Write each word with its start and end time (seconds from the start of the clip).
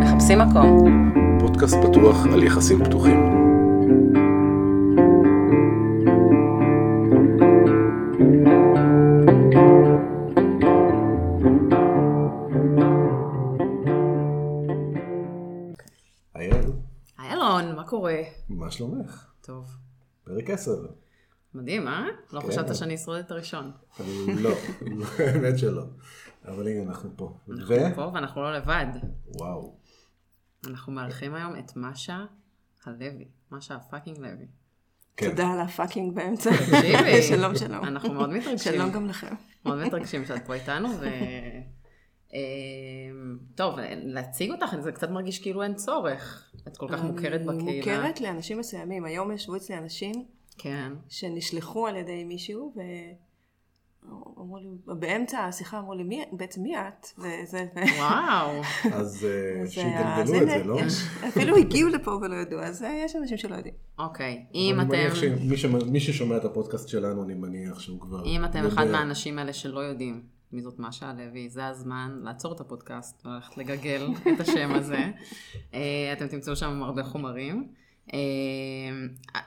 מחפשים 0.00 0.38
מקום. 0.38 1.12
פודקאסט 1.40 1.76
פתוח 1.82 2.26
על 2.32 2.42
יחסים 2.42 2.84
פתוחים. 2.84 3.46
אייל, 16.36 16.72
היי 17.18 17.32
אלון, 17.32 17.76
מה 17.76 17.84
קורה? 17.86 18.16
מה 18.48 18.70
שלומך? 18.70 19.25
טוב. 19.46 19.76
פרק 20.24 20.50
10. 20.50 20.70
מדהים, 21.54 21.88
אה? 21.88 22.06
לא 22.32 22.40
כן. 22.40 22.48
חשבת 22.48 22.74
שאני 22.76 22.94
אשרוד 22.94 23.18
את 23.18 23.30
הראשון. 23.30 23.72
לא, 24.42 24.50
האמת 25.18 25.58
שלא. 25.58 25.84
אבל 26.44 26.68
הנה 26.68 26.82
אנחנו 26.82 27.10
פה. 27.16 27.38
ו... 27.48 27.74
אנחנו 27.74 27.94
פה 27.94 28.10
ואנחנו 28.14 28.42
לא 28.42 28.56
לבד. 28.56 28.86
וואו. 29.26 29.76
אנחנו 30.66 30.92
מארחים 30.92 31.34
היום 31.34 31.58
את 31.58 31.72
משה 31.76 32.24
הלוי. 32.86 33.28
משה 33.50 33.74
הפאקינג 33.74 34.18
לוי. 34.18 34.46
כן. 35.16 35.30
תודה 35.30 35.48
על 35.48 35.60
ה 35.60 35.67
fucking 35.67 36.14
באמצע. 36.14 36.50
שלום, 37.28 37.56
שלום. 37.56 37.84
אנחנו 37.84 38.14
מאוד 38.14 38.30
מתרגשים. 38.30 38.72
שלום 38.72 38.90
גם 38.90 39.06
לכם. 39.06 39.34
מאוד 39.64 39.86
מתרגשים 39.86 40.24
שאת 40.24 40.46
פה 40.46 40.54
איתנו, 40.54 40.88
ו... 41.00 41.06
טוב, 43.54 43.74
להציג 44.04 44.50
אותך, 44.50 44.76
זה 44.80 44.92
קצת 44.92 45.10
מרגיש 45.10 45.38
כאילו 45.38 45.62
אין 45.62 45.74
צורך. 45.74 46.50
את 46.68 46.76
כל 46.76 46.86
כך 46.92 47.02
מוכרת 47.02 47.40
אני 47.40 47.46
בקהילה. 47.62 47.76
מוכרת 47.76 48.20
לאנשים 48.20 48.58
מסוימים. 48.58 49.04
היום 49.04 49.32
ישבו 49.32 49.56
אצלי 49.56 49.78
אנשים 49.78 50.24
כן. 50.58 50.92
שנשלחו 51.08 51.86
על 51.86 51.96
ידי 51.96 52.24
מישהו, 52.24 52.74
ואמרו 54.36 54.56
לי, 54.58 54.66
באמצע 54.86 55.38
השיחה 55.44 55.78
אמרו 55.78 55.94
לי, 55.94 56.02
"מי- 56.02 56.24
בעצם 56.32 56.62
מי 56.62 56.78
את? 56.78 57.06
וזה, 57.18 57.66
ו... 57.76 57.80
וואו. 57.98 58.62
אז 59.00 59.26
אה, 59.28 59.62
אז, 59.62 59.70
שיגלגלו 59.70 60.22
אז 60.22 60.32
את 60.42 60.46
זה, 60.48 60.62
לא? 60.64 60.80
יש- 60.80 61.02
אפילו 61.28 61.56
הגיעו 61.56 61.88
לפה 61.88 62.10
ולא 62.10 62.36
ידעו, 62.36 62.60
אז 62.60 62.82
אה, 62.82 63.02
יש 63.04 63.16
אנשים 63.16 63.36
שלא 63.38 63.54
יודעים. 63.54 63.74
אוקיי. 63.98 64.44
אם 64.54 64.80
אני 64.80 64.88
מניח 64.88 65.18
אתם... 65.18 65.92
מי 65.92 66.00
ששומע 66.00 66.36
את 66.36 66.44
הפודקאסט 66.44 66.88
שלנו, 66.88 67.22
אני 67.24 67.34
מניח 67.34 67.80
שהוא 67.80 68.00
כבר... 68.00 68.24
אם 68.24 68.44
אתם 68.44 68.58
יודע. 68.58 68.68
אחד 68.68 68.86
מהאנשים 68.86 69.38
האלה 69.38 69.52
שלא 69.52 69.80
יודעים 69.80 70.35
מי 70.56 70.62
זאת 70.62 70.78
משה 70.78 71.10
הלוי, 71.10 71.48
זה 71.48 71.66
הזמן 71.66 72.20
לעצור 72.22 72.52
את 72.52 72.60
הפודקאסט 72.60 73.26
וללכת 73.26 73.56
לגגל 73.56 74.08
את 74.34 74.40
השם 74.40 74.74
הזה. 74.74 75.10
אה, 75.74 76.12
אתם 76.12 76.26
תמצאו 76.28 76.56
שם 76.56 76.82
הרבה 76.82 77.02
חומרים. 77.02 77.68
אה, 78.12 78.18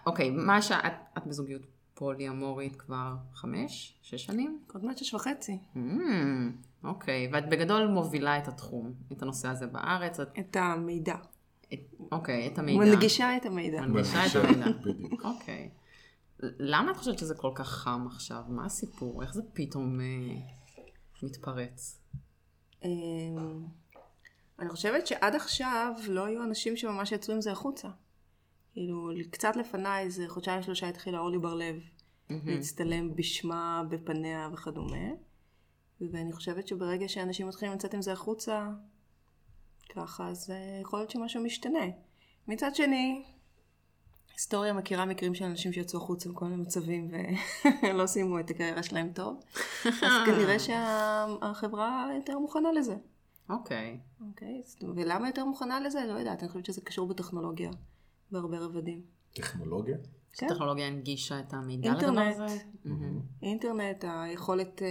אוקיי, 0.05 0.31
משה, 0.35 0.79
את, 0.87 0.93
את 1.17 1.27
בזוגיות 1.27 1.61
פולי 1.93 2.29
אמורית 2.29 2.75
כבר 2.75 3.15
חמש, 3.33 3.99
שש 4.01 4.25
שנים? 4.25 4.59
עוד 4.73 4.85
מעט 4.85 4.97
שש 4.97 5.13
וחצי. 5.13 5.57
Mm, 5.75 5.79
אוקיי, 6.83 7.29
ואת 7.33 7.49
בגדול 7.49 7.87
מובילה 7.87 8.37
את 8.37 8.47
התחום, 8.47 8.93
את 9.11 9.21
הנושא 9.21 9.47
הזה 9.47 9.67
בארץ. 9.67 10.19
את, 10.19 10.29
את 10.39 10.55
המידע. 10.55 11.15
את, 11.73 11.79
אוקיי, 12.11 12.47
את 12.47 12.59
המידע. 12.59 12.85
מנגישה 12.85 13.37
את 13.37 13.45
המידע. 13.45 13.81
מנגישה 13.81 14.25
את 14.25 14.35
המידע. 14.35 14.65
בדיוק. 14.85 15.25
אוקיי. 15.25 15.69
למה 16.43 16.91
את 16.91 16.97
חושבת 16.97 17.19
שזה 17.19 17.35
כל 17.35 17.51
כך 17.55 17.67
חם 17.67 18.07
עכשיו? 18.07 18.41
מה 18.47 18.65
הסיפור? 18.65 19.23
איך 19.23 19.33
זה 19.33 19.41
פתאום 19.53 19.99
אה, 20.01 20.05
מתפרץ? 21.23 21.99
אמ, 22.83 23.65
אני 24.59 24.69
חושבת 24.69 25.07
שעד 25.07 25.35
עכשיו 25.35 25.93
לא 26.07 26.25
היו 26.25 26.43
אנשים 26.43 26.77
שממש 26.77 27.11
יצאו 27.11 27.33
עם 27.33 27.41
זה 27.41 27.51
החוצה. 27.51 27.87
כאילו, 28.73 29.09
קצת 29.31 29.55
לפניי, 29.55 30.03
איזה 30.03 30.25
חודשיים 30.27 30.61
שלושה 30.61 30.89
התחילה 30.89 31.19
אורלי 31.19 31.37
בר-לב 31.37 31.75
להצטלם 32.29 33.15
בשמה, 33.15 33.83
בפניה 33.89 34.49
וכדומה. 34.53 35.07
ואני 36.01 36.33
חושבת 36.33 36.67
שברגע 36.67 37.07
שאנשים 37.07 37.47
מתחילים 37.47 37.73
לצאת 37.73 37.93
עם 37.93 38.01
זה 38.01 38.13
החוצה, 38.13 38.69
ככה, 39.89 40.27
אז 40.27 40.53
יכול 40.81 40.99
להיות 40.99 41.09
שמשהו 41.11 41.43
משתנה. 41.43 41.85
מצד 42.47 42.75
שני, 42.75 43.23
היסטוריה 44.39 44.73
מכירה 44.73 45.05
מקרים 45.05 45.35
של 45.35 45.45
אנשים 45.45 45.73
שיצאו 45.73 45.99
החוצה 45.99 46.29
בכל 46.29 46.45
מיני 46.45 46.61
מצבים 46.61 47.11
ולא 47.83 48.05
סיימו 48.05 48.39
את 48.39 48.49
הקריירה 48.49 48.83
שלהם 48.83 49.11
טוב. 49.13 49.39
אז 49.85 50.11
כנראה 50.25 50.59
שהחברה 50.59 52.09
יותר 52.15 52.39
מוכנה 52.39 52.71
לזה. 52.71 52.95
אוקיי. 53.49 53.99
אוקיי, 54.29 54.61
אז- 54.65 54.75
ולמה 54.95 55.27
יותר 55.27 55.45
מוכנה 55.45 55.79
לזה? 55.79 55.99
לא 56.07 56.13
יודעת, 56.13 56.39
אני 56.43 56.49
חושבת 56.49 56.65
שזה 56.65 56.81
קשור 56.81 57.07
בטכנולוגיה 57.07 57.71
בהרבה 58.31 58.59
רבדים. 58.59 59.01
טכנולוגיה? 59.33 59.97
כן, 60.33 60.45
הטכנולוגיה 60.45 60.87
הנגישה 60.87 61.39
את 61.39 61.53
המידע 61.53 61.89
אינטרנט. 61.89 62.17
לדבר 62.17 62.43
הזה? 62.45 62.57
מהמם. 62.85 63.19
אינטרנט, 63.41 64.05
היכולת 64.07 64.81
אה, 64.81 64.87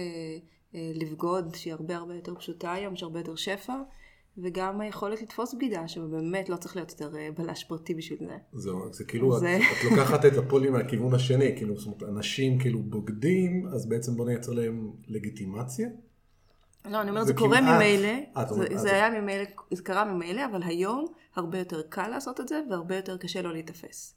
אה, 0.75 0.91
לבגוד, 0.95 1.55
שהיא 1.55 1.73
הרבה 1.73 1.95
הרבה 1.97 2.15
יותר 2.15 2.35
פשוטה 2.35 2.73
היום, 2.73 2.93
יש 2.93 3.03
הרבה 3.03 3.19
יותר 3.19 3.35
שפע, 3.35 3.73
וגם 4.43 4.81
היכולת 4.81 5.21
לתפוס 5.21 5.53
בגידה, 5.53 5.87
שבאמת 5.87 6.49
לא 6.49 6.55
צריך 6.55 6.75
להיות 6.75 6.91
יותר 6.91 7.17
אה, 7.17 7.29
בלש 7.37 7.63
פרטי 7.63 7.93
בשביל 7.93 8.19
זה. 8.19 8.37
זהו, 8.53 8.93
זה 8.93 9.03
כאילו, 9.03 9.35
את, 9.35 9.39
זה- 9.39 9.57
את 9.57 9.91
לוקחת 9.91 10.25
את 10.25 10.37
הפולי 10.37 10.69
מהכיוון 10.69 11.13
השני, 11.13 11.53
כאילו, 11.57 11.77
זאת 11.77 11.85
אומרת, 11.87 12.03
אנשים 12.17 12.59
כאילו 12.59 12.79
בוגדים, 12.83 13.67
אז 13.73 13.85
בעצם 13.89 14.15
בוא 14.15 14.25
נייצר 14.25 14.51
להם 14.51 14.91
לגיטימציה? 15.07 15.87
לא, 16.85 17.01
אני 17.01 17.09
אומרת, 17.09 17.27
זה 17.27 17.33
זה 17.33 17.39
קורה 17.39 17.57
כמעט- 17.57 17.75
ממילא, 17.75 18.07
אה, 18.37 18.43
את 18.43 18.51
אומרת, 18.51 18.69
זה- 18.69 18.75
אז- 18.75 18.81
זה 18.81 18.91
היה 18.93 19.21
ממילא, 19.21 19.43
זה 19.71 19.83
קרה 19.83 20.05
ממילא, 20.13 20.45
אבל 20.45 20.63
היום 20.63 21.05
הרבה 21.35 21.59
יותר 21.59 21.81
קל 21.89 22.07
לעשות 22.07 22.39
את 22.39 22.47
זה, 22.47 22.61
והרבה 22.69 22.95
יותר 22.95 23.17
קשה 23.17 23.41
לא 23.41 23.51
להיתפס. 23.53 24.15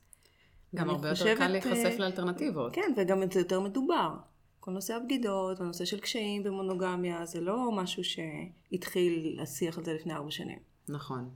גם 0.75 0.91
הרבה 0.91 1.09
יותר 1.09 1.19
חושבת, 1.23 1.39
קל 1.39 1.49
להיחשף 1.49 1.85
אה, 1.85 1.97
לאלטרנטיבות. 1.99 2.73
כן, 2.75 2.93
וגם 2.97 3.23
זה 3.33 3.41
יותר 3.41 3.61
מדובר. 3.61 4.11
כל 4.65 4.71
נושא 4.71 4.95
הבגידות, 4.95 5.61
והנושא 5.61 5.85
של 5.85 6.01
קשיים 6.01 6.43
במונוגמיה, 6.43 7.27
זה 7.27 7.41
לא 7.41 7.73
משהו 7.73 8.03
שהתחיל 8.05 9.39
השיח 9.43 9.79
על 9.79 9.85
זה 9.85 9.93
לפני 9.93 10.13
ארבע 10.15 10.31
שנים. 10.31 10.59
נכון. 10.89 11.31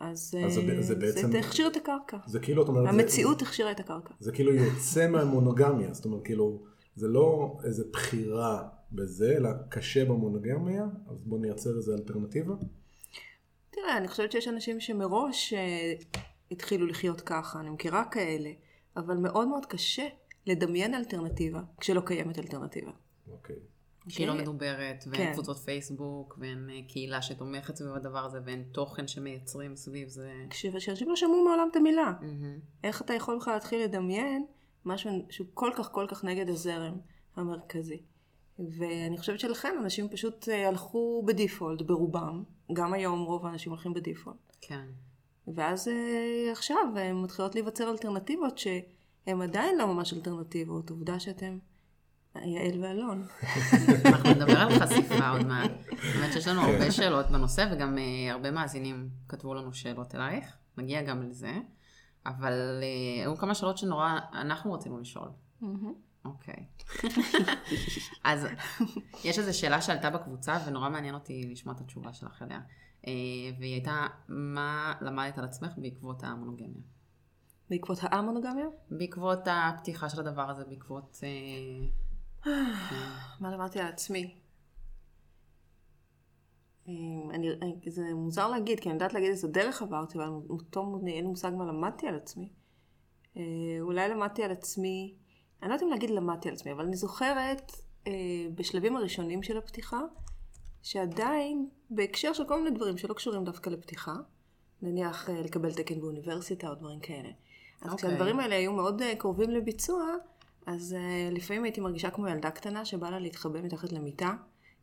אז, 0.00 0.34
אז 0.46 0.52
זה- 0.54 0.60
אה, 0.76 0.82
זה 0.82 0.94
בעצם- 0.94 1.30
זה 1.32 1.38
הכשיר 1.38 1.66
את 1.68 1.76
הקרקע. 1.76 2.16
זה 2.26 2.40
כאילו, 2.40 2.62
את 2.62 2.68
אומרת, 2.68 2.84
זה- 2.84 2.90
המציאות 2.90 3.42
הכשירה 3.42 3.70
את 3.70 3.80
הקרקע. 3.80 4.14
זה 4.20 4.32
כאילו 4.32 4.54
יוצא 4.54 5.08
מהמונוגמיה, 5.08 5.94
זאת 5.94 6.04
אומרת, 6.04 6.24
כאילו, 6.24 6.62
זה 6.96 7.08
לא 7.08 7.56
איזה 7.64 7.84
בחירה 7.92 8.68
בזה, 8.92 9.34
אלא 9.36 9.50
קשה 9.68 10.04
במונוגמיה, 10.04 10.84
אז 11.10 11.22
בוא 11.22 11.38
נייצר 11.38 11.76
איזה 11.76 11.94
אלטרנטיבה. 11.94 12.54
תראה, 13.70 13.96
אני 13.96 14.08
חושבת 14.08 14.32
שיש 14.32 14.48
אנשים 14.48 14.80
שמראש 14.80 15.52
אה, 15.52 15.94
התחילו 16.50 16.86
לחיות 16.86 17.20
ככה, 17.20 17.60
אני 17.60 17.70
מכירה 17.70 18.04
כאלה, 18.04 18.50
אבל 18.96 19.16
מאוד 19.16 19.48
מאוד 19.48 19.66
קשה 19.66 20.06
לדמיין 20.48 20.94
אלטרנטיבה 20.94 21.60
כשלא 21.80 22.00
קיימת 22.00 22.38
אלטרנטיבה. 22.38 22.90
אוקיי. 23.32 23.56
שהיא 24.08 24.26
לא 24.26 24.32
אוקיי? 24.32 24.42
מדוברת, 24.42 25.04
ואין 25.10 25.26
כן. 25.26 25.32
קבוצות 25.32 25.56
פייסבוק, 25.56 26.38
ואין 26.40 26.70
אה, 26.70 26.80
קהילה 26.88 27.22
שתומכת 27.22 27.76
סביב 27.76 27.94
הדבר 27.94 28.24
הזה, 28.24 28.38
ואין 28.44 28.62
תוכן 28.72 29.08
שמייצרים 29.08 29.76
סביב 29.76 30.08
זה. 30.08 30.32
כש- 30.50 30.66
כשאנשים 30.66 31.08
לא 31.08 31.16
שמעו 31.16 31.44
מעולם 31.44 31.68
את 31.70 31.76
המילה. 31.76 32.12
מהמם. 32.20 32.58
איך 32.84 33.02
אתה 33.02 33.14
יכול 33.14 33.38
בכלל 33.38 33.54
להתחיל 33.54 33.84
לדמיין 33.84 34.46
משהו 34.84 35.10
שהוא 35.30 35.46
כל 35.54 35.70
כך 35.76 35.92
כל 35.92 36.06
כך 36.08 36.24
נגד 36.24 36.48
הזרם 36.48 36.94
המרכזי. 37.36 38.02
ואני 38.58 39.18
חושבת 39.18 39.40
שלכן 39.40 39.74
אנשים 39.82 40.08
פשוט 40.08 40.48
אה, 40.48 40.68
הלכו 40.68 41.22
בדיפולט 41.26 41.82
ברובם, 41.82 42.42
גם 42.72 42.92
היום 42.92 43.22
רוב 43.22 43.46
האנשים 43.46 43.72
הולכים 43.72 43.94
בדיפולט. 43.94 44.56
כן. 44.60 44.86
ואז 45.54 45.88
אה, 45.88 46.52
עכשיו 46.52 46.78
הם 46.96 47.22
מתחילות 47.22 47.54
להיווצר 47.54 47.90
אלטרנטיבות 47.90 48.58
שהן 49.28 49.42
עדיין 49.42 49.78
לא 49.78 49.86
ממש 49.86 50.12
אלטרנטיבות, 50.12 50.90
עובדה 50.90 51.20
שאתם 51.20 51.58
יעל 52.34 52.84
ואלון. 52.84 53.26
אנחנו 54.06 54.30
נדבר 54.30 54.58
על 54.58 54.78
חשיפה 54.78 55.28
עוד 55.28 55.46
מעט. 55.46 55.70
באמת 56.14 56.32
שיש 56.32 56.48
לנו 56.48 56.60
הרבה 56.60 56.90
שאלות 56.90 57.26
בנושא, 57.26 57.68
וגם 57.72 57.98
אה, 57.98 58.32
הרבה 58.32 58.50
מאזינים 58.50 59.08
כתבו 59.28 59.54
לנו 59.54 59.74
שאלות 59.74 60.14
אלייך, 60.14 60.56
נגיע 60.76 61.02
גם 61.02 61.22
לזה. 61.22 61.52
אבל 62.26 62.52
אה, 62.82 63.22
היו 63.24 63.36
כמה 63.36 63.54
שאלות 63.54 63.78
שנורא 63.78 64.18
אנחנו 64.32 64.72
רצינו 64.72 64.98
לשאול. 64.98 65.28
אוקיי. 66.24 66.66
אז 68.24 68.46
יש 69.24 69.38
איזו 69.38 69.58
שאלה 69.58 69.80
שעלתה 69.82 70.10
בקבוצה, 70.10 70.58
ונורא 70.66 70.88
מעניין 70.88 71.14
אותי 71.14 71.48
לשמוע 71.50 71.74
את 71.74 71.80
התשובה 71.80 72.12
שלך 72.12 72.42
אליה. 72.42 72.60
אה, 73.06 73.12
והיא 73.58 73.72
הייתה, 73.72 74.06
מה 74.28 74.94
למדת 75.00 75.38
על 75.38 75.44
עצמך 75.44 75.72
בעקבות 75.76 76.24
המונוגמיה? 76.24 76.97
בעקבות 77.70 77.98
האמונוגמיה? 78.02 78.66
בעקבות 78.90 79.38
הפתיחה 79.46 80.08
של 80.08 80.20
הדבר 80.20 80.50
הזה, 80.50 80.64
בעקבות... 80.64 81.20
אה, 81.22 82.50
מה 83.40 83.50
למדתי 83.50 83.80
על 83.80 83.86
עצמי? 83.86 84.34
אה, 86.88 86.94
אני, 87.30 87.48
זה 87.86 88.14
מוזר 88.14 88.48
להגיד, 88.48 88.80
כי 88.80 88.88
אני 88.88 88.94
יודעת 88.94 89.14
להגיד 89.14 89.30
איזה 89.30 89.48
דרך 89.48 89.82
עברתי, 89.82 90.18
אבל 90.18 90.28
אותו 90.50 91.00
אין 91.06 91.06
לי 91.06 91.22
מושג 91.22 91.50
מה 91.56 91.64
למדתי 91.64 92.06
על 92.06 92.14
עצמי. 92.14 92.52
אה, 93.36 93.42
אולי 93.80 94.08
למדתי 94.08 94.42
על 94.42 94.50
עצמי, 94.50 95.14
אני 95.62 95.68
לא 95.68 95.74
יודעת 95.74 95.86
אם 95.86 95.90
להגיד 95.90 96.10
למדתי 96.10 96.48
על 96.48 96.54
עצמי, 96.54 96.72
אבל 96.72 96.84
אני 96.84 96.96
זוכרת 96.96 97.72
אה, 98.06 98.12
בשלבים 98.54 98.96
הראשונים 98.96 99.42
של 99.42 99.58
הפתיחה, 99.58 100.00
שעדיין, 100.82 101.68
בהקשר 101.90 102.32
של 102.32 102.44
כל 102.48 102.62
מיני 102.62 102.76
דברים 102.76 102.98
שלא 102.98 103.14
קשורים 103.14 103.44
דווקא 103.44 103.70
לפתיחה, 103.70 104.14
נניח 104.82 105.30
אה, 105.30 105.42
לקבל 105.42 105.72
תקן 105.72 106.00
באוניברסיטה 106.00 106.68
או 106.68 106.74
דברים 106.74 107.00
כאלה, 107.00 107.28
אז 107.82 107.92
אוקיי. 107.92 108.08
כשהדברים 108.08 108.40
האלה 108.40 108.54
היו 108.56 108.72
מאוד 108.72 109.02
אה, 109.02 109.16
קרובים 109.16 109.50
לביצוע, 109.50 110.04
אז 110.66 110.94
אה, 110.98 111.28
לפעמים 111.32 111.64
הייתי 111.64 111.80
מרגישה 111.80 112.10
כמו 112.10 112.28
ילדה 112.28 112.50
קטנה 112.50 112.84
שבא 112.84 113.10
לה 113.10 113.18
להתחבא 113.18 113.62
מתחת 113.62 113.92
למיטה, 113.92 114.34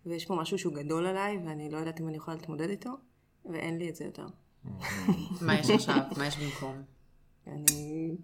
ויש 0.05 0.25
פה 0.25 0.35
משהו 0.35 0.57
שהוא 0.57 0.73
גדול 0.73 1.05
עליי, 1.05 1.37
ואני 1.45 1.69
לא 1.69 1.77
יודעת 1.77 2.01
אם 2.01 2.07
אני 2.07 2.17
יכולה 2.17 2.37
להתמודד 2.37 2.69
איתו, 2.69 2.89
ואין 3.45 3.77
לי 3.77 3.89
את 3.89 3.95
זה 3.95 4.05
יותר. 4.05 4.25
מה 5.41 5.59
יש 5.59 5.69
עכשיו? 5.69 5.99
מה 6.17 6.27
יש 6.27 6.37
במקום? 6.37 6.81
אני 7.47 8.15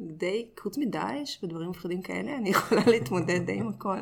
די, 0.00 0.48
חוץ 0.60 0.78
מדאעש 0.78 1.44
ודברים 1.44 1.70
מפחידים 1.70 2.02
כאלה, 2.02 2.36
אני 2.36 2.50
יכולה 2.50 2.82
להתמודד 2.86 3.46
די 3.46 3.52
עם 3.52 3.68
הכל. 3.68 3.98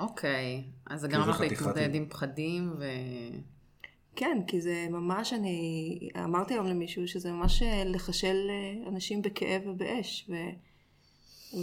אוקיי, 0.00 0.64
אז 0.86 1.00
זה 1.00 1.08
גרם 1.08 1.24
זה 1.24 1.30
לך 1.30 1.40
להתמודד 1.40 1.94
עם 1.94 2.06
פחדים 2.08 2.72
ו... 2.78 2.84
כן, 4.18 4.38
כי 4.46 4.60
זה 4.60 4.86
ממש, 4.90 5.32
אני 5.32 5.98
אמרתי 6.24 6.54
היום 6.54 6.66
למישהו 6.66 7.08
שזה 7.08 7.32
ממש 7.32 7.62
אה, 7.62 7.84
לחשל 7.84 8.36
אה, 8.50 8.88
אנשים 8.88 9.22
בכאב 9.22 9.62
ובאש, 9.66 10.30
ו... 10.30 10.34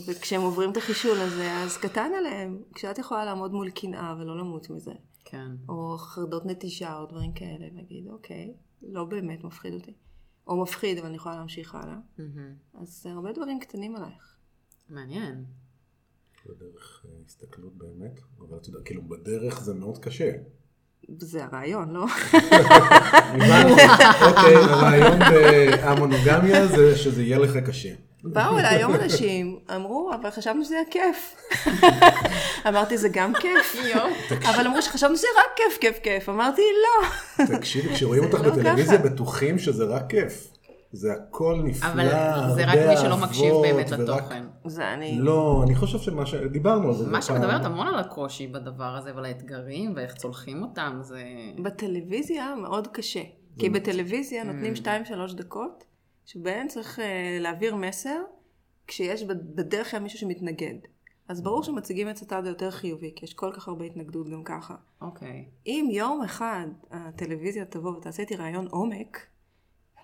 וכשהם 0.06 0.42
עוברים 0.42 0.72
את 0.72 0.78
החישול 0.78 1.18
הזה, 1.18 1.52
אז 1.52 1.78
קטן 1.78 2.12
עליהם. 2.18 2.64
כשאת 2.74 2.98
יכולה 2.98 3.26
לעמוד 3.26 3.52
מול 3.52 3.70
קנאה 3.70 4.16
ולא 4.20 4.38
למות 4.38 4.70
מזה, 4.70 4.92
כן. 5.26 5.52
או 5.70 5.98
חרדות 5.98 6.46
נטישה 6.46 7.00
או 7.00 7.06
דברים 7.06 7.34
כאלה, 7.34 7.68
ולהגיד, 7.74 8.08
אוקיי, 8.08 8.54
לא 8.82 9.04
באמת 9.04 9.44
מפחיד 9.44 9.74
אותי. 9.74 9.94
או 10.48 10.62
מפחיד, 10.62 10.98
אבל 10.98 11.08
אני 11.08 11.16
יכולה 11.16 11.36
להמשיך 11.36 11.76
הלאה. 11.76 11.98
מהמם. 12.18 12.54
אז 12.74 13.02
זה 13.04 13.12
הרבה 13.12 13.32
דברים 13.32 13.60
קטנים 13.60 13.96
עלייך. 13.96 14.38
מעניין. 14.90 15.46
זה 16.46 16.54
דרך 16.54 17.06
אה, 17.06 17.12
הסתכלות 17.26 17.76
באמת, 17.76 18.20
אבל 18.40 18.58
אתה 18.58 18.70
יודע, 18.70 18.80
כאילו 18.86 19.02
בדרך 19.02 19.62
זה 19.62 19.74
מאוד 19.74 19.98
קשה. 19.98 20.32
זה 21.20 21.44
הרעיון, 21.44 21.94
לא? 21.94 22.06
אוקיי, 24.28 24.56
הרעיון 24.56 25.20
בהמונוגמיה 25.20 26.68
זה 26.68 26.98
שזה 26.98 27.24
יהיה 27.24 27.40
לך 27.40 27.58
קשה. 27.58 27.90
באו 28.24 28.60
אליי 28.60 28.76
היום 28.76 28.96
אנשים, 28.96 29.60
אמרו, 29.76 30.12
אבל 30.22 30.30
חשבנו 30.32 30.66
שזה 30.66 30.76
היה 30.76 30.84
כיף. 30.92 31.36
אמרתי, 32.68 32.98
זה 32.98 33.10
גם 33.10 33.34
כיף. 33.34 33.76
אבל 34.46 34.68
אמרו 34.68 34.82
שחשבנו 34.82 35.18
שזה 35.18 35.28
רק 35.38 35.52
כיף, 35.56 35.78
כיף, 35.82 36.00
כיף. 36.04 36.30
אמרתי, 36.30 36.62
לא. 36.84 37.46
תקשיבי, 37.58 37.94
כשרואים 37.94 38.24
אותך 38.24 38.40
לא 38.44 38.50
בטלוויזיה. 38.50 38.98
בטוחים 38.98 39.60
שזה 39.60 39.84
רק 39.84 40.04
כיף. 40.10 40.48
זה 40.96 41.14
הכל 41.14 41.62
נפלא, 41.64 41.90
אבל 41.90 42.54
זה 42.56 42.66
רק 42.66 42.78
מי 42.90 42.98
שלא 42.98 43.18
מקשיב 43.18 43.54
באמת 43.62 43.86
ורק- 43.90 44.00
לתוכן. 44.00 44.44
זה 44.66 44.94
אני... 44.94 45.18
לא, 45.20 45.62
אני 45.64 45.76
חושב 45.76 46.00
שמה 46.00 46.26
ש... 46.26 46.34
דיברנו 46.36 46.88
על 46.88 46.94
זה. 46.94 47.08
מה. 47.12 47.22
שמדברת 47.22 47.66
המון 47.66 47.88
על 47.88 48.00
הקושי 48.00 48.48
בדבר 48.48 48.96
הזה 48.98 49.16
ועל 49.16 49.26
האתגרים 49.26 49.94
ואיך 49.96 50.16
צולחים 50.16 50.64
אותם, 50.64 50.98
זה... 51.02 51.24
בטלוויזיה 51.64 52.56
מאוד 52.62 52.88
קשה. 52.88 53.22
כי 53.60 53.70
בטלוויזיה 53.70 54.44
נותנים 54.44 54.74
2-3 55.30 55.34
דקות, 55.36 55.84
שבהן 56.26 56.68
צריך 56.68 57.00
אה, 57.00 57.38
להעביר 57.40 57.76
מסר, 57.76 58.22
כשיש 58.88 59.24
בד- 59.24 59.56
בדרך 59.56 59.92
כלל 59.92 60.00
מישהו 60.00 60.20
שמתנגד. 60.20 60.76
אז 61.30 61.42
ברור 61.42 61.64
שמציגים 61.64 62.10
את 62.10 62.18
הצד 62.22 62.46
היותר 62.46 62.72
חיובי, 62.72 63.12
כי 63.16 63.26
יש 63.26 63.34
כל 63.34 63.52
כך 63.56 63.68
הרבה 63.68 63.86
התנגדות 63.86 64.30
גם 64.30 64.44
ככה. 64.44 64.76
אוקיי. 65.02 65.46
אם 65.68 65.88
יום 65.92 66.22
אחד 66.22 66.68
הטלוויזיה 66.92 67.66
תבוא 67.66 67.92
ותעשה 67.92 68.22
איתי 68.22 68.36
רעיון 68.36 68.68
עומק, 68.68 69.18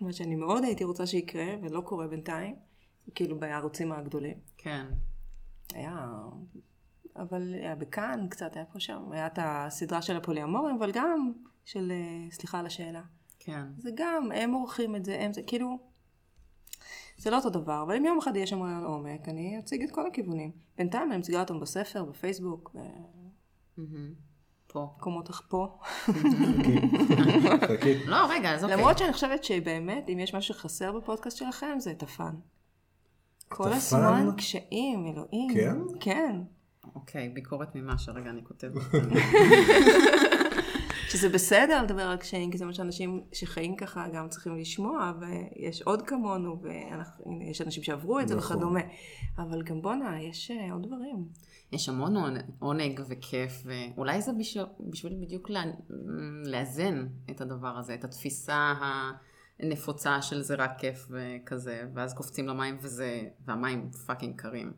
מה 0.01 0.13
שאני 0.13 0.35
מאוד 0.35 0.63
הייתי 0.63 0.83
רוצה 0.83 1.07
שיקרה, 1.07 1.45
ולא 1.61 1.81
קורה 1.81 2.07
בינתיים, 2.07 2.55
כאילו 3.15 3.39
בערוצים 3.39 3.91
הגדולים. 3.91 4.37
כן. 4.57 4.85
היה... 5.73 6.07
אבל 7.15 7.53
היה 7.53 7.75
בכאן 7.75 8.27
קצת, 8.29 8.55
היה 8.55 8.65
פה 8.65 8.79
שם. 8.79 9.11
היה 9.11 9.27
את 9.27 9.39
הסדרה 9.41 10.01
של 10.01 10.17
הפוליאמורים, 10.17 10.75
אבל 10.75 10.91
גם 10.91 11.31
של... 11.65 11.91
אה, 11.91 12.31
סליחה 12.31 12.59
על 12.59 12.65
השאלה. 12.65 13.01
כן. 13.39 13.65
זה 13.77 13.89
גם, 13.95 14.31
הם 14.35 14.51
עורכים 14.51 14.95
את 14.95 15.05
זה, 15.05 15.21
הם 15.21 15.33
זה, 15.33 15.41
כאילו... 15.47 15.79
זה 17.17 17.29
לא 17.29 17.37
אותו 17.37 17.49
דבר, 17.49 17.83
אבל 17.83 17.95
אם 17.95 18.05
יום 18.05 18.17
אחד 18.17 18.35
יהיה 18.35 18.47
שם 18.47 18.61
רעיון 18.61 18.83
עומק, 18.83 19.29
אני 19.29 19.59
אציג 19.59 19.83
את 19.83 19.91
כל 19.91 20.07
הכיוונים. 20.07 20.51
בינתיים 20.77 21.11
אני 21.11 21.19
מציגה 21.19 21.39
אותם 21.39 21.59
בספר, 21.59 22.05
בפייסבוק, 22.05 22.75
מהמם. 22.75 24.30
פה. 24.71 24.87
במקומות 24.95 25.29
אח- 25.29 25.41
פה. 25.49 25.77
חכי. 27.67 28.05
לא, 28.05 28.17
רגע, 28.29 28.53
אז 28.53 28.63
אוקיי. 28.63 28.77
למרות 28.77 28.97
שאני 28.97 29.13
חושבת 29.13 29.43
שבאמת, 29.43 30.09
אם 30.09 30.19
יש 30.19 30.35
משהו 30.35 30.53
שחסר 30.55 30.91
בפודקאסט 30.91 31.37
שלכם, 31.37 31.75
זה 31.79 31.91
את 31.91 32.03
הפאן. 32.03 32.33
כל? 33.49 33.73
הזמן 33.73 34.29
קשיים, 34.37 35.05
אלוהים. 35.07 35.53
כן? 35.53 35.77
כן. 35.99 36.35
אוקיי, 36.95 37.29
ביקורת 37.29 37.75
ממה 37.75 37.97
שרגע 37.97 38.29
אני 38.29 38.43
כותבת. 38.43 38.81
שזה 41.09 41.29
בסדר 41.29 41.83
לדבר 41.83 42.01
על 42.01 42.17
קשיים, 42.17 42.51
כי 42.51 42.57
זה 42.57 42.65
מה 42.65 42.73
שאנשים 42.73 43.23
שחיים 43.33 43.75
ככה 43.75 44.07
גם 44.13 44.29
צריכים 44.29 44.57
לשמוע, 44.57 45.13
ויש 45.19 45.81
עוד 45.81 46.01
כמונו, 46.01 46.57
ויש 46.61 47.61
אנשים 47.61 47.83
שעברו 47.83 48.19
את 48.19 48.27
זה 48.27 48.35
נכון. 48.35 48.57
וכדומה. 48.57 48.79
אבל 49.37 49.61
גם 49.63 49.81
בואנה, 49.81 50.21
יש 50.21 50.51
אה, 50.51 50.73
עוד 50.73 50.87
דברים. 50.87 51.25
יש 51.71 51.89
המון 51.89 52.15
עונ- 52.17 52.51
עונג 52.59 53.01
וכיף, 53.09 53.63
ואולי 53.65 54.21
זה 54.21 54.31
בשביל, 54.39 54.63
בשביל 54.89 55.13
בדיוק 55.21 55.49
לה, 55.49 55.63
לאזן 56.45 57.07
את 57.31 57.41
הדבר 57.41 57.77
הזה, 57.77 57.93
את 57.93 58.03
התפיסה 58.03 58.73
הנפוצה 59.59 60.21
של 60.21 60.41
זה 60.41 60.55
רק 60.55 60.71
כיף 60.77 61.07
וכזה, 61.09 61.83
ואז 61.93 62.13
קופצים 62.13 62.47
למים 62.47 62.77
וזה, 62.81 63.21
והמים 63.45 63.91
פאקינג 63.91 64.35
קרים. 64.41 64.73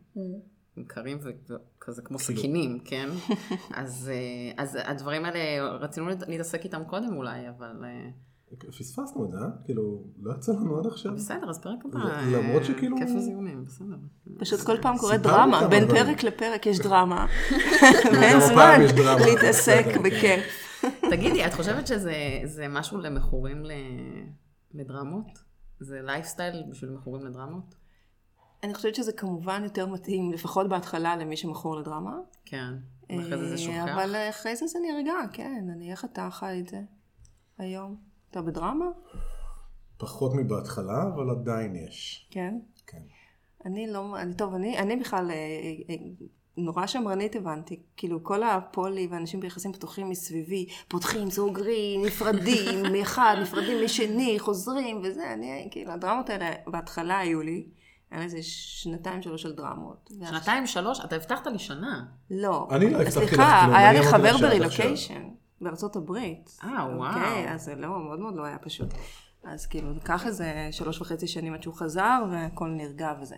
הם 0.78 0.84
קרים 0.88 1.18
וכזה 1.22 2.02
כמו 2.02 2.18
כאילו. 2.18 2.40
סכינים, 2.40 2.80
כן? 2.86 3.10
אז, 3.82 4.10
אה, 4.14 4.64
אז 4.64 4.78
הדברים 4.86 5.26
האלה, 5.26 5.40
רצינו 5.64 6.08
להת- 6.08 6.28
להתעסק 6.28 6.64
איתם 6.64 6.84
קודם 6.88 7.16
אולי, 7.16 7.50
אבל 7.50 7.82
אה, 7.86 8.10
פספסנו 8.60 9.26
את 9.26 9.32
זה, 9.32 9.38
אה? 9.38 9.44
כאילו, 9.66 10.04
לא 10.22 10.34
יצא 10.34 10.52
לנו 10.52 10.80
עד 10.80 10.88
עכשיו. 10.88 11.14
בסדר, 11.16 11.50
אז 11.50 11.60
פרק 11.62 11.86
הבא. 11.86 12.00
למרות 12.32 12.62
אה, 12.62 12.68
שכאילו- 12.68 12.98
כיף 12.98 13.10
וזיונים, 13.18 13.66
בסדר. 13.66 13.96
פשוט 14.40 14.62
כל 14.62 14.82
פעם 14.82 14.98
סיפרנו 14.98 15.18
דרמה, 15.24 15.68
בין. 15.68 15.88
פרק 15.88 16.24
לפרק 16.24 16.66
יש 16.66 16.80
דרמה. 16.88 17.26
ואין 18.14 18.40
זמן 18.40 18.80
להתעסק. 19.26 19.86
בכיף. 20.04 20.44
תגידי, 21.12 21.46
את 21.46 21.54
חושבת 21.54 21.88
שזה 21.88 22.14
זה 22.46 22.68
משהו 22.68 22.98
למכורים. 22.98 23.64
לדרמות? 24.74 25.26
זה 25.80 26.00
לייפסטייל 26.02 26.64
בשביל 26.72 26.90
מכורים 26.92 27.26
לדרמות? 27.26 27.76
אני 28.64 28.74
חושבת 28.74 28.96
שזה 28.96 29.12
כמובן 29.12 29.62
יותר 29.64 29.88
מתאים, 29.88 30.32
לפחות 30.32 30.70
בהתחלה, 30.70 31.16
למי 31.16 31.38
שמכור 31.38 31.76
לדרמה. 31.76 32.16
כן. 32.46 32.74
ואחרי 33.10 33.38
זה 33.38 33.46
זה 33.48 33.54
אה, 33.54 33.58
שוכח? 33.58 33.86
אבל 33.94 34.16
אחרי 34.30 34.56
זה 34.56 34.68
זה 34.68 34.80
נרגע, 34.92 35.14
כן. 35.34 35.68
אני, 35.76 35.92
איך 35.92 36.06
אתה 36.06 36.28
חי 36.32 36.60
את 36.64 36.68
זה 36.70 36.82
היום? 37.58 38.13
אתה 38.34 38.42
בדרמה? 38.42 38.86
פחות 39.98 40.32
מבהתחלה, 40.36 41.04
אבל 41.16 41.30
עדיין 41.30 41.76
יש. 41.76 42.28
כן. 42.32 42.56
כן. 42.88 43.02
אני 43.66 43.88
לא, 43.88 44.20
אני, 44.20 44.34
טוב, 44.34 44.54
אני, 44.54 44.80
אני 44.80 44.96
בכלל 44.96 45.32
אה, 45.32 45.36
אה, 45.90 45.96
נורא 46.58 46.88
שמרנית 46.88 47.36
הבנתי, 47.36 47.80
כאילו 47.98 48.24
כל 48.24 48.44
הפולי 48.44 49.08
ואנשים 49.12 49.40
ביחסים 49.40 49.74
פתוחים 49.74 50.10
מסביבי, 50.10 50.68
פותחים, 50.88 51.30
סוגרים, 51.30 52.06
נפרדים 52.06 52.84
מאחד, 52.94 53.36
נפרדים 53.42 53.86
משני, 53.86 54.40
חוזרים 54.40 55.02
וזה, 55.04 55.34
אני, 55.34 55.68
כאילו 55.72 55.92
הדרמות 55.92 56.30
האלה 56.30 56.52
בהתחלה 56.68 57.20
היו 57.20 57.42
לי, 57.42 57.68
היה 58.12 58.20
לי 58.20 58.26
איזה 58.26 58.40
שנתיים 58.42 59.22
שלוש 59.22 59.42
של 59.42 59.56
דרמות. 59.56 60.10
שנתיים, 60.30 60.68
שלוש? 60.68 61.00
אתה 61.06 61.16
הבטחת 61.16 61.48
לי 61.48 61.60
שנה. 61.60 62.06
לא. 62.32 62.68
אני 62.72 62.90
לא 62.90 62.98
הבטחתי 62.98 63.26
לך 63.26 63.30
סליחה, 63.30 63.62
כלום, 63.64 63.76
היה 63.76 63.90
אני 63.90 64.00
לי 64.00 64.06
חבר 64.06 64.38
ברילוקיישן 64.38 65.30
בארצות 65.64 65.96
הברית. 65.96 66.58
אה, 66.64 66.70
וואו. 66.70 67.08
אוקיי, 67.10 67.54
אז 67.54 67.64
זה 67.64 67.76
לא, 67.76 68.00
מאוד 68.00 68.20
מאוד 68.20 68.36
לא 68.36 68.46
היה 68.46 68.58
פשוט. 68.58 68.94
אז 69.44 69.66
כאילו, 69.66 69.94
לקח 69.94 70.28
איזה 70.28 70.68
שלוש 70.72 71.02
וחצי 71.02 71.28
שנים 71.28 71.54
עד 71.54 71.64
שהוא 71.64 71.76
חזר, 71.76 72.24
והכל 72.32 72.68
נרגע 72.70 73.14
וזה. 73.22 73.36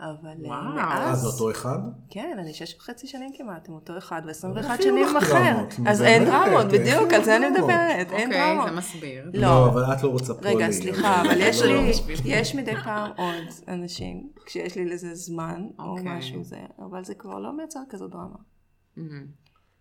אבל 0.00 0.44
אה, 0.44 0.48
וואו. 0.48 0.60
אה, 0.60 0.74
מאז... 0.74 1.20
זה 1.20 1.26
אותו 1.26 1.50
אחד? 1.50 1.78
כן, 2.10 2.36
אני 2.38 2.54
שש 2.54 2.74
וחצי 2.76 3.06
שנים 3.06 3.30
כמעט 3.38 3.68
עם 3.68 3.74
אותו 3.74 3.98
אחד, 3.98 4.22
ו-21 4.26 4.58
איך 4.58 4.82
שנים 4.82 5.16
אחר. 5.16 5.56
אז 5.86 6.02
אין 6.02 6.24
דרמות, 6.24 6.66
בדיוק, 6.66 7.12
על 7.12 7.24
זה 7.24 7.36
אני? 7.36 7.50
מדברת, 7.50 8.12
אין 8.12 8.28
אוקיי, 8.28 8.54
דרמות. 8.54 8.68
זה 8.68 8.76
מסביר. 8.76 9.30
לא. 9.34 9.68
אבל 9.68 9.82
את 9.92 10.02
לא 10.02 10.08
רוצה 10.08 10.34
פולי. 10.34 10.54
רגע, 10.54 10.66
אז- 10.66 10.74
סליחה, 10.74 11.20
אבל 11.22 11.36
יש 11.40 11.62
לא, 11.62 11.66
לי. 11.66 11.92
יש 12.24 12.54
מדי 12.54 12.76
פעם 12.84 13.10
עוד 13.16 13.44
אנשים, 13.68 14.30
כשיש 14.46 14.76
לי 14.76 14.84
לזה 14.84 15.14
זמן, 15.14 15.66
או 15.78 15.84
אוקיי. 15.84 16.18
משהו 16.18 16.44
זה, 16.44 16.58
אבל 16.78 17.04
זה 17.04 17.14
כבר 17.14 17.38
לא 17.38 17.56
מייצר 17.56 17.80
כזו 17.90 18.08
דרמה. 18.08 18.36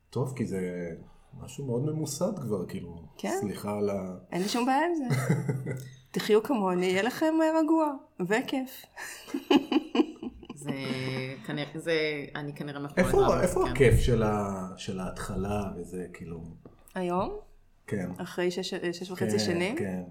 טוב, 0.09 0.33
כי 0.35 0.45
זה 0.45 0.59
משהו 1.41 1.65
מאוד 1.65 1.85
ממוסד 1.85 2.39
כבר, 2.39 2.65
כאילו. 2.65 3.03
כן. 3.17 3.37
סליחה 3.39 3.77
על 3.77 3.89
ה... 3.89 4.15
אין 4.31 4.41
לי 4.41 4.49
שום 4.49 4.65
בעיה 4.65 4.85
עם 4.85 4.95
זה. 4.95 5.03
תחיו 6.11 6.43
כמוני, 6.43 6.85
יהיה 6.85 7.01
לכם 7.01 7.33
אה, 7.41 7.59
רגוע, 7.59 7.93
וכיף. 8.19 8.85
זה 10.63 10.71
כנראה, 11.45 11.79
זה, 11.79 12.25
אני 12.35 12.55
כנראה 12.55 12.79
מכורה 12.79 13.03
איפה, 13.03 13.41
איפה 13.41 13.63
כן. 13.65 13.71
הכיף 13.71 13.99
של, 13.99 14.23
ה, 14.23 14.67
של 14.77 14.99
ההתחלה 14.99 15.63
וזה, 15.77 16.05
כאילו... 16.13 16.43
היום, 16.95 17.37
כן. 17.87 18.09
אחרי 18.17 18.51
שש, 18.51 18.73
שש 18.73 19.11
וחצי 19.11 19.31
כן, 19.31 19.39
שנים, 19.39 19.75
כן. 19.75 20.03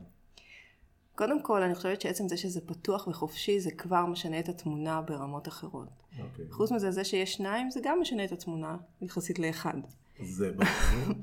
קודם 1.14 1.42
כל 1.42 1.62
אני 1.62 1.74
חושבת 1.74 2.00
שעצם 2.00 2.28
זה 2.28 2.36
שזה 2.36 2.60
פתוח 2.60 3.06
וחופשי, 3.06 3.60
זה 3.60 3.70
כבר 3.70 4.06
משנה 4.06 4.38
את 4.38 4.48
התמונה 4.48 5.00
ברמות 5.00 5.48
אחרות. 5.48 5.88
אוקיי. 6.20 6.44
חוץ 6.50 6.72
מזה, 6.72 6.90
זה 6.90 7.04
שיש 7.04 7.34
שניים, 7.34 7.70
זה 7.70 7.80
גם 7.82 8.00
משנה 8.00 8.24
את 8.24 8.32
התמונה, 8.32 8.76
יחסית 9.00 9.38
לאחד. 9.38 9.74
זה 10.20 10.52
ברור. 10.52 11.16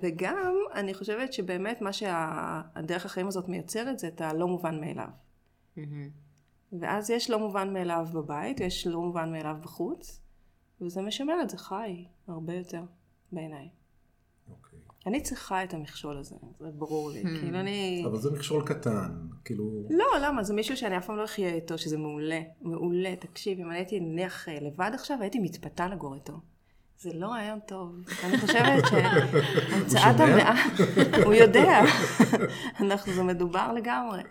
וגם, 0.00 0.54
אני 0.74 0.94
חושבת 0.94 1.32
שבאמת 1.32 1.80
מה 1.80 1.92
שהדרך 1.92 3.06
החיים 3.06 3.26
הזאת 3.26 3.48
מייצרת, 3.48 3.98
זה 3.98 4.08
את 4.08 4.20
הלא 4.20 4.48
מובן 4.48 4.80
מאליו. 4.80 5.08
מהמם. 5.76 6.08
ואז 6.80 7.10
יש 7.10 7.30
לא 7.30 7.38
מובן 7.38 7.72
מאליו 7.72 8.06
בבית, 8.12 8.60
ויש 8.60 8.86
לא 8.86 9.00
מובן 9.00 9.32
מאליו 9.32 9.56
בחוץ, 9.62 10.20
וזה 10.80 11.02
משמר 11.02 11.42
את 11.42 11.50
זה 11.50 11.58
חי 11.58 12.04
הרבה 12.28 12.54
יותר, 12.54 12.82
בעיניי. 13.32 13.68
אוקיי. 14.50 14.78
אני 15.06 15.22
צריכה 15.22 15.64
את 15.64 15.74
המכשול 15.74 16.18
הזה, 16.18 16.36
זה 16.60 16.70
ברור 16.70 17.10
לי. 17.10 17.22
Hmm. 17.22 17.40
כאילו 17.40 17.60
אני... 17.60 18.02
אבל 18.06 18.16
זה 18.16 18.30
מכשול 18.30 18.66
קטן, 18.66 19.28
כאילו... 19.44 19.86
לא, 19.90 20.06
למה? 20.22 20.42
זה 20.42 20.54
מישהו 20.54 20.76
שאני 20.76 20.98
אף 20.98 21.06
פעם 21.06 21.16
לא 21.16 21.24
אחיה 21.24 21.54
איתו, 21.54 21.78
שזה 21.78 21.98
מעולה. 21.98 22.40
מעולה. 22.60 23.16
תקשיב, 23.16 23.60
אם 23.60 23.70
אני 23.70 23.78
הייתי 23.78 24.00
נניח 24.00 24.48
אה, 24.48 24.60
לבד 24.60 24.90
עכשיו, 24.94 25.18
הייתי 25.20 25.38
מתפתה 25.38 25.88
לגור 25.88 26.14
איתו. 26.14 26.40
זה 27.02 27.10
לא 27.14 27.26
רעיון 27.26 27.58
טוב. 27.66 27.94
אני 28.24 28.38
חושבת 28.38 28.84
שהמצאת? 28.90 30.20
המאה... 30.20 30.66
הוא 31.24 31.34
יודע. 31.34 31.80
אנחנו, 32.80 33.12
זה 33.12 33.22
מדובר 33.22 33.72
לגמרי. 33.72 34.22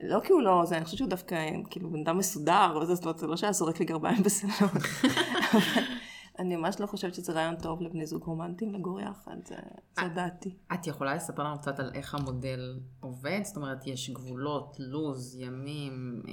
לא 0.00 0.20
כי 0.24 0.32
הוא 0.32 0.42
לא, 0.42 0.62
זה, 0.66 0.76
אני 0.76 0.84
חושבת 0.84 0.98
שהוא 0.98 1.08
דווקא 1.08 1.36
כאילו 1.70 1.90
בן 1.90 2.00
אדם 2.00 2.18
מסודר, 2.18 2.78
וזה, 2.82 2.94
זאת 2.94 3.04
אומרת, 3.04 3.18
זה 3.18 3.26
לא 3.26 3.36
שהיה 3.36 3.52
זורק 3.52 3.80
לי 3.80 3.84
גרביים 3.84 4.22
בסלון. 4.22 4.70
אני 6.38 6.56
ממש 6.56 6.80
לא 6.80 6.86
חושבת 6.86 7.14
שזה 7.14 7.32
רעיון 7.32 7.56
טוב 7.56 7.82
לבני 7.82 8.06
זוג 8.06 8.22
רומנטיים 8.22 8.74
לגור 8.74 9.00
יחד, 9.00 9.36
זה, 9.44 9.56
זו 9.96 10.02
דעתי. 10.14 10.56
את 10.72 10.86
יכולה 10.86 11.14
לספר 11.14 11.42
לנו 11.42 11.58
קצת 11.58 11.80
על 11.80 11.90
איך 11.94 12.14
המודל 12.14 12.80
עובד? 13.00 13.40
זאת 13.44 13.56
אומרת, 13.56 13.86
יש 13.86 14.10
גבולות, 14.10 14.76
לו"ז, 14.78 15.36
ימים, 15.40 16.22
אה, 16.28 16.32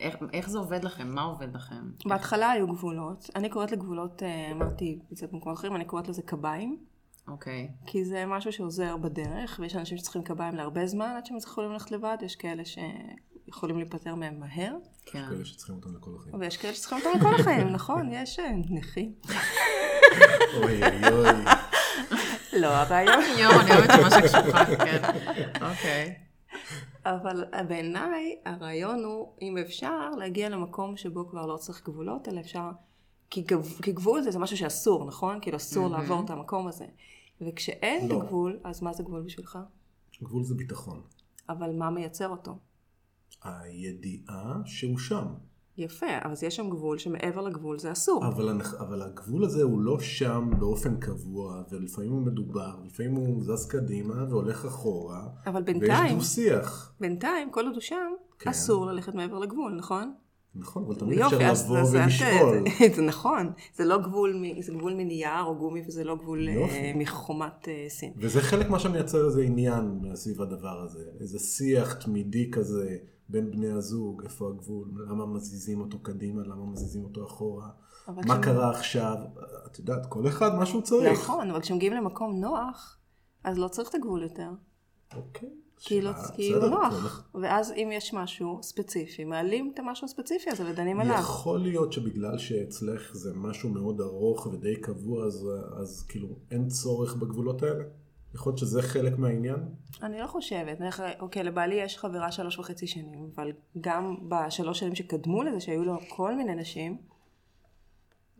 איך, 0.00 0.16
איך 0.32 0.50
זה 0.50 0.58
עובד 0.58 0.84
לכם? 0.84 1.08
מה 1.08 1.22
עובד 1.22 1.56
לכם? 1.56 1.90
בהתחלה 2.06 2.50
היו 2.50 2.66
גבולות, 2.66 3.30
אני 3.36 3.48
קוראת 3.48 3.72
לגבולות, 3.72 4.22
אה, 4.22 4.52
אמרתי 4.52 4.98
את 5.12 5.16
זה 5.16 5.26
במקומות 5.26 5.58
אחרים, 5.58 5.76
אני 5.76 5.84
קוראת 5.84 6.08
לזה 6.08 6.22
קביים, 6.22 6.78
אוקיי. 7.28 7.68
כי 7.86 8.04
זה 8.04 8.26
משהו 8.26 8.52
שעוזר 8.52 8.96
בדרך, 8.96 9.60
ויש 9.62 9.76
אנשים 9.76 9.98
שצריכים 9.98 10.22
קביים 10.22 10.54
להרבה 10.54 10.86
זמן 10.86 11.14
עד 11.16 11.26
שהם 11.26 11.36
יכולים 11.36 11.72
ללכת 11.72 11.90
לבד, 11.90 12.16
יש 12.22 12.36
כאלה 12.36 12.62
שיכולים 13.48 13.76
להיפטר 13.76 14.14
מהם 14.14 14.40
מהר, 14.40 14.76
כן. 15.06 15.26
כאלה 15.30 15.44
שצריכים 15.44 15.76
אותם 15.76 15.96
לכל 15.96 16.10
החיים. 16.18 16.40
ויש 16.40 16.56
כאלה 16.56 16.74
שצריכים 16.74 16.98
אותם 16.98 17.18
לכל 17.18 17.34
החיים, 17.40 17.68
נכון, 17.68 18.12
יש 18.12 18.38
אה, 18.38 18.50
נכים. 18.70 19.14
אוי 20.54 20.80
אוי. 21.12 21.28
לא, 22.60 22.66
הרעיון, 22.66 23.24
יואו, 23.40 23.60
אני 23.60 23.70
אוהבת 23.70 23.90
שמה 23.96 24.10
שקשוחה, 24.10 24.64
כן. 24.64 25.02
אוקיי. 25.70 26.14
אבל 27.04 27.44
בעיניי 27.68 28.36
הרעיון 28.44 29.04
הוא, 29.04 29.32
אם 29.42 29.58
אפשר, 29.58 30.10
להגיע 30.18 30.48
למקום 30.48 30.96
שבו 30.96 31.28
כבר 31.28 31.46
לא 31.46 31.56
צריך 31.56 31.84
גבולות, 31.84 32.28
אלא 32.28 32.40
אפשר, 32.40 32.70
כי, 33.30 33.42
גב, 33.42 33.78
כי 33.82 33.92
גבול 33.92 34.22
זה, 34.22 34.30
זה 34.30 34.38
משהו 34.38 34.56
שאסור, 34.56 35.04
נכון? 35.04 35.38
כאילו 35.42 35.56
אסור 35.56 35.88
מהמם. 35.88 36.02
לעבור 36.02 36.24
את 36.24 36.30
המקום 36.30 36.68
הזה. 36.68 36.86
וכשאין 37.40 38.08
לא. 38.08 38.22
הגבול, 38.22 38.58
אז 38.64 38.82
מה 38.82 38.92
זה 38.92 39.02
גבול 39.02 39.22
בשבילך? 39.22 39.58
גבול 40.22 40.44
זה 40.44 40.54
ביטחון. 40.54 41.02
אבל 41.48 41.72
מה 41.72 41.90
מייצר 41.90 42.28
אותו? 42.28 42.58
הידיעה 43.42 44.60
שהוא 44.64 44.98
שם. 44.98 45.26
יפה, 45.78 46.06
אז 46.22 46.42
יש 46.42 46.56
שם 46.56 46.70
גבול 46.70 46.98
שמעבר 46.98 47.40
לגבול 47.40 47.78
זה 47.78 47.92
אסור. 47.92 48.26
אבל, 48.26 48.60
אבל 48.78 49.02
הגבול 49.02 49.44
הזה 49.44 49.62
הוא 49.62 49.80
לא 49.80 49.98
שם 50.00 50.50
באופן 50.58 50.96
קבוע, 51.00 51.62
ולפעמים 51.70 52.12
הוא 52.12 52.22
מדובר, 52.22 52.76
לפעמים 52.86 53.14
הוא 53.14 53.42
זז 53.42 53.66
קדימה 53.66 54.24
והולך 54.28 54.64
אחורה, 54.64 55.28
אבל 55.46 55.62
ויש 55.66 55.76
בינתיים, 55.76 56.18
דו 56.18 56.24
שיח. 56.24 56.94
בינתיים, 57.00 57.50
כל 57.50 57.64
עוד 57.64 57.74
הוא 57.74 57.80
שם, 57.80 58.12
כן. 58.38 58.50
אסור 58.50 58.86
ללכת 58.86 59.14
מעבר 59.14 59.38
לגבול, 59.38 59.74
נכון? 59.78 60.14
נכון, 60.54 60.84
אבל 60.84 60.94
תמיד 60.94 61.18
אפשר 61.18 61.38
לבוא 61.52 61.78
ולשאול. 61.92 62.64
זה- 62.96 63.02
נכון, 63.02 63.52
זה 63.76 63.84
לא 63.84 63.98
גבול, 64.02 64.34
זה 64.60 64.72
גבול 64.72 64.94
מנייר 64.94 65.42
או 65.44 65.56
גומי 65.58 65.82
וזה 65.86 66.04
לא 66.04 66.16
גבול 66.16 66.48
אה. 66.48 66.92
מחומת 66.94 67.68
אה, 67.68 67.84
סין. 67.88 68.12
וזה 68.16 68.40
חלק 68.40 68.70
מה 68.70 68.78
שמייצר 68.78 69.26
איזה 69.26 69.42
עניין 69.42 70.00
סביב 70.14 70.42
הדבר 70.42 70.80
הזה. 70.82 71.04
איזה 71.20 71.38
שיח 71.38 71.92
תמידי 71.92 72.50
כזה 72.50 72.96
בין 73.28 73.50
בני 73.50 73.70
הזוג, 73.70 74.22
איפה 74.24 74.48
הגבול, 74.48 74.88
למה 75.10 75.26
מזיזים 75.26 75.80
אותו 75.80 75.98
קדימה, 75.98 76.42
למה 76.42 76.66
מזיזים 76.66 77.04
אותו 77.04 77.24
אחורה, 77.26 77.68
מה 78.08 78.22
כשהם- 78.22 78.42
קרה 78.42 78.70
עכשיו, 78.70 79.16
את 79.66 79.78
יודעת, 79.78 80.06
כל 80.06 80.28
אחד 80.28 80.54
מה 80.54 80.66
שהוא 80.66 80.82
צריך. 80.82 81.12
נכון, 81.22 81.50
אבל 81.50 81.60
כשמגיעים 81.60 81.92
למקום 81.92 82.40
נוח, 82.40 82.98
אז 83.44 83.58
לא 83.58 83.68
צריך 83.68 83.88
את 83.90 83.94
הגבול 83.94 84.22
יותר. 84.22 84.48
אוקיי. 85.16 85.48
הוא 85.90 86.12
בסדר, 86.38 86.70
נוח. 86.70 86.92
הולך. 86.92 87.22
ואז 87.34 87.72
אם 87.72 87.90
יש 87.92 88.14
משהו 88.14 88.58
ספציפי, 88.62 89.24
מעלים 89.24 89.70
את 89.74 89.78
המשהו 89.78 90.04
הספציפי 90.04 90.50
הזה 90.50 90.70
ודנים 90.70 91.00
עליו. 91.00 91.16
יכול 91.18 91.60
להיות 91.60 91.92
שבגלל 91.92 92.38
שאצלך 92.38 93.14
זה 93.14 93.32
משהו 93.34 93.68
מאוד 93.68 94.00
ארוך 94.00 94.46
ודי 94.46 94.76
קבוע, 94.76 95.26
אז, 95.26 95.48
אז 95.80 96.06
כאילו 96.08 96.28
אין 96.50 96.68
צורך 96.68 97.14
בגבולות 97.14 97.62
האלה? 97.62 97.84
יכול 98.34 98.50
להיות 98.50 98.58
שזה 98.58 98.82
חלק 98.82 99.18
מהעניין? 99.18 99.68
אני 100.02 100.20
לא 100.20 100.26
חושבת. 100.26 100.80
נניח, 100.80 101.00
אוקיי, 101.20 101.42
לבעלי 101.42 101.74
יש 101.74 101.98
חברה 101.98 102.32
שלוש 102.32 102.58
וחצי 102.58 102.86
שנים, 102.86 103.30
אבל 103.34 103.52
גם 103.80 104.16
בשלוש 104.28 104.78
שנים 104.78 104.94
שקדמו 104.94 105.42
לזה, 105.42 105.60
שהיו 105.60 105.84
לו 105.84 105.98
כל 106.08 106.34
מיני 106.34 106.54
נשים, 106.54 106.98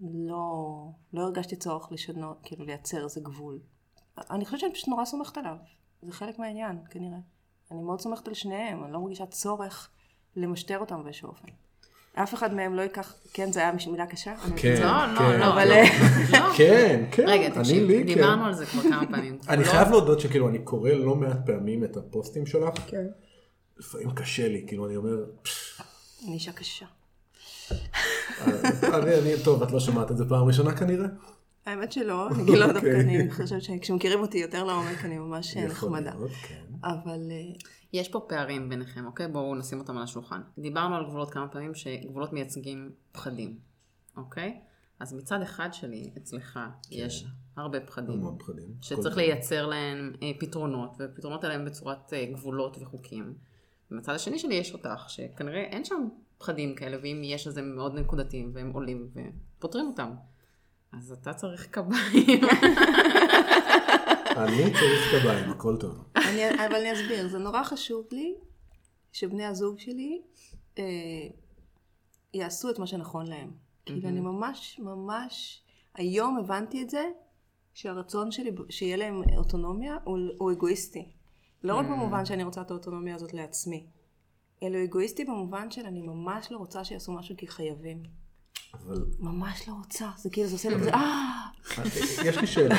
לא, 0.02 0.84
לא 1.12 1.22
הרגשתי 1.22 1.56
צורך 1.56 1.92
לשנות, 1.92 2.38
כאילו 2.42 2.64
לייצר 2.64 3.04
איזה 3.04 3.20
גבול. 3.20 3.58
אני 4.30 4.44
חושבת 4.44 4.60
שאני 4.60 4.72
פשוט 4.72 4.88
נורא 4.88 5.04
סומכת 5.04 5.38
עליו. 5.38 5.56
זה 6.02 6.12
חלק 6.12 6.38
מהעניין, 6.38 6.78
כנראה. 6.90 7.18
אני 7.70 7.82
מאוד 7.82 8.00
סומכת 8.00 8.28
על 8.28 8.34
שניהם, 8.34 8.84
אני 8.84 8.92
לא 8.92 9.00
מרגישה 9.00 9.26
צורך 9.26 9.88
למשטר 10.36 10.78
אותם 10.78 11.04
באיזשהו 11.04 11.28
אופן. 11.28 11.48
אף 12.14 12.34
אחד 12.34 12.54
מהם 12.54 12.74
לא 12.74 12.82
ייקח, 12.82 13.14
כן, 13.32 13.52
זו 13.52 13.60
הייתה 13.60 13.90
מילה 13.90 14.06
קשה? 14.06 14.34
אני 14.44 14.60
כן. 14.62 14.74
לא, 14.82 15.06
לא, 15.14 15.18
כן, 15.18 15.40
לא. 15.40 15.52
אבל- 15.52 15.68
לא. 16.32 16.38
כן, 16.56 17.04
כן, 17.12 17.24
רגע, 17.28 17.46
אני 17.46 17.54
תקשיב, 17.54 17.84
לי, 17.88 17.98
כן. 17.98 18.06
דיברנו 18.06 18.44
על 18.46 18.54
זה 18.54 18.66
כבר 18.66 18.82
כמה 18.82 19.06
פעמים. 19.12 19.38
אני 19.48 19.64
לא- 19.64 19.68
חייב 19.70 19.88
להודות 19.90 20.20
שכאילו 20.20 20.48
אני 20.48 20.58
קורא 20.58 20.90
לא 20.90 21.14
מעט 21.14 21.38
פעמים 21.46 21.84
את 21.84 21.96
הפוסטים 21.96 22.46
שלך, 22.46 22.74
כן. 22.86 23.06
לפעמים 23.76 24.10
קשה 24.10 24.48
לי, 24.48 24.64
כאילו 24.66 24.86
אני 24.86 24.96
אומר, 24.96 25.16
"פש, 25.42 25.80
אני 26.24 26.34
אישה 26.34 26.52
קשה. 26.52 26.86
אני, 28.46 29.14
אני, 29.18 29.32
טוב, 29.44 29.62
את 29.62 29.70
לא 29.72 29.80
שומעת 29.80 30.10
את 30.10 30.16
זה 30.16 30.24
פעם 30.28 30.46
ראשונה 30.46 30.76
כנראה? 30.76 31.06
האמת 31.68 31.92
שלא, 31.92 32.28
אני 32.28 32.56
לא 32.56 32.66
דווקא, 32.66 32.76
אוקיי. 32.78 33.00
אני 33.00 33.30
חושבת 33.30 33.62
שכשמכירים 33.62 34.20
אותי 34.20 34.38
יותר 34.38 34.64
לעומק 34.64 35.04
אני 35.04 35.18
ממש 35.18 35.56
נחמדה. 35.56 36.12
כן. 36.42 36.64
אבל 36.84 37.30
אה, 37.30 37.36
יש 37.92 38.08
פה 38.08 38.20
פערים 38.28 38.68
ביניכם, 38.68 39.06
אוקיי? 39.06 39.28
בואו 39.28 39.54
נשים 39.54 39.78
אותם 39.78 39.96
על 39.96 40.02
השולחן. 40.02 40.40
דיברנו 40.58 40.96
על 40.96 41.04
גבולות 41.04 41.30
כמה 41.30 41.48
פעמים, 41.48 41.74
שגבולות 41.74 42.32
מייצגים 42.32 42.90
פחדים, 43.12 43.58
אוקיי? 44.16 44.60
אז 45.00 45.12
מצד 45.14 45.42
אחד 45.42 45.68
שלי, 45.72 46.10
אצלך, 46.16 46.58
יש 46.90 47.26
הרבה 47.56 47.80
פחדים. 47.80 48.10
המון 48.20 48.38
פחדים. 48.38 48.68
שצריך 48.82 49.14
כל- 49.14 49.20
לייצר 49.20 49.66
להם 49.66 50.12
אה, 50.22 50.30
פתרונות, 50.40 50.90
ופתרונות 50.98 51.44
האלה 51.44 51.54
הם 51.54 51.64
בצורת 51.64 52.12
אה, 52.12 52.26
גבולות 52.32 52.76
וחוקים. 52.80 53.34
ומצד 53.90 54.12
השני 54.14 54.38
שלי 54.38 54.54
יש 54.54 54.72
אותך, 54.72 55.04
שכנראה 55.08 55.60
אין 55.60 55.84
שם 55.84 56.08
פחדים 56.38 56.74
כאלה, 56.74 56.96
ואם 57.02 57.20
יש 57.24 57.46
אז 57.46 57.56
הם 57.56 57.76
מאוד 57.76 57.94
נקודתיים, 57.98 58.50
והם 58.54 58.70
עולים 58.72 59.08
ופותרים 59.58 59.86
אותם. 59.86 60.10
אז 60.92 61.12
אתה 61.12 61.34
צריך 61.34 61.66
קביים. 61.66 62.40
אני 64.36 64.72
צריך 64.72 65.20
קביים, 65.20 65.50
הכל 65.50 65.76
טוב. 65.80 66.04
אני, 66.16 66.50
אבל 66.50 66.74
אני 66.74 66.92
אסביר, 66.92 67.28
זה 67.28 67.38
נורא 67.38 67.62
חשוב 67.62 68.06
לי 68.12 68.34
שבני 69.12 69.44
הזוג 69.44 69.78
שלי 69.78 70.22
אה, 70.78 70.84
יעשו 72.34 72.70
את 72.70 72.78
מה 72.78 72.86
שנכון 72.86 73.26
להם. 73.26 73.50
כאילו 73.86 74.08
אני 74.08 74.20
ממש 74.20 74.80
ממש, 74.82 75.62
היום 75.94 76.38
הבנתי 76.38 76.82
את 76.82 76.90
זה, 76.90 77.10
שהרצון 77.74 78.30
שלי 78.30 78.50
שיהיה 78.70 78.96
להם 78.96 79.22
אוטונומיה 79.36 79.96
הוא, 80.04 80.18
הוא 80.38 80.52
אגואיסטי. 80.52 81.08
לא 81.62 81.74
רק 81.74 81.86
במובן 81.86 82.24
שאני 82.24 82.44
רוצה 82.44 82.60
את 82.60 82.70
האוטונומיה 82.70 83.14
הזאת 83.14 83.34
לעצמי, 83.34 83.86
אלא 84.62 84.84
אגואיסטי 84.84 85.24
במובן 85.24 85.70
של 85.70 85.86
אני 85.86 86.02
ממש 86.02 86.52
לא 86.52 86.58
רוצה 86.58 86.84
שיעשו 86.84 87.12
משהו 87.12 87.36
כי 87.36 87.46
חייבים. 87.46 88.02
אבל 88.74 89.04
ממש 89.18 89.68
לא 89.68 89.72
רוצה, 89.72 90.10
זה 90.16 90.30
כאילו, 90.30 90.48
זה 90.48 90.54
עושה 90.54 90.68
לי 90.68 90.76
כזה, 90.80 90.90
אה, 90.94 91.50
יש 92.24 92.38
לי 92.38 92.46
שאלה, 92.46 92.74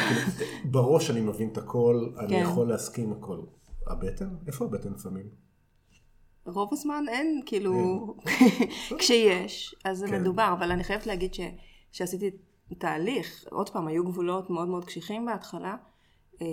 בראש 0.66 1.10
אני 1.12 1.22
מבין 1.22 1.50
את 1.50 1.58
הכל, 1.58 2.10
אני 2.20 2.30
כן. 2.30 2.42
יכול 2.42 2.70
להסכים 2.70 3.14
הכל. 3.14 3.40
הבטן? 3.88 4.30
איפה 4.48 4.66
הבטן 4.66 4.94
לפעמים? 4.94 5.26
רוב 6.46 6.70
הזמן 6.72 7.04
אין, 7.10 7.42
כאילו, 7.46 8.06
כשיש, 9.00 9.76
אז 9.86 9.98
זה 9.98 10.08
כן. 10.08 10.22
מדובר, 10.22 10.54
אבל 10.58 10.72
אני 10.72 10.84
חייבת 10.84 11.08
להגיד 11.08 11.32
שעשיתי 11.92 12.32
תהליך, 12.78 13.46
עוד 13.52 13.70
פעם, 13.70 13.88
היו 13.88 14.04
גבולות 14.06 14.50
מאוד 14.50 14.68
מאוד 14.68 14.86
קשיחים 14.86 15.26
בהתחלה, 15.26 15.76
אה, 16.42 16.48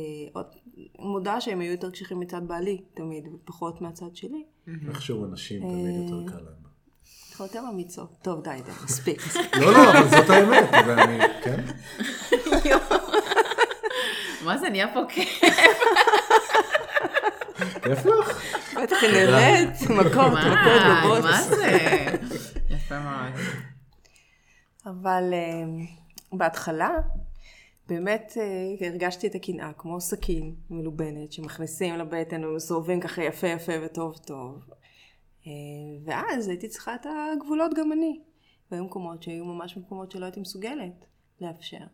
מודה 0.99 1.41
שהם 1.41 1.61
היו 1.61 1.73
יותר 1.73 1.91
קשיחים 1.91 2.21
מצד 2.21 2.49
בעלי 2.49 2.85
תמיד, 2.95 3.29
ופחות 3.35 3.81
מהצד 3.81 4.17
שלי. 4.17 4.45
איכשהו 4.89 5.25
אנשים 5.25 5.61
תמיד 5.61 6.11
יותר 6.11 6.33
קל 6.33 6.45
להם. 6.45 6.66
אנחנו 7.37 7.47
יותר 7.47 7.69
אמיצות. 7.69 8.17
טוב, 8.23 8.43
די, 8.43 8.51
די, 8.65 8.71
מספיק. 8.85 9.23
לא, 9.61 9.73
לא, 9.73 9.91
אבל 9.91 10.09
זאת 10.09 10.31
האמת, 10.31 10.69
ואני, 10.87 11.19
כן? 11.45 11.61
מה 14.45 14.59
זה 14.59 14.69
נהיה 14.69 14.95
פה 14.95 15.01
כיף? 15.09 15.41
כיף 17.83 18.07
לך? 18.07 18.43
בטח 18.83 18.97
מכות, 19.91 20.33
מכות 20.33 20.33
מה? 20.33 21.03
בבוץ. 21.05 21.25
מה 21.25 21.43
זה? 21.43 21.79
יפה 22.71 22.99
מאוד. 22.99 23.33
אבל 24.87 25.31
אה, 25.33 25.85
בהתחלה, 26.33 26.91
באמת 27.89 28.33
אה, 28.41 28.87
הרגשתי 28.87 29.27
את 29.27 29.35
הקנאה, 29.35 29.71
כמו 29.79 30.01
סכין 30.01 30.55
מלובנת, 30.71 31.33
שמכניסים 31.33 31.97
לבטן 31.97 32.45
ומסובבים 32.45 33.01
ככה 33.01 33.23
יפה 33.23 33.47
יפה 33.47 33.73
וטוב 33.83 34.17
טוב. 34.17 34.76
אה, 35.47 35.53
ואז 36.05 36.49
הייתי 36.49 36.69
צריכה 36.69 36.95
את 36.95 37.07
הגבולות 37.07 37.71
גם 37.75 37.93
אני. 37.93 38.21
והיו 38.71 38.85
מקומות 38.85 39.23
שהיו 39.23 39.45
ממש 39.45 39.77
מקומות 39.77 40.11
שלא 40.11 40.25
הייתי 40.25 40.41
מסוגלת 40.41 41.05
לאפשר. 41.41 41.87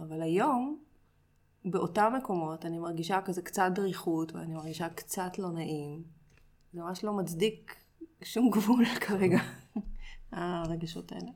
אבל 0.00 0.22
היום, 0.22 0.82
באותם 1.64 2.12
מקומות, 2.18 2.66
אני 2.66 2.78
מרגישה 2.78 3.20
כזה 3.24 3.42
קצת 3.42 3.70
דריכות, 3.74 4.32
ואני 4.32 4.54
מרגישה 4.54 4.88
קצת 4.88 5.38
לא 5.38 5.50
נעים. 5.50 6.04
זה 6.72 6.80
ממש 6.80 7.04
לא 7.04 7.12
מצדיק 7.12 7.76
שום 8.22 8.50
גבול 8.50 8.84
כרגע, 9.06 9.38
הרגשות 10.32 11.12
האלה. 11.12 11.30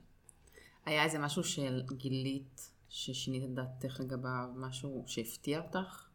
היה 0.85 1.03
איזה 1.03 1.19
משהו 1.19 1.43
שגילית, 1.43 2.71
ששינית 2.89 3.43
את 3.43 3.53
דעתך 3.53 3.99
לגביו, 3.99 4.49
משהו 4.55 5.03
שהפתיע 5.07 5.61
אותך 5.61 6.07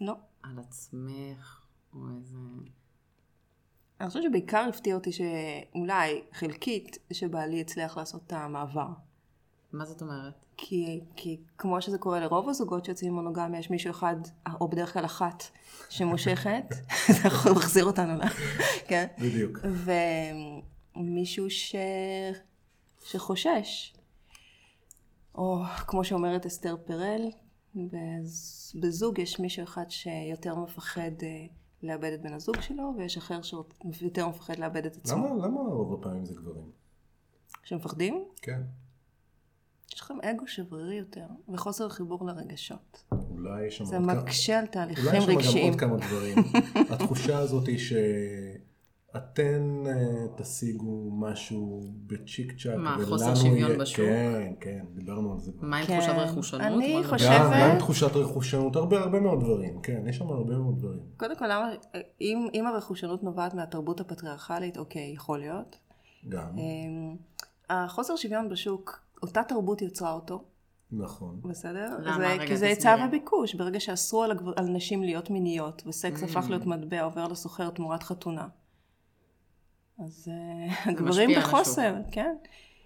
לא. 0.00 0.14
על 0.42 0.58
עצמך, 0.58 1.66
או 1.92 1.98
איזה... 2.16 2.36
אני 4.00 4.08
חושבת 4.08 4.22
שבעיקר 4.22 4.66
הפתיע 4.68 4.94
אותי 4.94 5.10
שאולי 5.12 6.22
חלקית 6.32 6.98
שבעלי 7.12 7.60
הצליח 7.60 7.96
לעשות 7.96 8.22
את 8.26 8.32
המעבר. 8.32 8.88
מה 9.72 9.84
זאת 9.84 10.02
אומרת? 10.02 10.44
כי, 10.56 11.00
כי 11.16 11.40
כמו 11.58 11.82
שזה 11.82 11.98
קורה 11.98 12.20
לרוב 12.20 12.48
הזוגות 12.48 12.84
שיוצאים 12.84 13.12
ממונוגמיה, 13.12 13.60
יש 13.60 13.70
מישהו 13.70 13.90
אחד, 13.90 14.16
או 14.60 14.68
בדרך 14.68 14.92
כלל 14.92 15.04
אחת, 15.04 15.44
שמושכת, 15.88 16.64
זה 17.22 17.28
יכול 17.28 17.52
להחזיר 17.52 17.84
אותנו 17.84 18.16
ל... 18.16 18.28
כן? 18.88 19.06
בדיוק. 19.18 19.58
ומישהו 20.96 21.50
ש... 21.50 21.74
שחושש. 23.04 23.94
או 25.34 25.62
כמו 25.86 26.04
שאומרת 26.04 26.46
אסתר 26.46 26.76
פרל, 26.86 27.30
בז- 27.76 28.80
בזוג 28.80 29.18
יש 29.18 29.40
מישהו 29.40 29.64
אחד 29.64 29.90
שיותר 29.90 30.54
מפחד 30.54 31.10
אה, 31.22 31.46
לאבד 31.82 32.12
את 32.12 32.22
בן 32.22 32.32
הזוג 32.32 32.60
שלו, 32.60 32.92
ויש 32.98 33.16
אחר 33.16 33.40
שיותר 33.92 34.28
מפחד 34.28 34.58
לאבד 34.58 34.86
את 34.86 34.96
עצמו. 34.96 35.26
למה, 35.34 35.46
למה 35.46 35.60
רוב 35.60 36.00
הפעמים 36.00 36.24
זה 36.24 36.34
גברים? 36.34 36.70
שמפחדים? 37.64 38.24
כן. 38.42 38.60
יש 39.94 40.00
לכם 40.00 40.14
אגו 40.22 40.46
שברירי 40.46 40.94
יותר, 40.96 41.24
וחוסר 41.54 41.88
חיבור 41.88 42.26
לרגשות. 42.26 43.04
אולי 43.30 43.66
יש 43.66 43.76
שם 43.78 43.84
זה 43.84 43.96
עוד 43.96 44.04
כמה- 44.04 44.22
מקשה 44.22 44.58
על 44.58 44.64
אולי 44.64 44.72
תהליכים 44.72 45.04
יש 45.14 45.24
שם 45.24 45.30
גם 45.30 45.36
רגשיים. 45.36 45.70
עוד 45.72 45.80
כמה 45.80 45.96
דברים. 45.96 46.38
התחושה 46.92 47.38
הזאת 47.38 47.66
היא 47.68 47.78
שאתן 47.78 48.69
אה, 49.14 49.20
תשיגו 50.36 51.10
משהו 51.18 51.80
בצ'יק 52.06 52.52
צ'אק, 52.62 52.74
מה, 52.76 52.96
חוסר 53.08 53.34
שוויון 53.34 53.56
יהיה- 53.70 53.78
בשוק? 53.78 54.06
כן, 54.06 54.52
כן, 54.60 54.84
דיברנו 54.94 55.32
על 55.32 55.38
זה. 55.38 55.52
מה 55.60 55.76
עם 55.78 55.86
כן. 55.86 55.98
תחושת 56.00 56.12
רכושנות? 56.16 56.60
אני 56.62 56.98
נדבר. 56.98 57.08
חושבת- 57.10 57.30
גם, 57.30 57.70
גם 57.70 57.78
תחושת 57.78 58.16
רכושנות, 58.16 58.76
הרבה 58.76 58.98
הרבה 59.00 59.20
מאוד 59.20 59.40
דברים, 59.40 59.80
כן, 59.82 60.02
יש 60.08 60.16
שם 60.16 60.28
הרבה 60.28 60.54
מאוד 60.58 60.78
דברים. 60.78 61.00
קודם 61.16 61.36
כל, 61.36 61.46
למה, 61.46 61.70
אם, 62.20 62.48
אם 62.54 62.66
הרכושנות 62.66 63.22
נובעת 63.22 63.54
מהתרבות 63.54 64.00
הפטריארכלית, 64.00 64.76
אוקיי, 64.78 65.12
יכול 65.14 65.38
להיות. 65.38 65.76
גם, 66.28 66.58
אמ, 66.58 67.16
החוסר 67.70 68.16
שוויון 68.16 68.48
בשוק, 68.48 69.00
אותה 69.22 69.42
תרבות 69.48 69.82
יצרה 69.82 70.12
אותו, 70.12 70.44
נכון. 70.92 71.40
בסדר? 71.44 71.96
למה? 72.02 72.16
זה, 72.16 72.26
רגע, 72.28 72.46
כי 72.46 72.56
זה. 72.56 72.66
היצע 72.66 72.96
וביקוש. 73.08 73.54
ברגע 73.54 73.80
שאסרו 73.80 74.22
על, 74.22 74.30
על 74.56 74.64
נשים 74.68 75.02
להיות 75.02 75.30
מיניות, 75.30 75.82
וסקס 75.86 76.22
Mm. 76.22 76.24
הפך 76.24 76.46
להיות 76.48 76.66
מטבע 76.66 77.02
עובר 77.02 77.28
לסוחר 77.28 77.70
תמורת 77.70 78.02
חתונה. 78.02 78.48
אז 80.04 80.28
אה, 80.30 80.90
הגברים. 80.90 81.30
בחוסר, 81.38 81.94
כן. 82.10 82.36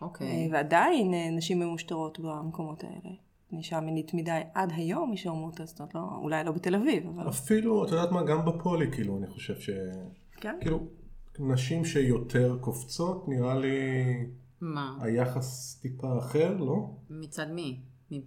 אוקיי. 0.00 0.26
אה, 0.26 0.46
ועדיין 0.52 1.14
אה, 1.14 1.30
נשים 1.30 1.60
ממושטרות 1.60 2.20
במקומות 2.20 2.84
האלה. 2.84 3.14
אישה 3.52 3.80
מינית 3.80 4.14
מדי 4.14 4.40
עד 4.54 4.72
היום 4.76 5.14
זאת 5.16 5.80
אומרת, 5.80 5.94
לא, 5.94 6.00
אולי 6.16 6.44
לא 6.44 6.52
בתל 6.52 6.74
אביב, 6.74 7.06
אבל 7.06 7.28
אפילו, 7.28 7.84
את 7.84 7.90
יודעת 7.90 8.12
מה, 8.12 8.22
גם 8.22 8.44
בפולי, 8.44 8.92
כאילו, 8.92 9.18
אני 9.18 9.26
חושב 9.26 9.60
ש... 9.60 9.70
כן. 10.36 10.56
כאילו, 10.60 10.86
נשים 11.38 11.84
שיותר 11.84 12.58
קופצות, 12.60 13.28
נראה 13.28 13.58
לי 13.58 13.76
מה? 14.60 14.98
היחס 15.00 15.78
טיפה 15.82 16.18
אחר, 16.18 16.56
לא? 16.56 16.90
מצד 17.10 17.50
מי? 17.50 17.80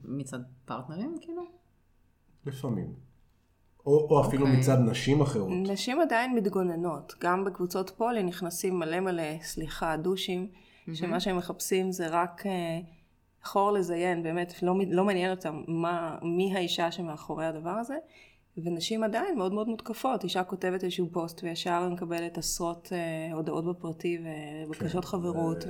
מצד 0.04 0.40
פרטנרים, 0.66 1.16
כאילו? 1.22 1.42
לפעמים. 2.46 3.07
או, 3.88 4.08
או 4.10 4.22
אפילו 4.22 4.46
אוקיי. 4.46 4.60
מצד 4.60 4.78
נשים 4.80 5.22
אחרות. 5.22 5.50
נשים 5.52 6.02
עדיין 6.02 6.36
מתגוננות. 6.36 7.14
גם 7.22 7.44
בקבוצות 7.44 7.90
פולי 7.90 8.24
נכנסים 8.24 8.80
מלא 8.80 9.00
מלא, 9.00 9.42
סליחה, 9.42 9.98
דושים, 9.98 10.48
שמה 10.94 11.20
שהם 11.20 11.38
מחפשים 11.38 11.92
זה 11.92 12.08
רק 12.08 12.46
אה, 12.46 12.80
חור 13.44 13.72
לזיין, 13.72 14.24
באמת, 14.24 14.64
לא, 14.64 14.76
לא 14.88 15.06
מעניין 15.06 15.32
אותם 15.32 15.64
מה, 15.68 16.18
מי 16.22 16.56
האישה 16.56 16.92
שמאחורי 16.92 17.46
הדבר 17.46 17.70
הזה. 17.70 17.96
ונשים 18.64 19.04
עדיין 19.04 19.38
מאוד 19.38 19.54
מאוד 19.54 19.68
מותקפות. 19.68 20.24
אישה 20.24 20.44
כותבת 20.44 20.84
איזשהו 20.84 21.10
פוסט 21.12 21.44
וישר 21.44 21.90
מקבלת 21.90 22.38
עשרות 22.38 22.90
אה, 22.92 23.34
הודעות 23.34 23.66
בפרטי 23.66 24.18
ובקשות 24.66 25.06
כן, 25.06 25.12
חברות. 25.12 25.66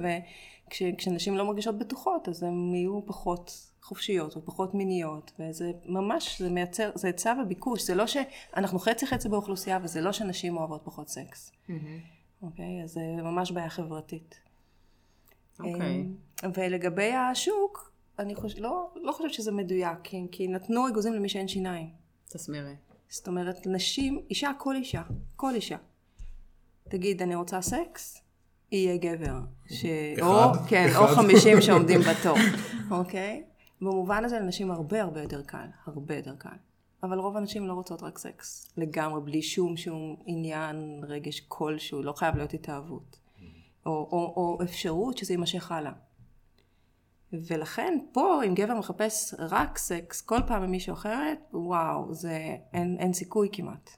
זה- 0.73 0.89
וכשנשים 0.93 1.37
לא 1.37 1.45
מרגישות 1.45 1.77
בטוחות, 1.77 2.27
אז 2.27 2.43
הן 2.43 2.75
יהיו 2.75 3.01
פחות 3.05 3.51
חופשיות 3.81 4.37
ופחות 4.37 4.73
מיניות. 4.73 5.31
וזה 5.39 5.71
ממש, 5.85 6.41
זה 6.41 6.49
מייצר, 6.49 6.91
זה 6.95 7.07
היצע 7.07 7.33
וביקוש. 7.43 7.83
זה 7.83 7.95
לא 7.95 8.05
שאנחנו 8.07 8.79
חצי 8.79 9.07
חצי 9.07 9.29
באוכלוסייה, 9.29 9.79
וזה 9.83 10.01
לא 10.01 10.11
שנשים 10.11 10.57
אוהבות 10.57 10.81
פחות 10.83 11.09
סקס. 11.09 11.51
אוקיי? 12.41 12.83
אז 12.83 12.91
זה 12.91 13.01
ממש 13.01 13.51
בעיה 13.51 13.69
חברתית. 13.69 14.39
אוקיי. 15.59 16.01
אמ, 16.45 16.51
ולגבי 16.57 17.13
השוק, 17.13 17.91
אני 18.19 18.35
חוש... 18.35 18.55
לא, 18.55 18.89
לא 18.95 19.11
חושבת 19.11 19.33
שזה 19.33 19.51
מדויק, 19.51 19.97
כי, 20.03 20.27
כי 20.31 20.47
נתנו 20.47 20.87
אגוזים 20.87 21.13
למי 21.13 21.29
שאין 21.29 21.47
שיניים. 21.47 21.89
תסבירי. 22.29 22.75
זאת 23.09 23.27
אומרת, 23.27 23.67
נשים, 23.67 24.21
אישה, 24.29 24.51
כל 24.57 24.75
אישה, 24.75 25.01
כל 25.35 25.55
אישה. 25.55 25.77
תגיד, 26.89 27.21
אני 27.21 27.35
רוצה 27.35 27.61
סקס? 27.61 28.21
יהיה 28.71 28.97
גבר. 28.97 29.39
ש... 29.69 29.85
אחד? 29.85 30.27
או, 30.27 30.53
כן, 30.67 30.87
אחד? 30.89 30.99
או 30.99 31.07
חמישים 31.07 31.61
שעומדים 31.61 31.99
בתור, 32.09 32.37
אוקיי? 32.91 33.43
במובן 33.81 34.25
הזה 34.25 34.39
לנשים 34.39 34.71
הרבה 34.71 35.01
הרבה 35.01 35.21
יותר 35.21 35.41
קל, 35.41 35.67
הרבה 35.85 36.15
יותר 36.15 36.35
קל. 36.35 36.57
אבל 37.03 37.19
רוב 37.19 37.37
הנשים 37.37 37.67
לא 37.67 37.73
רוצות 37.73 38.03
רק 38.03 38.17
סקס, 38.17 38.73
לגמרי, 38.77 39.21
בלי 39.21 39.41
שום 39.41 39.77
שום 39.77 40.15
עניין, 40.25 41.03
רגש 41.07 41.39
כלשהו, 41.47 42.03
לא 42.03 42.13
חייב 42.13 42.35
להיות 42.35 42.53
התאהבות. 42.53 43.19
או, 43.85 43.91
או, 43.91 44.33
או 44.37 44.57
אפשרות 44.63 45.17
שזה 45.17 45.33
יימשך 45.33 45.71
הלאה. 45.71 45.91
ולכן 47.33 47.99
פה, 48.11 48.41
אם 48.47 48.53
גבר 48.55 48.73
מחפש 48.73 49.33
רק 49.39 49.77
סקס 49.77 50.21
כל 50.21 50.39
פעם 50.47 50.63
עם 50.63 50.71
מישהו 50.71 50.93
אחרת, 50.93 51.39
וואו, 51.53 52.13
זה 52.13 52.55
אין, 52.73 52.97
אין 52.99 53.13
סיכוי 53.13 53.49
כמעט. 53.51 53.89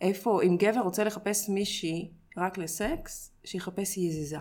איפה, 0.00 0.42
אם 0.42 0.56
גבר 0.56 0.80
רוצה 0.80 1.04
לחפש 1.04 1.48
מישהי 1.48 2.10
רק 2.38 2.58
לסקס, 2.58 3.32
שיחפש 3.44 3.96
יזיזה. 3.96 4.38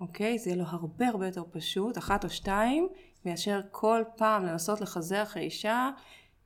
אוקיי? 0.00 0.38
זה 0.38 0.50
יהיה 0.50 0.58
לו 0.58 0.64
הרבה 0.66 1.08
הרבה 1.08 1.26
יותר 1.26 1.42
פשוט, 1.50 1.98
אחת 1.98 2.24
או 2.24 2.30
שתיים, 2.30 2.88
מאשר 3.24 3.60
כל 3.70 4.02
פעם 4.16 4.46
לנסות 4.46 4.80
לחזר 4.80 5.22
אחרי 5.22 5.42
אישה. 5.42 5.90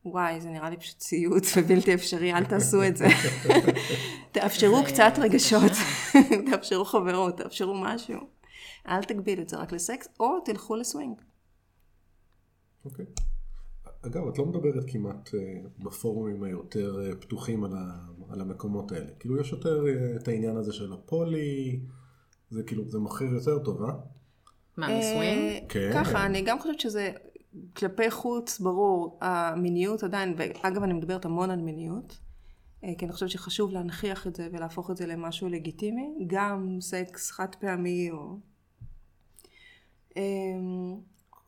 וואי, 0.04 0.40
זה 0.40 0.50
נראה 0.50 0.70
לי 0.70 0.76
פשוט 0.76 0.98
ציוץ 0.98 1.56
ובלתי 1.56 1.94
אפשרי, 1.94 2.34
אל 2.34 2.44
תעשו 2.44 2.82
את 2.84 2.96
זה. 2.96 3.06
תאפשרו 4.32 4.76
זה 4.76 4.92
קצת. 4.92 5.12
רגשות, 5.18 5.72
תאפשרו 6.50 6.84
חברות, 6.84 7.36
תאפשרו 7.36 7.74
משהו. 7.74 8.20
אל 8.88 9.04
תגבילו 9.04 9.42
את 9.42 9.48
זה 9.48 9.56
רק 9.56 9.72
לסקס, 9.72 10.08
או 10.20 10.40
תלכו 10.40 10.76
לסווינג. 10.76 11.20
אוקיי. 12.84 13.06
אגב, 14.06 14.28
את 14.28 14.38
לא 14.38 14.46
מדברת 14.46 14.84
כמעט 14.86 15.34
אה, 15.34 15.60
בפורומים 15.78 16.42
היותר 16.42 17.00
אה, 17.06 17.16
פתוחים 17.16 17.64
על, 17.64 17.72
ה, 17.74 17.98
על 18.28 18.40
המקומות 18.40 18.92
האלה. 18.92 19.10
כאילו, 19.18 19.40
יש 19.40 19.52
יותר 19.52 19.86
אה, 19.86 20.16
את 20.16 20.28
העניין 20.28 20.56
הזה 20.56 20.72
של 20.72 20.92
הפולי, 20.92 21.80
זה 22.50 22.62
כאילו, 22.62 22.88
זה 22.88 22.98
מוכר 22.98 23.24
יותר 23.24 23.58
טוב, 23.58 23.82
אה? 23.82 23.92
מה? 24.76 24.90
אה, 24.90 25.58
כן. 25.68 25.90
ככה, 25.94 26.26
אני 26.26 26.42
גם 26.42 26.58
חושבת 26.58 26.80
שזה 26.80 27.12
כלפי 27.76 28.10
חוץ, 28.10 28.60
ברור, 28.60 29.18
המיניות 29.20 30.02
עדיין, 30.02 30.34
ואגב, 30.36 30.82
אני 30.82 30.92
מדברת 30.92 31.24
המון 31.24 31.50
על 31.50 31.60
מיניות, 31.60 32.18
כי 32.98 33.04
אני 33.04 33.12
חושבת 33.12 33.30
שחשוב 33.30 33.72
להנכיח 33.72 34.26
את 34.26 34.36
זה 34.36 34.48
ולהפוך 34.52 34.90
את 34.90 34.96
זה 34.96 35.06
למשהו 35.06 35.48
לגיטימי, 35.48 36.14
גם 36.26 36.76
סקס 36.80 37.30
חד 37.30 37.54
פעמי 37.54 38.10
או... 38.10 38.36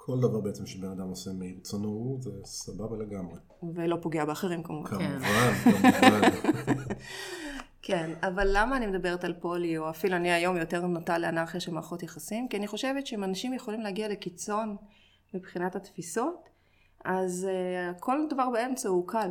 כל 0.05 0.21
דבר 0.21 0.41
בעצם 0.41 0.67
שבן 0.67 0.89
אדם 0.89 1.09
עושה 1.09 1.31
מרצונו, 1.35 2.19
זה 2.21 2.31
סבבה 2.45 2.97
לגמרי. 2.97 3.39
ולא 3.75 3.97
פוגע 4.03 4.25
באחרים 4.25 4.63
כמובן. 4.63 4.91
כמובן, 4.91 5.53
כמובן. 5.65 6.83
כן, 7.83 8.11
אבל 8.23 8.49
למה 8.53 8.77
אני 8.77 8.87
מדברת 8.87 9.25
על 9.25 9.35
פולי, 9.41 9.79
או 9.79 9.91
אפילו 9.91 10.17
אני 10.17 10.33
היום 10.33 10.57
יותר 10.57 10.87
נוטה 10.87 11.19
לאנרכיה 11.19 11.61
של 11.61 11.73
מערכות 11.73 12.03
יחסים? 12.03 12.49
כי 12.49 12.57
אני 12.57 12.67
חושבת 12.67 13.07
שאם 13.07 13.25
אנשים 13.25 13.55
יכולים 13.55 13.81
להגיע 13.81 14.09
לקיצון 14.09 14.77
מבחינת 15.35 15.77
התפיסות, 15.77 16.49
אז 17.05 17.49
uh, 17.49 18.01
כל 18.01 18.27
דבר 18.31 18.51
באמצע 18.51 18.89
הוא 18.89 19.09
קל. 19.09 19.31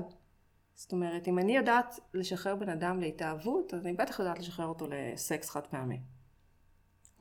זאת 0.75 0.91
אומרת, 0.91 1.27
אם 1.27 1.39
אני 1.39 1.57
יודעת 1.57 1.99
לשחרר 2.13 2.55
בן 2.55 2.69
אדם 2.69 2.99
להתאהבות, 2.99 3.73
אז 3.73 3.85
אני 3.85 3.93
בטח 3.93 4.19
יודעת 4.19 4.39
לשחרר 4.39 4.67
אותו 4.67 4.87
לסקס 4.89 5.49
חד 5.49 5.67
פעמי. 5.67 5.99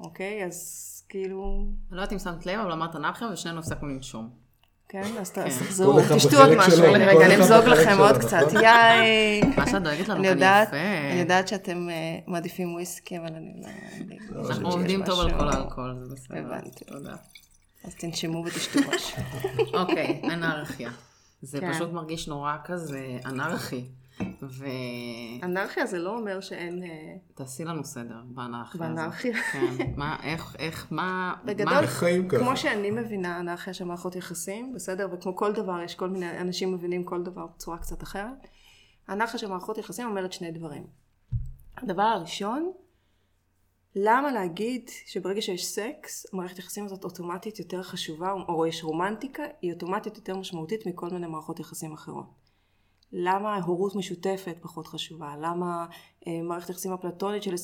אוקיי? 0.00 0.44
אז 0.44 0.99
כאילו... 1.10 1.64
אני 1.90 1.96
לא 1.96 2.02
יודעת 2.02 2.12
אם 2.12 2.18
שמת 2.18 2.46
לב, 2.46 2.60
אבל 2.60 2.72
אמרת 2.72 2.96
אנרכיה 2.96 3.28
ושנינו 3.32 3.58
הפסקנו 3.58 3.88
לנשום. 3.88 4.30
כן? 4.88 5.02
אז 5.20 5.30
ת- 5.30 5.34
כן. 5.34 5.48
תחזרו, 5.48 6.00
תשתו 6.16 6.36
עוד 6.42 6.54
משהו. 6.56 6.84
אני 6.94 7.04
רגע 7.04 7.36
נמזוג 7.36 7.56
בחלק 7.60 7.78
לכם 7.78 7.98
עוד 7.98 8.10
נכון? 8.16 8.22
קצת. 8.22 8.52
יאי. 8.62 9.40
מה 9.56 9.66
שאת 9.66 9.82
דואגת 9.82 10.08
לנו 10.08 10.18
אני 10.20 10.28
כאן 10.28 10.34
יודעת, 10.36 10.68
יפה. 10.68 10.76
אני 11.12 11.20
יודעת 11.20 11.48
שאתם 11.48 11.88
אה, 11.90 11.94
מעדיפים 12.26 12.74
וויסקי, 12.74 13.18
אבל 13.18 13.26
אני 13.26 13.52
לא... 13.62 13.66
אני- 13.68 14.48
אנחנו 14.48 14.68
עובדים 14.70 15.04
טוב 15.04 15.20
על 15.20 15.38
כל 15.38 15.48
האלכוהול, 15.48 15.96
זה 16.04 16.14
בסדר. 16.14 16.38
הבנתי. 16.38 16.84
תודה. 16.84 17.14
אז 17.84 17.94
תנשמו 17.94 18.44
ותשתו 18.46 18.78
משהו. 18.94 19.22
אוקיי, 19.80 20.22
אנרכיה. 20.32 20.90
זה 21.42 21.60
כן. 21.60 21.72
פשוט 21.72 21.92
מרגיש 21.92 22.28
נורא 22.28 22.56
כזה 22.64 23.00
אנרכי. 23.26 23.84
אנרכיה 25.42 25.86
זה 25.86 25.98
לא 25.98 26.16
אומר 26.16 26.40
שאין... 26.40 26.82
אה, 26.82 26.88
ותעשי 27.32 27.64
לנו 27.64 27.84
סדר 27.84 28.20
באנרכיה. 28.26 28.80
הזאת. 28.84 28.96
באנרכיה. 28.96 29.42
כן. 29.52 29.92
מה, 29.96 30.16
איך, 30.22 30.56
איך, 30.58 30.86
מה... 30.90 31.34
בגדול? 31.44 31.86
כמו 32.28 32.56
שאני 32.56 32.90
מבינה 32.90 33.40
אנרכיה 33.40 33.74
של 33.74 33.84
מערכות 33.84 34.16
יחסים, 34.16 34.72
בסדר? 34.74 35.08
וכמו 35.12 35.36
כל 35.36 35.52
דבר, 35.52 35.80
יש 35.80 35.94
כל 35.94 36.10
מיני 36.10 36.40
אנשים 36.40 36.74
מבינים 36.74 37.04
כל 37.04 37.22
דבר 37.22 37.46
בצורה 37.46 37.78
קצת 37.78 38.02
אחרת. 38.02 38.46
אנרכיה 39.08 39.38
של 39.38 39.48
מערכות 39.48 39.78
יחסים 39.78 40.06
אומרת 40.06 40.32
שני 40.32 40.50
דברים. 40.50 40.86
הדבר 41.76 42.02
הראשון, 42.02 42.72
למה 43.96 44.32
להגיד 44.32 44.90
שברגע 45.06 45.42
שיש 45.42 45.66
סקס, 45.66 46.26
מערכת 46.32 46.58
יחסים 46.58 46.84
הזאת 46.84 47.04
אוטומטית 47.04 47.58
יותר 47.58 47.82
חשובה, 47.82 48.32
או 48.32 48.66
יש 48.66 48.84
רומנטיקה, 48.84 49.42
היא 49.62 49.72
אוטומטית 49.72 50.16
יותר 50.16 50.36
משמעותית 50.36 50.86
מכל 50.86 51.10
מיני 51.10 51.26
מערכות 51.26 51.60
יחסים 51.60 51.92
אחרות. 51.92 52.39
למה 53.12 53.56
הורות 53.56 53.96
משותפת 53.96 54.56
פחות 54.60 54.86
חשובה? 54.86 55.34
למה 55.40 55.86
אה, 56.26 56.42
מערכת 56.42 56.70
יחסים 56.70 56.92
אפלטונית 56.92 57.42
של 57.42 57.54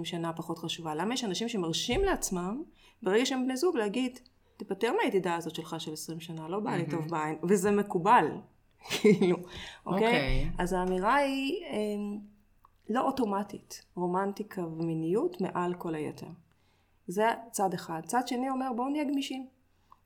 20-30 0.00 0.04
שנה 0.04 0.32
פחות 0.32 0.58
חשובה? 0.58 0.94
למה 0.94 1.14
יש 1.14 1.24
אנשים 1.24 1.48
שמרשים 1.48 2.04
לעצמם, 2.04 2.62
ברגע 3.02 3.26
שהם 3.26 3.44
בני 3.44 3.56
זוג, 3.56 3.76
להגיד, 3.76 4.18
תיפטר 4.56 4.92
מהידידה 4.96 5.34
הזאת 5.34 5.54
שלך 5.54 5.76
של 5.78 5.92
20 5.92 6.20
שנה, 6.20 6.48
לא 6.48 6.60
בא 6.60 6.76
לי 6.76 6.90
טוב 6.90 7.08
בעין, 7.08 7.38
וזה 7.48 7.70
מקובל, 7.70 8.26
כאילו, 8.90 9.36
אוקיי? 9.86 10.06
אוקיי. 10.06 10.50
אז 10.58 10.72
האמירה 10.72 11.14
היא 11.14 11.64
אה, 11.64 12.18
לא 12.88 13.00
אוטומטית, 13.00 13.84
רומנטיקה 13.94 14.66
ומיניות 14.66 15.40
מעל 15.40 15.74
כל 15.74 15.94
היתר. 15.94 16.26
זה 17.06 17.26
צד 17.50 17.74
אחד. 17.74 18.00
צד 18.06 18.28
שני 18.28 18.50
אומר, 18.50 18.72
בואו 18.76 18.88
נהיה 18.88 19.04
גמישים. 19.04 19.46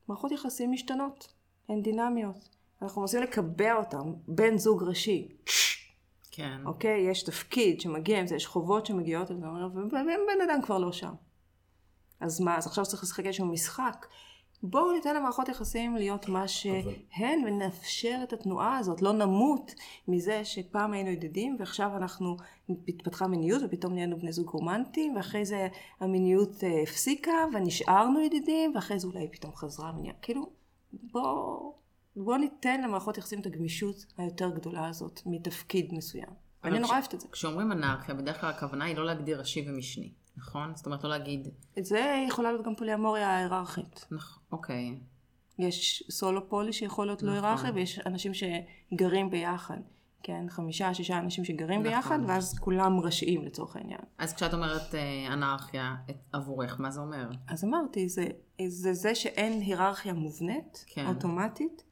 מערכות 0.09 0.32
יחסים 0.32 0.72
משתנות, 0.72 1.32
הן 1.68 1.82
דינמיות. 1.82 2.56
אנחנו 2.87 3.01
מנסים 3.01 3.22
לקבע 3.22 3.75
אותם, 3.75 4.12
בן 4.29 4.59
זוג 4.59 4.83
ראשי, 4.83 5.29
כן. 6.31 6.61
אוקיי? 6.66 7.11
יש 7.11 7.22
תפקיד 7.22 7.81
שמגיע 7.81 8.20
עם 8.20 8.27
זה, 8.27 8.35
יש 8.37 8.46
חובות 8.46 8.87
שמגיעות 8.87 9.31
עם 9.31 9.40
זה, 9.40 9.46
ובן 9.46 10.40
אדם 10.51 10.62
כבר 10.62 10.79
לא 10.79 10.92
שם. 10.92 11.14
אז 12.20 12.40
מה, 12.40 12.57
אז 12.57 12.66
עכשיו 12.66 12.85
צריך 12.85 13.03
לשחק 13.03 13.27
איזשהו 13.27 13.46
משחק. 13.46 14.07
בואו 14.62 14.92
ניתן 14.92 15.16
למערכות 15.16 15.49
יחסים 15.49 15.96
להיות 15.96 16.29
מה 16.29 16.49
שהן 16.49 17.44
ונאפשר 17.46 18.20
את 18.22 18.33
התנועה 18.33 18.79
הזאת, 18.79 19.03
לא 19.03 19.12
נמות 19.12 19.75
מזה 20.09 20.44
שפעם 20.44 20.92
היינו 20.92 21.11
ידידים 21.11 21.57
ועכשיו 21.59 21.96
אנחנו, 21.96 22.37
התפתחה 22.88 23.27
מיניות 23.27 23.62
ופתאום 23.64 23.94
נהיינו 23.94 24.18
בני 24.18 24.33
זוג 24.33 24.49
רומנטיים 24.49 25.16
ואחרי 25.16 25.44
זה 25.44 25.68
המיניות 26.01 26.64
אה, 26.64 26.83
הפסיקה 26.83 27.33
ונשארנו 27.53 28.20
ידידים 28.20 28.72
ואחרי 28.75 28.99
זה 28.99 29.07
אולי 29.07 29.29
פתאום 29.33 29.55
חזרה 29.55 29.88
המיניות, 29.88 30.16
כאילו 30.22 30.51
בואו 30.92 31.75
בוא 32.16 32.37
ניתן 32.37 32.83
למערכות 32.83 33.18
יחסים 33.18 33.40
את 33.40 33.46
הגמישות 33.46 34.07
היותר 34.18 34.50
גדולה 34.50 34.88
הזאת 34.88 35.20
מתפקיד 35.26 35.94
מסוים. 35.94 36.29
אני 36.64 36.79
נורא 36.79 36.92
אוהבת 36.92 37.14
את 37.14 37.20
זה. 37.20 37.29
כשאומרים 37.33 37.72
אנרכיה, 37.72 38.14
בדרך 38.14 38.40
כלל 38.40 38.50
הכוונה 38.50 38.85
היא 38.85 38.96
לא 38.96 39.05
להגדיר 39.07 39.38
ראשי 39.38 39.66
ומשני, 39.68 40.12
נכון? 40.37 40.72
זאת 40.74 40.87
אומרת, 40.87 41.05
לא 41.05 41.11
להגיד, 41.11 41.48
את 41.79 41.85
זה 41.85 42.24
יכולה 42.29 42.52
להיות 42.52 42.66
גם 42.66 42.74
פוליאמוריה 42.76 43.37
היררכית. 43.38 44.07
נכ- 44.12 44.38
אוקיי, 44.52 44.98
יש 45.59 46.02
סולו 46.11 46.48
פולי 46.48 46.72
שיכול 46.72 47.07
להיות 47.07 47.22
לא 47.22 47.33
נכון. 47.37 47.44
היררכי, 47.44 47.70
ויש 47.70 47.98
אנשים 47.98 48.33
שגרים 48.35 49.31
ביחד. 49.31 49.79
כן, 50.22 50.46
חמישה, 50.48 50.94
שישה 50.94 51.18
אנשים 51.18 51.44
שגרים 51.44 51.81
נכון. 51.81 51.92
ביחד, 51.92 52.18
ואז 52.26 52.59
כולם 52.59 53.00
ראשיים 53.00 53.44
לצורך 53.44 53.76
העניין. 53.76 54.00
אז 54.18 54.35
כשאת 54.35 54.55
אומרת 54.55 54.94
אה, 54.94 55.33
אנרכיה 55.33 55.96
עבורך, 56.33 56.81
מה 56.81 56.90
זה 56.90 57.00
אומר? 57.00 57.29
אז 57.48 57.64
אמרתי, 57.64 58.09
זה 58.09 58.26
זה, 58.68 58.92
זה 58.94 59.14
שאין 59.14 59.61
היררכיה 59.61 60.12
מובנית, 60.12 60.85
כן. 60.87 61.07
אוטומטית. 61.07 61.83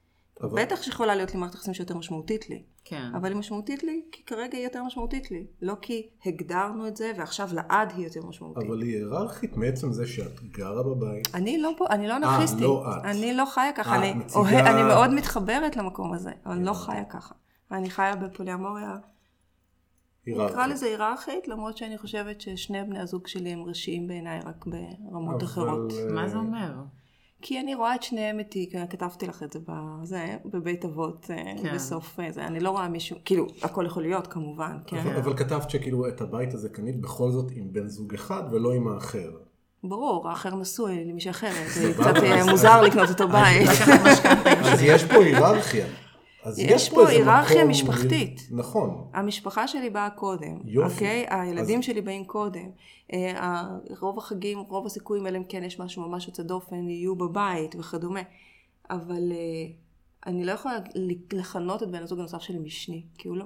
אבל- 0.42 0.62
בטח 0.62 0.82
שיכולה 0.82 1.14
להיות 1.14 1.34
לי 1.34 1.40
מערכת 1.40 1.54
יחסים 1.54 1.74
שיותר 1.74 1.96
משמעותית 1.96 2.50
לי. 2.50 2.62
כן. 2.84 3.10
אבל 3.16 3.28
היא 3.32 3.36
משמעותית 3.38 3.82
לי, 3.82 4.02
כי 4.12 4.24
כרגע 4.24 4.56
היא 4.58 4.64
יותר 4.64 4.82
משמעותית 4.84 5.30
לי. 5.30 5.46
לא 5.62 5.74
כי 5.82 6.08
הגדרנו 6.26 6.88
את 6.88 6.96
זה, 6.96 7.12
ועכשיו 7.18 7.48
לעד 7.52 7.92
היא 7.96 8.04
יותר 8.04 8.26
משמעותית. 8.26 8.68
אבל 8.68 8.82
היא 8.82 8.94
היררכית 8.96 9.56
מעצם 9.56 9.92
זה 9.92 10.06
שאת 10.06 10.40
גרה 10.50 10.82
בבית. 10.82 11.34
אני 11.34 11.58
לא, 11.58 11.70
פה- 11.78 11.86
אני 11.90 12.08
לא 12.08 12.16
אנרכיסטית. 12.16 12.60
לא 12.60 12.84
את. 12.98 13.04
אני 13.04 13.34
לא 13.34 13.44
חיה 13.54 13.72
ככה. 13.72 13.90
אה, 13.96 13.98
אני, 14.10 14.14
מציגה- 14.14 14.38
אוהב, 14.40 14.54
אני 14.66 14.82
מאוד 14.82 15.10
מתחברת 15.10 15.76
למקום 15.76 16.12
הזה, 16.12 16.30
אבל 16.46 16.54
אני 16.54 16.64
לא 16.64 16.72
חיה 16.72 17.04
ככה. 17.04 17.34
אני 17.72 17.90
חיה 17.90 18.16
בפוליאמוריה, 18.16 18.96
היררכית. 20.26 20.52
נקרא 20.54 20.66
לזה 20.66 20.86
היררכית, 20.86 21.48
למרות 21.48 21.76
שאני 21.76 21.98
חושבת 21.98 22.40
ששני 22.40 22.84
בני 22.84 22.98
הזוג 22.98 23.26
שלי 23.26 23.50
הם 23.52 23.62
ראשיים 23.62 24.06
בעיניי 24.08 24.40
רק 24.44 24.64
ברמות 24.66 25.34
אבל, 25.36 25.44
אחרות. 25.44 25.92
אה, 25.92 26.12
מה 26.14 26.28
זה 26.28 26.36
אומר? 26.36 26.72
כי 27.46 27.61
אני 27.61 27.74
רואה 27.74 27.94
את 27.94 28.02
שניהם 28.02 28.38
איתי, 28.38 28.70
כתבתי 28.90 29.26
לך 29.26 29.42
את 29.42 29.52
זה 29.52 29.59
בזה, 29.68 30.26
בבית 30.44 30.85
אבות 30.85 31.26
אה, 31.30 31.37
כן. 31.62 31.74
בסוף 31.74 32.20
אה, 32.20 32.33
זה, 32.33 32.44
אני 32.46 32.61
לא 32.61 32.70
רואה 32.70 32.88
מישהו, 32.88 33.16
כאילו, 33.24 33.46
הכל 33.62 33.87
יכול 33.87 34.02
להיות 34.02 34.26
כמובן, 34.26 34.76
כן? 34.87 34.96
אבל- 34.98 35.16
אבל 35.16 35.37
כתבת 35.37 35.70
שכאילו 35.70 36.09
את 36.09 36.20
הבית 36.20 36.54
הזה 36.54 36.68
קנית 36.68 37.00
בכל 37.00 37.30
זאת 37.30 37.46
עם 37.54 37.72
בן 37.72 37.87
זוג 37.87 38.14
אחד 38.14 38.42
ולא 38.52 38.72
עם 38.72 38.88
האחר. 38.88 39.30
ברור, 39.85 40.28
האחר 40.28 40.54
נשוי 40.57 41.04
למישהי 41.04 41.30
אחרת, 41.30 41.68
זה 41.74 41.92
קצת 41.94 42.16
אה, 42.22 42.50
מוזר 42.50 42.83
לקנות 42.83 43.09
אותו 43.09 43.28
בית. 43.28 43.68
אז 44.72 44.83
יש 44.83 45.04
פה 45.04 45.14
היררכיה. 45.14 45.87
אז 46.44 46.59
יש 46.59 46.90
פה 46.90 47.00
איזה 47.00 47.12
היררכיה 47.12 47.57
מקום- 47.57 47.70
משפחתית. 47.70 48.40
נכון. 48.50 49.09
המשפחה 49.12 49.68
שלי 49.68 49.90
באה 49.90 50.11
קודם, 50.11 50.59
יופי. 50.64 50.94
אוקיי? 50.94 51.26
הילדים 51.30 51.78
אז- 51.78 51.85
שלי 51.85 52.00
באים 52.00 52.24
קודם. 52.24 52.70
אה, 53.12 53.62
רוב 54.00 54.18
החגים, 54.18 54.59
רוב 54.59 54.87
הסיכויים, 54.87 55.26
אלא 55.26 55.38
אם 55.38 55.44
כן 55.44 55.64
יש 55.64 55.80
משהו 55.80 56.09
ממש 56.09 56.26
יוצא 56.26 56.42
דופן, 56.42 56.88
יהיו 56.90 57.16
בבית 57.16 57.74
וכדומה. 57.78 58.20
אבל 58.90 59.33
אה, 59.33 59.37
אני 60.26 60.44
לא 60.44 60.52
יכולה 60.52 60.78
לכנות 61.33 61.83
את 61.83 61.90
בן 61.90 62.02
הזוג 62.02 62.18
הנוסף 62.18 62.40
שלי 62.40 62.59
משני, 62.59 63.02
כי 63.18 63.28
הוא 63.28 63.37
לא. 63.37 63.44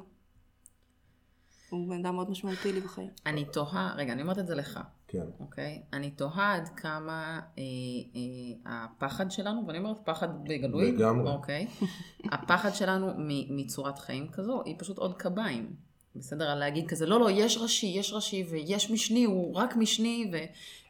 הוא 1.71 1.89
בן 1.89 1.99
אדם 2.07 2.15
מאוד 2.15 2.31
משמעותי 2.31 2.73
לי 2.73 2.81
בחיים. 2.81 3.11
אני 3.27 3.45
תוהה, 3.45 3.95
רגע, 3.97 4.13
אני 4.13 4.23
אומרת 4.23 4.39
את 4.39 4.47
זה 4.47 4.55
לך, 4.55 4.81
כן. 5.09 5.25
אוקיי? 5.41 5.83
אני 5.93 6.11
תוהה 6.11 6.55
עד 6.55 6.69
כמה 6.77 7.41
אה, 7.59 7.63
אה, 8.67 8.85
הפחד 8.85 9.31
שלנו, 9.31 9.63
ואני 9.67 9.79
אומרת 9.79 9.97
פחד 10.05 10.29
בגלוי, 10.49 10.93
לגמרי. 10.93 11.31
אוקיי? 11.31 11.67
הפחד 12.33 12.71
שלנו 12.75 13.07
מ- 13.19 13.57
מצורת 13.57 13.99
חיים 13.99 14.29
כזו, 14.33 14.63
היא 14.65 14.75
פשוט 14.79 14.99
עוד 14.99 15.15
קביים. 15.15 15.73
בסדר? 16.17 16.45
על 16.49 16.59
להגיד 16.59 16.87
כזה, 16.89 17.07
לא, 17.07 17.21
לא, 17.21 17.31
יש 17.31 17.59
ראשי, 17.59 17.87
יש 17.87 18.13
ראשי 18.13 18.47
ויש 18.51 18.91
משני, 18.91 19.25
הוא 19.25 19.55
רק 19.55 19.77
משני, 19.77 20.31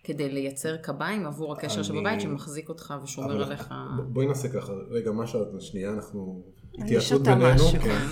וכדי 0.05 0.29
לייצר 0.29 0.77
קביים 0.77 1.27
עבור 1.27 1.53
הקשר 1.53 1.75
אני- 1.77 1.85
שבבית 1.85 2.21
שמחזיק 2.21 2.69
אותך 2.69 2.95
ושומר 3.03 3.33
אבל 3.35 3.43
עליך. 3.43 3.75
בואי 4.09 4.27
נעשה 4.27 4.49
ככה, 4.49 4.73
רגע, 4.91 5.11
מה 5.13 5.27
שאת, 5.27 5.47
שנייה, 5.61 5.91
אנחנו... 5.93 6.43
אני 6.75 6.85
התייעצות 6.85 7.09
שותה 7.19 7.35
בינינו. 7.35 7.55
משהו. 7.55 7.81
כן. 7.81 8.07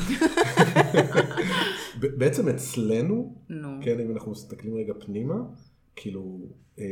ב- 2.01 2.19
בעצם 2.19 2.49
אצלנו, 2.49 3.35
נו, 3.49 3.69
כן, 3.83 4.01
אם 4.01 4.13
אנחנו 4.13 4.31
מסתכלים 4.33 4.75
רגע 4.77 4.93
פנימה, 5.07 5.35
כאילו, 5.97 6.39
אה, 6.79 6.85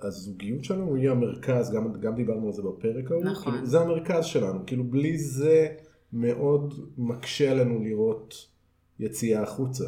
הזוגיות 0.00 0.64
שלנו 0.64 0.94
היא 0.94 1.10
המרכז, 1.10 1.72
גם, 1.72 2.00
גם 2.00 2.14
דיברנו 2.14 2.46
על 2.46 2.52
זה 2.52 2.62
בפרק 2.62 3.10
ההוא, 3.10 3.24
נכון. 3.24 3.52
כאילו, 3.52 3.66
זה 3.66 3.80
המרכז 3.80 4.24
שלנו, 4.24 4.66
כאילו 4.66 4.84
בלי 4.84 5.18
זה 5.18 5.68
מאוד 6.12 6.74
מקשה 6.98 7.50
עלינו 7.50 7.82
לראות 7.82 8.34
יציאה 8.98 9.42
החוצה. 9.42 9.84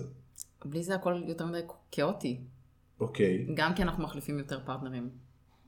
בלי 0.64 0.82
זה 0.82 0.94
הכל 0.94 1.22
יותר 1.26 1.46
מדי 1.46 1.60
כאוטי. 1.90 2.40
אוקיי, 3.00 3.46
גם 3.54 3.74
כי 3.74 3.82
אנחנו 3.82 4.04
מחליפים 4.04 4.38
יותר 4.38 4.60
פרטנרים 4.66 5.10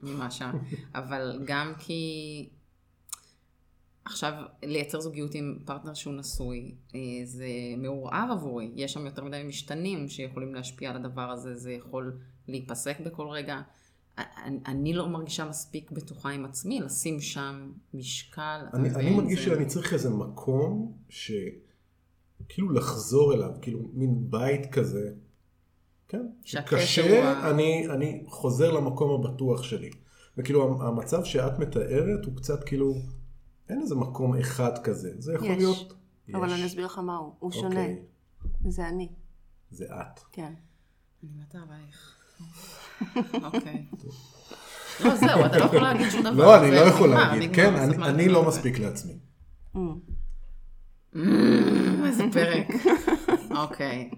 ממה 0.03 0.31
שם, 0.31 0.51
אבל 0.95 1.43
גם 1.45 1.73
כי 1.79 2.49
עכשיו 4.05 4.33
לייצר 4.62 5.01
זוגיות 5.01 5.35
עם 5.35 5.59
פרטנר 5.64 5.95
שהוא 5.95 6.14
נשוי, 6.14 6.75
אה, 6.95 7.01
זה 7.25 7.47
מעורער 7.79 8.33
עבורי. 8.33 8.71
יש 8.75 8.93
שם 8.93 9.07
יותר 9.07 9.25
מדי 9.25 9.43
משתנים 9.49 10.09
שיכולים 10.09 10.55
להשפיע 10.55 10.90
על 10.90 10.97
הדבר 10.97 11.31
הזה, 11.31 11.55
זה 11.55 11.73
יכול 11.73 12.19
להיפסק 12.49 13.01
בכל 13.01 13.27
רגע. 13.29 13.61
אני, 14.19 14.59
אני 14.67 14.93
לא 14.93 15.09
מרגישה 15.09 15.45
מספיק 15.45 15.90
בטוחה 15.90 16.31
עם 16.31 16.45
עצמי 16.45 16.81
לשים 16.81 17.21
שם 17.21 17.73
משקל. 17.95 18.61
אני, 18.75 18.90
אני 18.95 19.17
מרגיש 19.17 19.38
זה- 19.38 19.45
שאני 19.45 19.67
צריך 19.67 19.93
איזה 19.93 20.11
מקום 20.11 20.93
שכאילו 21.09 22.71
לחזור 22.73 23.35
אליו, 23.35 23.51
כאילו 23.62 23.81
מין 23.93 24.31
בית 24.31 24.67
כזה, 24.73 25.11
כן? 26.09 26.19
הוא 26.19 26.27
שקשה, 26.45 27.25
ה- 27.29 27.51
אני, 27.51 27.88
אני 27.90 28.23
חוזר 28.27 28.73
למקום 28.73 29.11
הבטוח 29.27 29.62
שלי. 29.62 29.90
וכאילו 30.38 30.83
המצב 30.83 31.25
שאת 31.25 31.59
מתארת 31.59 32.25
הוא 32.25 32.37
קצת 32.37 32.64
כאילו, 32.64 32.95
אין 33.68 33.81
איזה 33.83 33.94
מקום 33.94 34.37
אחד 34.38 34.79
כזה, 34.85 35.11
זה 35.18 35.33
יכול 35.35 35.46
יש. 35.50 35.57
להיות... 35.59 35.92
אבל 36.35 36.48
יש. 36.48 36.53
אני 36.55 36.66
אסביר 36.66 36.87
לך 36.87 36.98
מה 36.98 37.16
הוא. 37.16 37.33
הוא 37.38 37.53
שונה. 37.53 37.68
אוקיי, 37.81 38.03
זה 38.68 38.88
אני. 38.88 39.09
זה 39.70 39.85
את. 39.85 40.20
כן. 40.33 40.53
אני 41.22 41.31
מתה 41.40 41.59
עלייך. 41.59 42.14
אוקיי. 43.44 43.87
לא, 45.05 45.14
זהו, 45.16 45.46
אתה 45.46 45.59
לא 45.59 45.64
יכול 45.64 45.79
להגיד 45.83 46.11
שום 46.11 46.22
דבר. 46.22 46.33
לא, 46.37 46.59
אני 46.61 46.70
לא 46.70 46.77
יכול 46.81 47.09
להגיד. 47.09 47.55
כן, 47.55 47.74
אני- 47.74 48.29
לא? 48.29 48.48
מספיק 48.48 48.79
לעצמי. 48.79 49.18
אמ, 49.77 49.98
איזה 52.07 52.24
פרק. 52.33 52.66
אוקיי. 53.62 54.11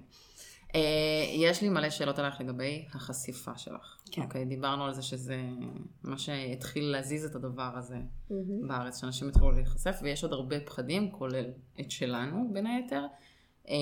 אה, 0.76 1.34
יש 1.34 1.62
לי 1.62 1.68
מלא 1.68 1.90
שאלות 1.90 2.18
עליך 2.18 2.40
לגבי 2.40 2.84
החשיפה 2.94 3.58
שלך. 3.58 3.96
כן. 4.10 4.22
אוקיי, 4.22 4.44
דיברנו 4.44 4.84
על 4.84 4.92
זה 4.92 5.02
שזה 5.02 5.40
מה 6.02 6.18
שהתחיל 6.18 6.84
להזיז 6.84 7.24
את 7.24 7.34
הדבר 7.34 7.72
הזה 7.76 7.96
בארץ, 8.66 9.00
שאנשים 9.00 9.28
התחילו 9.28 9.50
להיחשף, 9.50 9.98
ויש 10.02 10.24
עוד 10.24 10.32
הרבה 10.32 10.60
פחדים, 10.60 11.10
כולל 11.10 11.50
את 11.80 11.90
שלנו 11.90 12.50
בין 12.52 12.66
היתר. 12.66 13.06
אה, 13.68 13.74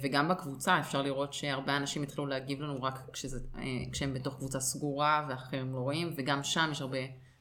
וגם 0.00 0.28
בקבוצה 0.28 0.80
אפשר 0.80 1.02
לראות 1.02 1.32
שהרבה 1.32 1.76
אנשים 1.76 2.02
התחילו 2.02 2.26
להגיב 2.26 2.60
לנו 2.60 2.82
רק 2.82 3.10
כשזה, 3.12 3.38
אה, 3.58 3.62
כשהם 3.92 4.14
בתוך 4.14 4.36
קבוצה 4.36 4.60
סגורה 4.60 5.26
ואחרים 5.28 5.72
לא 5.72 5.78
רואים, 5.78 6.12
וגם 6.16 6.42
שם 6.42 6.68
יש 6.72 6.80
הרבה 6.80 6.98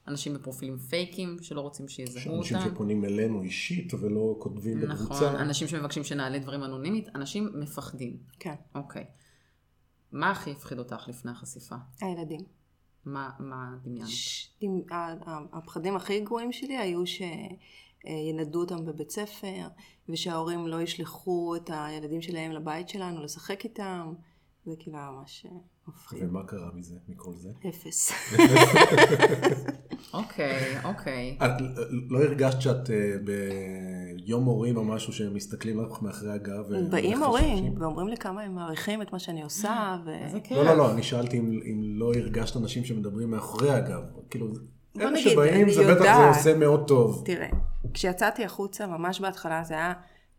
אנשים 0.07 0.33
בפרופילים 0.33 0.77
פייקים 0.77 1.37
שלא 1.41 1.61
רוצים 1.61 1.87
שיזהו 1.87 2.37
אנשים 2.39 2.57
אותם. 2.57 2.69
שפונים 2.73 3.05
אלינו 3.05 3.41
אישית 3.41 3.93
ולא 3.93 4.35
כותבים 4.39 4.79
נכון, 4.79 4.95
בקבוצה. 5.05 5.41
אנשים 5.41 5.67
שמבקשים 5.67 6.03
שנעלה 6.03 6.39
דברים 6.39 6.63
אנונימית, 6.63 7.09
אנשים 7.15 7.49
מפחדים. 7.59 8.17
כן, 8.39 8.55
אוקיי. 8.75 9.05
מה 10.11 10.31
הכי 10.31 10.51
הפחיד 10.51 10.79
אותך 10.79 11.05
לפני 11.07 11.31
החשיפה? 11.31 11.75
הילדים. 12.01 12.39
מה, 13.05 13.29
מה 13.39 13.75
דמיינת? 13.83 14.07
ש- 14.09 14.49
הפחדים 15.53 15.95
הכי 15.95 16.19
גרועים 16.19 16.51
שלי 16.51 16.77
היו 16.77 17.03
שינדו 17.05 18.59
אותם 18.59 18.85
בבית 18.85 19.09
ספר, 19.11 19.67
ושההורים 20.09 20.67
לא 20.67 20.81
ישלחו 20.81 21.55
את 21.55 21.69
הילדים 21.73 22.21
שלהם 22.21 22.51
לבית 22.51 22.89
שלנו 22.89 23.23
לשחק 23.23 23.63
איתם. 23.63 24.13
זה 24.65 24.71
כאילו 24.79 24.97
היה 24.97 25.09
ממש 25.11 25.45
מפחיד. 25.87 26.23
ומה 26.23 26.43
קרה 26.47 26.69
מזה, 26.73 26.95
מכל 27.07 27.33
זה? 27.35 27.51
אפס. 27.69 28.11
אוקיי, 30.13 30.77
אוקיי. 30.83 31.37
את 31.45 31.51
לא 32.09 32.23
הרגשת 32.23 32.61
שאת 32.61 32.89
אה, 32.89 33.15
ביום 33.23 34.43
הורים 34.43 34.77
או 34.77 34.83
משהו 34.83 35.13
שמסתכלים 35.13 35.85
לך 35.85 36.01
מאחורי 36.01 36.31
הגב? 36.31 36.63
ו- 36.69 36.89
באים? 36.89 37.23
הורים 37.23 37.81
ואומרים 37.81 38.07
לי 38.07 38.17
כמה 38.17 38.41
הם 38.41 38.55
מעריכים 38.55 39.01
את 39.01 39.13
מה 39.13 39.19
שאני 39.19 39.43
עושה. 39.43 39.97
ו... 40.05 40.11
לא, 40.51 40.65
לא, 40.65 40.77
לא, 40.77 40.91
אני 40.91 41.03
שאלתי 41.03 41.37
אם, 41.37 41.59
אם 41.65 41.81
לא 41.83 42.13
הרגשת 42.13 42.57
אנשים 42.57 42.85
שמדברים 42.85 43.31
מאחורי 43.31 43.71
הגב. 43.71 44.01
כאילו, 44.29 44.47
אלה 45.01 45.17
שבאים, 45.17 45.69
זה 45.69 45.95
בטח 45.95 46.17
זה. 46.17 46.27
עושה 46.27 46.57
מאוד 46.57 46.87
טוב. 46.87 47.23
תראה, 47.25 47.49
כשיצאתי 47.93 48.45
החוצה, 48.45 48.87
ממש 48.87 49.19
בהתחלה 49.19 49.63
זה 49.63 49.73
היה 49.73 49.93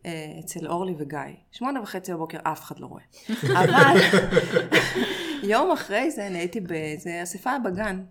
אה, 0.07 0.37
אצל 0.41 0.67
אורלי 0.67 0.95
וגיא. 0.99 1.19
שמונה 1.53 1.81
וחצי 1.81 2.13
בבוקר 2.13 2.39
אף 2.43 2.61
אחד 2.61 2.79
לא 2.79 2.87
רואה. 2.87 3.03
אבל 3.65 4.01
יום 5.53 5.71
אחרי 5.71 6.11
זה 6.11 6.27
אני 6.27 6.39
הייתי 6.39 6.61
באיזה 6.61 7.23
אספה 7.23 7.51
בגן 7.65 8.03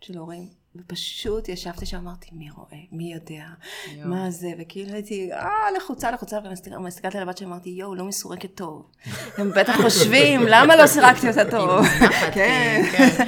של 0.00 0.18
הורים. 0.18 0.61
ופשוט 0.76 1.48
ישבתי 1.48 1.86
שם, 1.86 1.96
אמרתי, 1.96 2.28
מי 2.32 2.50
רואה? 2.50 2.78
מי 2.92 3.12
יודע? 3.12 3.44
מה 4.04 4.30
זה? 4.30 4.48
וכאילו 4.58 4.94
הייתי, 4.94 5.32
אה, 5.32 5.70
לחוצה, 5.76 6.10
לחוצה, 6.10 6.38
והסתכלתי 6.84 7.18
על 7.18 7.22
הבת 7.22 7.38
שלי, 7.38 7.46
אמרתי, 7.46 7.70
יואו, 7.70 7.94
לא 7.94 8.04
מסורקת 8.04 8.54
טוב. 8.54 8.90
הם 9.38 9.50
בטח 9.50 9.80
חושבים, 9.82 10.40
למה 10.48 10.76
לא 10.76 10.86
סירקתי 10.86 11.28
אותה 11.28 11.50
טוב? 11.50 11.70
מוזנחת, 11.70 12.34
כן. 12.34 12.82
כן. 12.92 13.24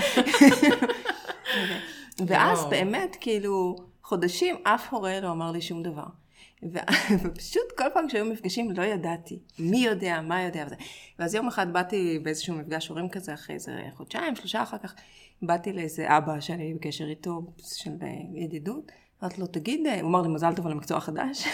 ואז 2.27 2.59
יואו. 2.59 2.71
באמת, 2.71 3.17
כאילו, 3.21 3.77
חודשים 4.03 4.57
אף 4.63 4.93
הורה 4.93 5.21
לא 5.21 5.31
אמר 5.31 5.51
לי 5.51 5.61
שום 5.61 5.83
דבר. 5.83 6.24
ופשוט 7.23 7.73
כל 7.79 7.85
פעם 7.95 8.09
כשהיו 8.09 8.25
מפגשים 8.25 8.71
לא 8.71 8.83
ידעתי 8.83 9.39
מי 9.59 9.79
יודע, 9.79 10.21
מה 10.21 10.43
יודע 10.43 10.65
וזה. 10.67 10.77
ואז 11.19 11.35
יום 11.35 11.49
אחד 11.49 11.73
באתי 11.73 12.19
באיזשהו 12.23 12.55
מפגש 12.55 12.89
הורים 12.89 13.09
כזה, 13.09 13.35
אחרי 13.35 13.55
איזה 13.55 13.73
חודשיים, 13.95 14.37
שלושה 14.37 14.63
אחר 14.63 14.79
כך, 14.79 14.95
באתי 15.43 15.73
לאיזה 15.73 16.17
אבא 16.19 16.41
שאני 16.41 16.75
בקשר 16.75 17.09
איתו, 17.09 17.43
של 17.75 17.91
אה, 18.03 18.09
ידידות. 18.35 18.93
אמרתי 19.23 19.41
לו, 19.41 19.47
תגיד, 19.47 19.87
אה," 19.87 20.01
הוא 20.01 20.09
אמר 20.09 20.23
לי, 20.23 20.29
מזל 20.29 20.55
טוב 20.55 20.67
על 20.67 20.73
המקצוע 20.73 20.97
החדש. 20.97 21.45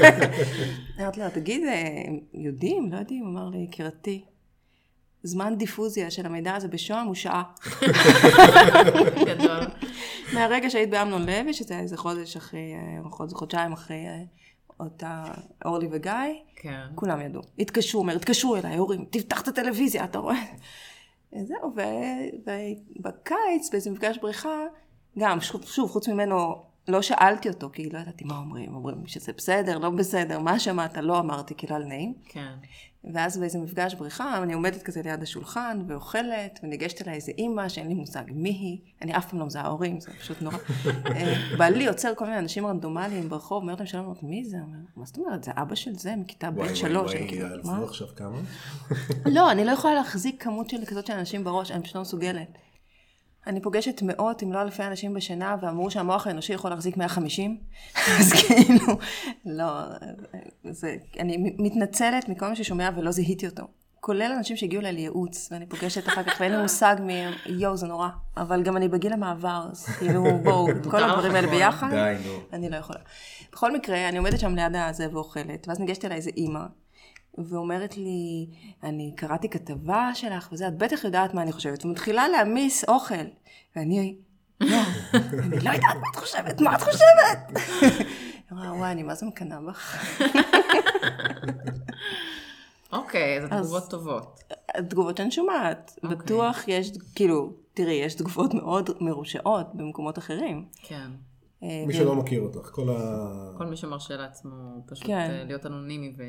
אמרתי 1.00 1.20
לו, 1.20 1.30
תגיד, 1.34 1.64
אה, 1.64 2.04
יודעים, 2.34 2.92
לא 2.92 2.98
יודעים? 2.98 3.22
הוא 3.22 3.30
אמר 3.30 3.48
לי, 3.48 3.58
יקירתי, 3.58 4.24
זמן 5.22 5.54
דיפוזיה 5.56 6.10
של 6.10 6.26
המידע 6.26 6.54
הזה 6.54 6.68
בשוהם 6.68 7.06
הוא 7.06 7.14
שעה. 7.14 7.42
גדול. 9.26 9.60
מהרגע 10.34 10.70
שהיית 10.70 10.90
באמנון 10.90 11.26
לוי, 11.26 11.54
שזה 11.54 11.78
איזה 11.78 11.96
חודש 11.96 12.36
אחרי, 12.36 12.74
חודש, 13.10 13.32
חודשיים 13.32 13.72
אחרי 13.72 14.06
אה, 14.06 14.22
אותה 14.80 15.24
אורלי 15.64 15.88
וגיא, 15.90 16.12
כן. 16.56 16.86
כולם 16.94 17.20
ידעו. 17.20 17.42
התקשרו, 17.58 18.00
אומר, 18.00 18.16
התקשרו 18.16 18.56
אליי, 18.56 18.76
הורים, 18.76 19.04
תפתח 19.10 19.42
את 19.42 19.48
הטלוויזיה, 19.48 20.04
אתה 20.04 20.18
רואה? 20.18 20.42
זהו, 21.32 21.74
ובקיץ, 22.96 23.70
באיזה 23.72 23.90
מפגש 23.90 24.18
בריחה, 24.18 24.58
גם, 25.18 25.40
שוב, 25.40 25.64
שוב, 25.64 25.90
חוץ 25.90 26.08
ממנו, 26.08 26.62
לא 26.90 27.02
שאלתי 27.02 27.48
אותו, 27.48 27.70
כי 27.72 27.90
לא 27.90 27.98
ידעתי 27.98 28.24
מה 28.24 28.38
אומרים, 28.38 28.74
אומרים 28.74 29.06
שזה 29.06 29.32
בסדר, 29.32 29.78
לא 29.78 29.90
בסדר, 29.90 30.38
מה 30.38 30.58
שמעת, 30.58 30.96
לא 30.96 31.18
אמרתי, 31.18 31.54
כאילו 31.54 31.76
על 31.76 31.84
נעים. 31.84 32.14
כן. 32.28 32.52
ואז 33.04 33.38
באיזה 33.38 33.58
מפגש 33.58 33.94
בריחה, 33.94 34.42
אני 34.42 34.52
עומדת 34.52 34.82
כזה 34.82 35.02
ליד 35.04 35.22
השולחן 35.22 35.78
ואוכלת, 35.86 36.60
וניגשת 36.62 37.02
אליי 37.02 37.14
איזה 37.14 37.32
אימא 37.38 37.68
שאין 37.68 37.88
לי 37.88 37.94
מושג 37.94 38.22
מי 38.28 38.50
היא, 38.50 38.78
אני 39.02 39.16
אף 39.16 39.30
פעם 39.30 39.38
לא 39.38 39.46
מזהה 39.46 39.66
הורים, 39.66 40.00
זה 40.00 40.10
פשוט 40.20 40.42
נורא. 40.42 40.56
אה, 40.86 41.34
בעלי 41.58 41.86
עוצר 41.86 42.14
כל 42.14 42.24
מיני 42.24 42.38
אנשים 42.38 42.66
רנדומליים 42.66 43.28
ברחוב, 43.28 43.62
אומרת 43.62 43.78
להם 43.78 43.86
שלום, 43.86 44.04
אומרת, 44.04 44.22
מי 44.22 44.44
זה? 44.44 44.56
אומר, 44.56 44.78
מה 44.96 45.04
זאת 45.04 45.18
אומרת, 45.18 45.44
זה 45.44 45.50
אבא 45.54 45.74
של 45.74 45.94
זה 45.94 46.16
מכיתה 46.16 46.46
וואי, 46.46 46.54
ב' 46.54 46.60
וואי, 46.60 46.76
שלוש. 46.76 47.12
וואי, 47.12 47.28
אני 47.28 47.42
עזבו 47.42 47.72
מה? 47.72 47.84
עכשיו 47.84 48.06
כמה? 48.16 48.38
לא, 49.36 49.52
אני 49.52 49.64
לא 49.64 49.70
יכולה 49.70 49.94
להחזיק 49.94 50.42
כמות 50.42 50.70
של 50.70 50.84
כזאת 50.84 51.06
של 51.06 51.12
אנשים 51.12 51.44
בראש, 51.44 51.70
אני 51.70 51.82
פשוט 51.82 51.94
לא 51.94 52.02
מסוגלת. 52.02 52.58
אני 53.46 53.60
פוגשת 53.60 54.02
מאות, 54.02 54.42
אם 54.42 54.52
לא 54.52 54.62
אלפי 54.62 54.82
אנשים 54.82 55.14
בשנה, 55.14 55.56
ואמרו 55.62 55.90
שהמוח 55.90 56.26
האנושי 56.26 56.52
יכול 56.52 56.70
להחזיק 56.70 56.96
150, 56.96 57.56
אז 58.18 58.32
כאילו, 58.32 58.86
לא, 59.46 59.70
זה, 60.70 60.96
אני 61.18 61.54
מתנצלת 61.58 62.28
מכל 62.28 62.48
מי 62.48 62.56
ששומע 62.56 62.90
ולא 62.96 63.10
זיהיתי 63.10 63.46
אותו. 63.46 63.62
כולל 64.00 64.32
אנשים 64.36 64.56
שהגיעו 64.56 64.80
אליי 64.80 64.92
לייעוץ, 64.92 65.48
ואני 65.52 65.66
פוגשת 65.66 66.08
אחר 66.08 66.22
כך, 66.22 66.36
ואין 66.40 66.52
לי 66.52 66.62
מושג 66.62 66.96
מי 67.00 67.12
הם, 67.12 67.32
יואו, 67.46 67.76
זה 67.76 67.86
נורא. 67.86 68.08
אבל 68.36 68.62
גם 68.62 68.76
אני 68.76 68.88
בגיל 68.88 69.12
המעבר, 69.12 69.66
אז 69.70 69.86
כאילו, 69.86 70.24
בואו, 70.42 70.66
כל 70.90 71.04
הדברים 71.04 71.34
האלה. 71.34 71.48
ביחד. 71.48 71.92
אני 72.52 72.70
לא 72.70 72.76
יכולה. 72.76 72.98
בכל 73.52 73.72
מקרה, 73.72 74.08
אני 74.08 74.18
עומדת 74.18 74.40
שם 74.40 74.54
ליד 74.54 74.76
הזה 74.76 75.06
ואוכלת, 75.12 75.68
ואז 75.68 75.80
ניגשת 75.80 76.04
אליי 76.04 76.16
איזה 76.16 76.30
אימא, 76.36 76.60
ואומרת 77.38 77.96
לי, 77.96 78.46
אני 78.82 79.12
קראתי 79.16 79.48
כתבה 79.48 80.10
שלך 80.14 80.48
וזה, 80.52 80.68
את 80.68 80.78
בטח 80.78 81.04
יודעת 81.04 81.34
מה 81.34 81.42
אני 81.42 81.52
חושבת, 81.52 81.84
ומתחילה 81.84 82.28
להעמיס 82.28 82.84
אוכל. 82.84 83.14
ואני, 83.76 84.16
לא, 84.60 84.76
אני 85.14 85.64
לא 85.64 85.70
יודעת 85.70 85.96
מה 86.00 86.08
את 86.12 86.16
חושבת, 86.16 86.60
מה 86.60 86.76
את 86.76 86.80
חושבת? 86.80 87.60
היא 87.80 88.06
אמרה, 88.52 88.72
וואי, 88.72 88.92
אני 88.92 89.02
מה 89.02 89.14
זה 89.14 89.26
מקנאה 89.26 89.60
בך. 89.60 90.04
אוקיי, 92.92 93.38
אז 93.38 93.44
התגובות 93.52 93.90
טובות. 93.90 94.40
התגובות 94.74 95.16
שאני 95.16 95.30
שומעת, 95.30 95.98
אוקיי. 96.02 96.16
בטוח 96.16 96.68
יש, 96.68 96.92
כאילו, 97.14 97.52
תראי, 97.74 97.94
יש 97.94 98.14
תגובות 98.14 98.54
מאוד 98.54 98.90
מרושעות 99.00 99.74
במקומות 99.74 100.18
אחרים. 100.18 100.64
כן. 100.82 101.10
אה, 101.62 101.84
מי 101.86 101.94
שלא 101.94 102.14
מכיר 102.14 102.40
אותך, 102.40 102.70
כל 102.72 102.88
ה... 102.90 103.52
כל 103.58 103.66
מי 103.66 103.76
שמרשה 103.76 104.16
לעצמו 104.16 104.82
פשוט 104.86 105.06
כן. 105.06 105.30
אה, 105.30 105.44
להיות 105.44 105.66
אנונימי 105.66 106.12
ו... 106.18 106.22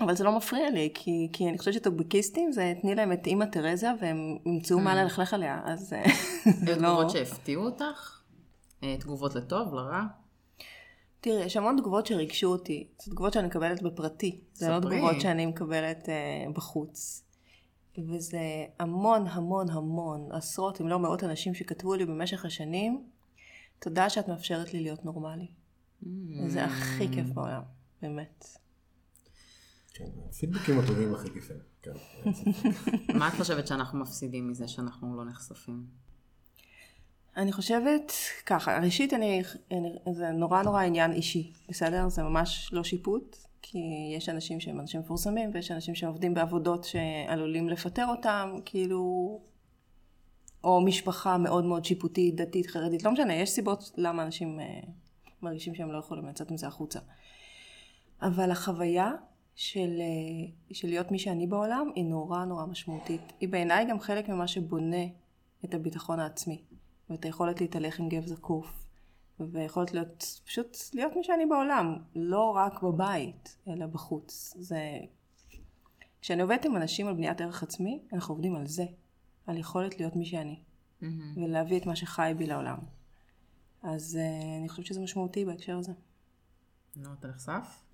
אבל 0.00 0.16
זה 0.16 0.24
לא 0.24 0.36
מפריע 0.36 0.70
לי, 0.70 0.90
כי, 0.94 1.28
כי 1.32 1.48
אני 1.48 1.58
חושבת 1.58 1.74
שטוקבקיסטים 1.74 2.52
זה 2.52 2.74
תני 2.80 2.94
להם 2.94 3.12
את 3.12 3.26
אימא 3.26 3.44
תרזה 3.44 3.88
והם 4.00 4.38
ימצאו 4.46 4.78
מה 4.78 4.94
ללכלך 4.94 5.34
עליה, 5.34 5.60
אז 5.64 5.92
אה, 5.92 6.04
זה 6.44 6.72
היו 6.72 6.82
לא... 6.82 6.88
תגובות 6.88 7.10
שהפתיעו 7.10 7.64
אותך? 7.64 8.20
אה, 8.82 8.96
תגובות 9.00 9.34
לטוב, 9.34 9.74
לרע? 9.74 10.02
תראי, 11.20 11.44
יש 11.44 11.56
המון 11.56 11.76
תגובות 11.76 12.06
שריגשו 12.06 12.46
אותי. 12.46 12.86
זה 13.02 13.10
תגובות 13.10 13.32
שאני 13.32 13.46
מקבלת 13.46 13.82
בפרטי. 13.82 14.40
זה 14.54 14.68
לא. 14.68 14.80
תגובות 14.80 15.20
שאני 15.20 15.46
מקבלת 15.46 16.08
אה, 16.08 16.52
בחוץ. 16.52 17.24
וזה 18.08 18.40
המון 18.78 19.26
המון 19.26 19.70
המון, 19.70 20.28
עשרות 20.32 20.80
אם 20.80 20.88
לא 20.88 20.98
מאות 20.98 21.24
אנשים 21.24 21.54
שכתבו 21.54 21.94
לי 21.94 22.06
במשך 22.06 22.44
השנים, 22.44 23.04
תודה 23.78 24.10
שאת 24.10 24.28
מאפשרת 24.28 24.74
לי 24.74 24.80
להיות 24.80 25.04
נורמלי. 25.04 25.46
זה 26.46 26.64
הכי 26.64 27.08
כיף 27.08 27.26
בעולם, 27.26 27.62
באמת. 28.02 28.44
כן, 29.98 30.04
הפידבקים 30.28 30.78
הטובים 30.78 31.14
הכי 31.14 31.30
כיפים. 31.32 31.56
כן. 31.82 31.92
מה 33.18 33.28
את 33.28 33.32
חושבת 33.32 33.66
שאנחנו 33.66 33.98
מפסידים 33.98 34.48
מזה 34.48 34.68
שאנחנו 34.68 35.16
לא 35.16 35.24
נחשפים? 35.24 35.86
אני 37.36 37.52
חושבת 37.52 38.12
ככה, 38.46 38.78
ראשית 38.78 39.12
אני, 39.12 39.42
אני, 39.70 40.14
זה 40.14 40.30
נורא 40.30 40.62
נורא 40.62 40.82
עניין 40.82 41.12
אישי, 41.12 41.52
בסדר? 41.68 42.08
זה 42.08 42.22
ממש 42.22 42.70
לא 42.72 42.84
שיפוט, 42.84 43.36
כי 43.62 43.78
יש 44.16 44.28
אנשים 44.28 44.60
שהם 44.60 44.80
אנשים 44.80 45.00
מפורסמים 45.00 45.50
ויש 45.54 45.70
אנשים 45.70 45.94
שעובדים 45.94 46.34
בעבודות 46.34 46.84
שעלולים 46.84 47.68
לפטר 47.68 48.06
אותם, 48.06 48.56
כאילו, 48.64 49.40
או 50.64 50.80
משפחה 50.80 51.38
מאוד 51.38 51.64
מאוד 51.64 51.84
שיפוטית, 51.84 52.34
דתית, 52.34 52.66
חרדית, 52.66 53.02
לא 53.02 53.10
משנה, 53.12 53.34
יש 53.34 53.50
סיבות 53.50 53.92
למה 53.96 54.22
אנשים 54.22 54.60
אה, 54.60 54.80
מרגישים 55.42 55.74
שהם 55.74 55.92
לא 55.92 55.98
יכולים 55.98 56.26
לצאת 56.26 56.50
מזה 56.50 56.66
החוצה. 56.66 57.00
אבל 58.22 58.50
החוויה 58.50 59.10
של, 59.58 60.00
אה, 60.00 60.74
של 60.74 60.88
להיות 60.88 61.10
מי 61.10 61.18
שאני 61.18 61.46
בעולם 61.46 61.90
היא 61.94 62.04
נורא 62.04 62.44
נורא 62.44 62.66
משמעותית. 62.66 63.20
היא 63.40 63.48
בעיניי 63.48 63.86
גם 63.90 64.00
חלק 64.00 64.28
ממה 64.28 64.48
שבונה 64.48 65.04
את 65.64 65.74
הביטחון 65.74 66.20
העצמי. 66.20 66.62
ואת 67.10 67.24
היכולת 67.24 67.60
להתהלך 67.60 68.00
עם 68.00 68.08
גב 68.08 68.26
זקוף, 68.26 68.86
ויכולת 69.40 69.94
להיות, 69.94 70.40
פשוט 70.44 70.76
להיות 70.94 71.16
מי 71.16 71.24
שאני 71.24 71.46
בעולם, 71.46 71.96
לא 72.14 72.50
רק 72.50 72.82
בבית, 72.82 73.56
אלא 73.68 73.86
בחוץ. 73.86 74.54
זה... 74.58 74.80
כשאני 76.20 76.42
עובדת 76.42 76.64
עם 76.64 76.76
אנשים 76.76 77.06
על 77.06 77.14
בניית 77.14 77.40
ערך 77.40 77.62
עצמי, 77.62 78.02
אנחנו 78.12 78.34
עובדים 78.34 78.56
על 78.56 78.66
זה, 78.66 78.84
על 79.46 79.56
יכולת 79.56 80.00
להיות 80.00 80.16
מי 80.16 80.26
שאני, 80.26 80.62
ולהביא 81.36 81.80
את 81.80 81.86
מה 81.86 81.96
שחי 81.96 82.32
בי 82.36 82.46
לעולם. 82.46 82.78
אז 83.82 84.18
uh, 84.20 84.60
אני 84.60 84.68
חושבת 84.68 84.86
שזה 84.86 85.00
משמעותי 85.00 85.44
בהקשר 85.44 85.78
הזה. 85.78 85.92
נו, 86.96 87.12
אתה 87.12 87.28
נחשף? 87.28 87.87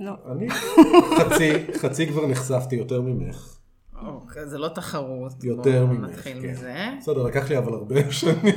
לא. 0.00 0.12
אני 0.32 0.50
חצי, 1.18 1.72
חצי 1.78 2.06
כבר 2.06 2.26
נחשפתי 2.26 2.76
יותר 2.76 3.00
ממך. 3.00 3.58
אוקיי, 4.06 4.48
זה 4.48 4.58
לא 4.58 4.68
תחרות. 4.68 5.44
יותר 5.44 5.86
ממך, 5.86 6.10
נתחיל 6.10 6.42
כן. 6.42 6.50
מזה. 6.50 6.88
בסדר, 7.00 7.22
לקח 7.22 7.50
לי 7.50 7.58
אבל 7.58 7.72
הרבה 7.72 8.12
שנים. 8.12 8.54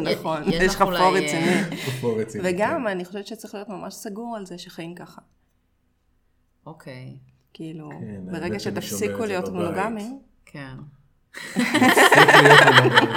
נכון, 0.12 0.42
יש 0.46 0.74
לך 0.74 0.82
אולי, 0.82 0.98
פור 2.00 2.16
אה, 2.16 2.22
רציני. 2.22 2.44
וגם 2.44 2.80
כן. 2.82 2.86
אני 2.86 3.04
חושבת 3.04 3.26
שצריך 3.26 3.54
להיות 3.54 3.68
ממש 3.68 3.94
סגור 3.94 4.36
על 4.36 4.46
זה 4.46 4.58
שחיים 4.58 4.94
ככה. 4.94 5.20
אוקיי, 6.66 7.16
כאילו, 7.54 7.90
כן, 7.90 8.32
ברגע 8.32 8.58
שתפסיקו 8.58 9.24
להיות. 9.24 9.48
מונוגמים, 9.48 10.18
כן. 10.46 10.74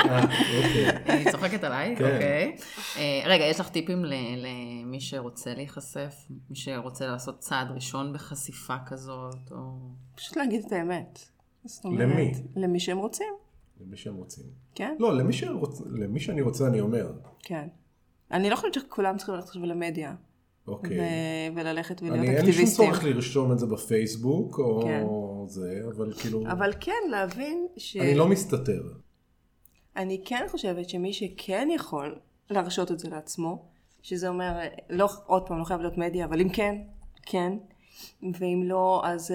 אה, 0.10 0.24
אוקיי. 0.58 1.15
היא 1.17 1.32
צוחקת 1.32 1.63
עליי, 1.63 1.95
כן. 1.95 2.04
אוקיי. 2.13 2.56
אה, 2.97 3.21
רגע, 3.26 3.43
יש 3.45 3.60
לך 3.60 3.69
טיפים 3.69 4.06
ל- 4.06 4.13
למי 4.84 5.00
שרוצה 5.00 5.54
להיחשף? 5.54 6.15
מי 6.50 6.56
שרוצה 6.56 7.06
לעשות 7.08 7.39
צעד 7.39 7.71
ראשון 7.71 8.13
בחשיפה 8.13 8.76
כזאת? 8.86 9.52
או... 9.52 9.58
פשוט 10.15 10.38
להגיד 10.38 10.63
את 10.67 10.71
האמת. 10.71 11.19
למי? 11.86 12.32
למי 12.56 12.80
שהם 12.80 12.97
רוצים, 12.97 13.34
למי 13.82 13.97
שהם 13.97 14.15
רוצים. 14.15 14.45
כן? 14.76 14.95
לא, 15.00 15.17
למי, 15.17 15.34
שאני 16.19 16.41
רוצה 16.41 16.67
אני 16.67 16.80
אומר. 16.80 17.12
כן. 17.43 17.67
אני 18.32 18.50
לא 18.50 18.56
חושבת 18.56 18.74
שכולם 18.74 19.17
צריכים 19.17 19.36
ללכת 19.36 19.47
עכשיו 19.47 19.65
למדיה, 19.65 20.13
אוקיי. 20.67 21.00
ו- 21.00 21.56
וללכת 21.56 22.02
ולהיות 22.02 22.19
אני, 22.19 22.36
אין 22.38 22.45
לי 22.45 22.52
שום 22.54 22.62
אקטיביסטים. 22.62 22.86
צורך 22.86 23.04
לרשום 23.04 23.52
את 23.52 23.60
זה 23.60 23.65
בפייסבוק, 23.65 24.60
או 24.60 24.82
כן. 25.43 25.49
זה, 25.49 25.82
אבל 25.95 26.13
כאילו, 26.13 26.43
אבל 26.51 26.73
כן 26.80 27.10
להבין 27.10 27.67
ש... 27.77 27.97
אני 27.97 28.15
לא 28.15 28.27
מסתתר. 28.27 28.82
אני 29.95 30.21
כן 30.25 30.45
חושבת 30.49 30.89
שמי 30.89 31.13
שכן 31.13 31.67
יכול 31.75 32.19
להרשות 32.49 32.91
את 32.91 32.99
זה 32.99 33.10
לעצמו, 33.10 33.65
שזה 34.01 34.27
אומר, 34.27 34.60
לא, 34.89 35.10
עוד 35.25 35.47
פעם, 35.47 35.60
לא 35.60 35.63
חייב 35.63 35.82
להיות 35.82 35.97
מדיה, 35.97 36.25
אבל 36.25 36.41
אם 36.41 36.49
כן, 36.49 36.75
כן. 37.25 37.54
ואם 38.39 38.62
לא, 38.65 39.01
אז 39.06 39.34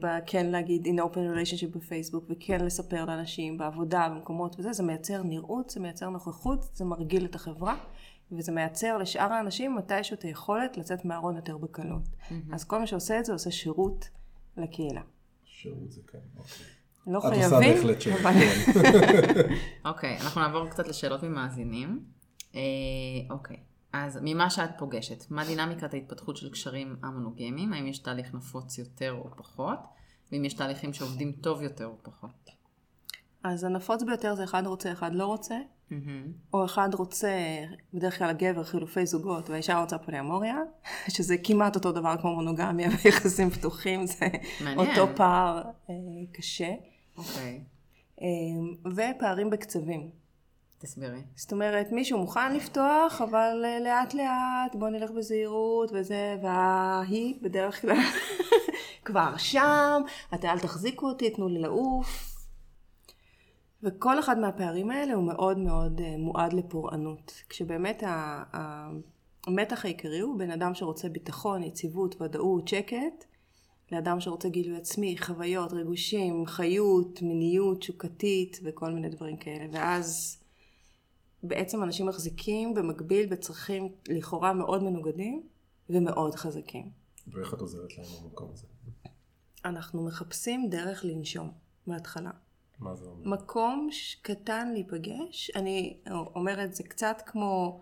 uh, 0.00 0.06
כן 0.26 0.46
להגיד 0.46 0.86
in 0.86 1.00
open 1.00 1.16
relationship 1.16 1.78
בפייסבוק, 1.78 2.24
וכן 2.28 2.64
לספר 2.64 3.04
לאנשים 3.04 3.58
בעבודה, 3.58 4.08
במקומות 4.08 4.56
וזה, 4.58 4.72
זה 4.72 4.82
מייצר 4.82 5.22
נראות, 5.22 5.70
זה 5.70 5.80
מייצר 5.80 6.08
נוכחות, 6.08 6.62
זה 6.74 6.84
מרגיל 6.84 7.24
את 7.24 7.34
החברה, 7.34 7.76
וזה 8.32 8.52
מייצר 8.52 8.98
לשאר 8.98 9.32
האנשים 9.32 9.76
מתישהו 9.76 10.14
את 10.14 10.22
היכולת 10.22 10.76
לצאת 10.76 11.04
מהארון 11.04 11.36
יותר 11.36 11.56
בקלות. 11.56 12.02
אז 12.52 12.64
כל 12.64 12.80
מי 12.80 12.86
שעושה 12.86 13.18
את 13.18 13.24
זה 13.24 13.32
עושה 13.32 13.50
שירות 13.50 14.08
לקהילה. 14.56 15.00
שירות 15.64 15.92
זה 15.92 16.00
כן, 16.06 16.18
אוקיי. 16.36 16.66
לא 17.06 17.18
את 17.18 17.24
עושה 17.24 17.48
חייבים, 17.58 17.74
בהחלט 17.74 18.00
שירות, 18.00 18.20
אבל... 18.20 18.32
כן. 18.32 19.54
אוקיי, 19.90 20.18
אנחנו 20.20 20.40
נעבור 20.40 20.68
קצת 20.68 20.88
לשאלות 20.88 21.22
ממאזינים. 21.22 22.04
אה, 22.54 22.60
אוקיי, 23.30 23.56
אז 23.92 24.18
ממה 24.22 24.50
שאת 24.50 24.70
פוגשת, 24.78 25.30
מה 25.30 25.44
דינמיקת 25.44 25.94
ההתפתחות 25.94 26.36
של 26.36 26.50
קשרים 26.50 26.96
המונוגמיים? 27.02 27.72
האם 27.72 27.86
יש 27.86 27.98
תהליך 27.98 28.34
נפוץ 28.34 28.78
יותר 28.78 29.12
או 29.12 29.30
פחות? 29.36 29.78
ואם 30.32 30.44
יש 30.44 30.54
תהליכים 30.54 30.92
שעובדים 30.92 31.32
טוב 31.32 31.62
יותר 31.62 31.86
או 31.86 31.96
פחות? 32.02 32.50
אז 33.44 33.64
הנפוץ 33.64 34.02
ביותר 34.02 34.34
זה 34.34 34.44
אחד 34.44 34.66
רוצה, 34.66 34.92
אחד 34.92 35.14
לא 35.14 35.26
רוצה, 35.26 35.56
מהמם. 35.90 36.32
או 36.52 36.64
אחד 36.64 36.88
רוצה, 36.94 37.32
בדרך 37.94 38.18
כלל 38.18 38.30
הגבר 38.30 38.64
חילופי 38.64 39.06
זוגות 39.06 39.50
והאישה 39.50 39.80
רוצה 39.80 39.98
פוליאמוריה, 39.98 40.56
שזה 41.14 41.36
כמעט 41.44 41.76
אותו 41.76 41.92
דבר 41.92 42.14
כמו 42.20 42.34
מונוגמיה 42.34 42.88
ויחסים 43.04 43.50
פתוחים, 43.50 44.06
זה 44.06 44.26
מעניין. 44.60 44.78
אותו 44.78 45.16
פער 45.16 45.62
אה, 45.90 45.94
קשה. 46.32 46.70
אוקיי, 47.16 47.60
אה, 48.22 48.26
ופערים 48.92 49.50
בקצבים. 49.50 50.10
תסבירי. 50.78 51.20
זאת 51.34 51.52
אומרת, 51.52 51.92
מישהו 51.92 52.18
מוכן 52.18 52.56
לפתוח, 52.56 53.20
אבל 53.20 53.64
אה, 53.64 53.80
לאט 53.80 54.14
לאט, 54.14 54.74
בוא 54.74 54.88
נלך 54.88 55.10
בזהירות 55.10 55.90
וזה, 55.94 56.36
וההיא 56.42 57.34
בדרך 57.42 57.80
כלל 57.80 57.96
כבר 59.04 59.36
שם, 59.36 60.02
אתה 60.34 60.52
אל 60.52 60.58
תחזיקו 60.58 61.08
אותי, 61.08 61.30
תנו 61.30 61.48
לי 61.48 61.58
לעוף. 61.58 62.33
וכל 63.84 64.20
אחד 64.20 64.38
מהפערים 64.38 64.90
האלה 64.90 65.14
הוא 65.14 65.24
מאוד 65.24 65.58
מאוד 65.58 66.00
אה, 66.00 66.16
מועד 66.18 66.52
לפורענות. 66.52 67.32
כשבאמת 67.48 68.02
המתח 69.46 69.84
העיקרי 69.84 70.20
הוא 70.20 70.38
בין 70.38 70.50
אדם 70.50 70.74
שרוצה 70.74 71.08
ביטחון, 71.08 71.62
יציבות, 71.62 72.22
ודאות, 72.22 72.68
שקט, 72.68 73.24
לאדם 73.92 74.20
שרוצה 74.20 74.48
גילוי 74.48 74.76
עצמי, 74.76 75.16
חוויות, 75.18 75.72
ריגושים, 75.72 76.46
חיות, 76.46 77.22
מיניות, 77.22 77.82
שוקתית 77.82 78.60
וכל 78.64 78.90
מיני 78.90 79.08
דברים 79.08 79.36
כאלה. 79.36 79.66
ואז 79.72 80.38
בעצם 81.42 81.82
אנשים 81.82 82.06
מחזיקים 82.06 82.74
במקביל 82.74 83.26
בצרכים 83.26 83.88
לכאורה 84.08 84.52
מאוד 84.52 84.82
מנוגדים 84.82 85.42
ומאוד 85.90 86.34
חזקים. 86.34 86.90
ואיך 87.26 87.54
את 87.54 87.60
עוזרת 87.60 87.98
להם 87.98 88.06
במקום 88.22 88.50
הזה? 88.52 88.66
אנחנו 89.64 90.04
מחפשים 90.06 90.68
דרך 90.70 91.04
לנשום 91.04 91.50
בהתחלה. 91.86 92.30
מה 92.78 92.94
זה 92.94 93.06
אומר? 93.06 93.36
מקום 93.36 93.88
קטן 94.22 94.72
להיפגש, 94.72 95.50
אני 95.56 95.96
אומרת 96.10 96.74
זה 96.74 96.82
קצת 96.82 97.22
כמו, 97.26 97.80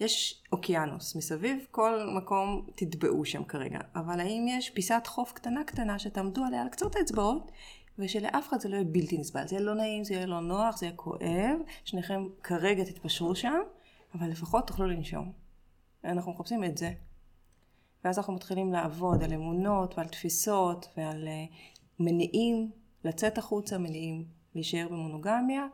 יש 0.00 0.42
אוקיינוס 0.52 1.16
מסביב, 1.16 1.66
כל 1.70 2.08
מקום 2.16 2.66
תטבעו 2.74 3.24
שם 3.24 3.44
כרגע, 3.44 3.78
אבל 3.94 4.20
האם 4.20 4.46
יש 4.48 4.70
פיסת 4.70 5.02
חוף 5.06 5.32
קטנה 5.32 5.64
קטנה 5.64 5.98
שתעמדו 5.98 6.44
עליה 6.44 6.62
על 6.62 6.68
קצות 6.68 6.96
האצבעות, 6.96 7.52
ושלאף 7.98 8.48
אחד 8.48 8.60
זה 8.60 8.68
לא 8.68 8.74
יהיה 8.74 8.84
בלתי 8.84 9.18
נסבל, 9.18 9.48
זה 9.48 9.54
יהיה 9.54 9.64
לא 9.64 9.74
נעים, 9.74 10.04
זה 10.04 10.14
יהיה 10.14 10.26
לא 10.26 10.40
נוח, 10.40 10.76
זה 10.76 10.86
יהיה 10.86 10.96
כואב, 10.96 11.58
שניכם 11.84 12.26
כרגע 12.42 12.84
תתפשרו 12.84 13.34
שם, 13.34 13.60
אבל 14.14 14.30
לפחות 14.30 14.66
תוכלו 14.66 14.86
לנשום. 14.86 15.32
אנחנו 16.04 16.32
מחפשים 16.32 16.64
את 16.64 16.78
זה. 16.78 16.92
ואז 18.04 18.18
אנחנו 18.18 18.32
מתחילים 18.32 18.72
לעבוד 18.72 19.22
על 19.22 19.32
אמונות 19.32 19.98
ועל 19.98 20.08
תפיסות 20.08 20.88
ועל 20.96 21.28
uh, 21.28 21.54
מניעים 22.00 22.70
לצאת 23.04 23.38
החוצה, 23.38 23.78
מניעים 23.78 24.24
להישאר 24.54 24.86
במונוגמיה, 24.90 25.66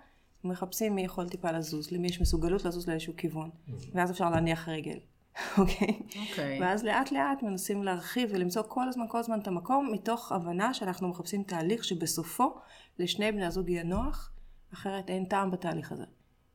ומחפשים 0.44 0.94
מי 0.94 1.02
יכול 1.02 1.28
טיפה 1.28 1.52
לזוז, 1.52 1.90
למי 1.90 2.08
יש 2.08 2.20
מסוגלות 2.20 2.64
לזוז 2.64 2.88
לאיזשהו 2.88 3.16
כיוון. 3.16 3.50
ואז 3.92 4.10
אפשר 4.10 4.30
להניח 4.30 4.68
רגל, 4.68 4.98
אוקיי? 5.58 5.98
אוקיי. 6.30 6.60
ואז 6.60 6.84
לאט 6.84 7.12
לאט 7.12 7.42
מנסים 7.42 7.82
להרחיב 7.82 8.30
ולמצוא 8.32 8.62
כל 8.68 8.88
הזמן 8.88 9.04
כל 9.08 9.18
הזמן 9.18 9.40
את 9.40 9.48
המקום, 9.48 9.90
מתוך 9.92 10.32
הבנה 10.32 10.74
שאנחנו 10.74 11.08
מחפשים 11.08 11.42
תהליך 11.42 11.84
שבסופו 11.84 12.54
לשני 12.98 13.32
בני 13.32 13.46
הזוג 13.46 13.68
יהיה 13.68 13.82
נוח, 13.82 14.30
אחרת 14.72 15.10
אין 15.10 15.24
טעם 15.24 15.50
בתהליך 15.50 15.92
הזה. 15.92 16.04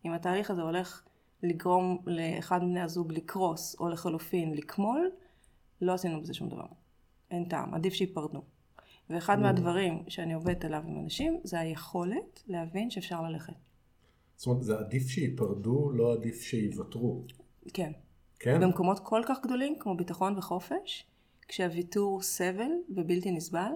אם 0.06 0.12
התהליך 0.12 0.52
הזה 0.52 0.62
הולך 0.62 1.04
לגרום 1.44 1.98
לאחד 2.06 2.64
מבני 2.64 2.82
הזוג 2.82 3.14
לקרוס, 3.14 3.76
או 3.80 3.90
לחלופין 3.90 4.54
לקמול, 4.54 5.12
לא 5.82 5.94
עשינו 5.94 6.22
בזה 6.22 6.34
שום 6.34 6.50
דבר. 6.50 6.66
אין 7.32 7.46
טעם, 7.46 7.74
עדיף 7.74 7.94
שייפרדו. 7.94 8.42
ואחד 9.10 9.40
מהדברים 9.40 10.04
שאני 10.08 10.34
עובדת 10.34 10.66
עליו 10.66 10.84
עם 10.88 11.00
אנשים, 11.00 11.40
זה 11.44 11.60
היכולת 11.60 12.44
להבין 12.48 12.90
שאפשר 12.90 13.22
ללכת. 13.22 13.54
זאת 14.36 14.48
אומרת, 14.48 14.64
זה 14.64 14.80
עדיף 14.80 15.08
שייפרדו, 15.08 15.92
לא 15.92 16.14
עדיף 16.14 16.42
שיוותרו. 16.42 17.24
כן. 17.74 17.92
כן? 18.40 18.62
במקומות 18.62 19.00
כל 19.00 19.22
כך 19.28 19.42
גדולים 19.44 19.76
כמו 19.80 19.98
ביטחון 19.98 20.38
וחופש, 20.38 21.06
כשהוויתור 21.48 22.22
סבל 22.22 22.72
ובלתי 22.90 23.32
נסבל, 23.32 23.72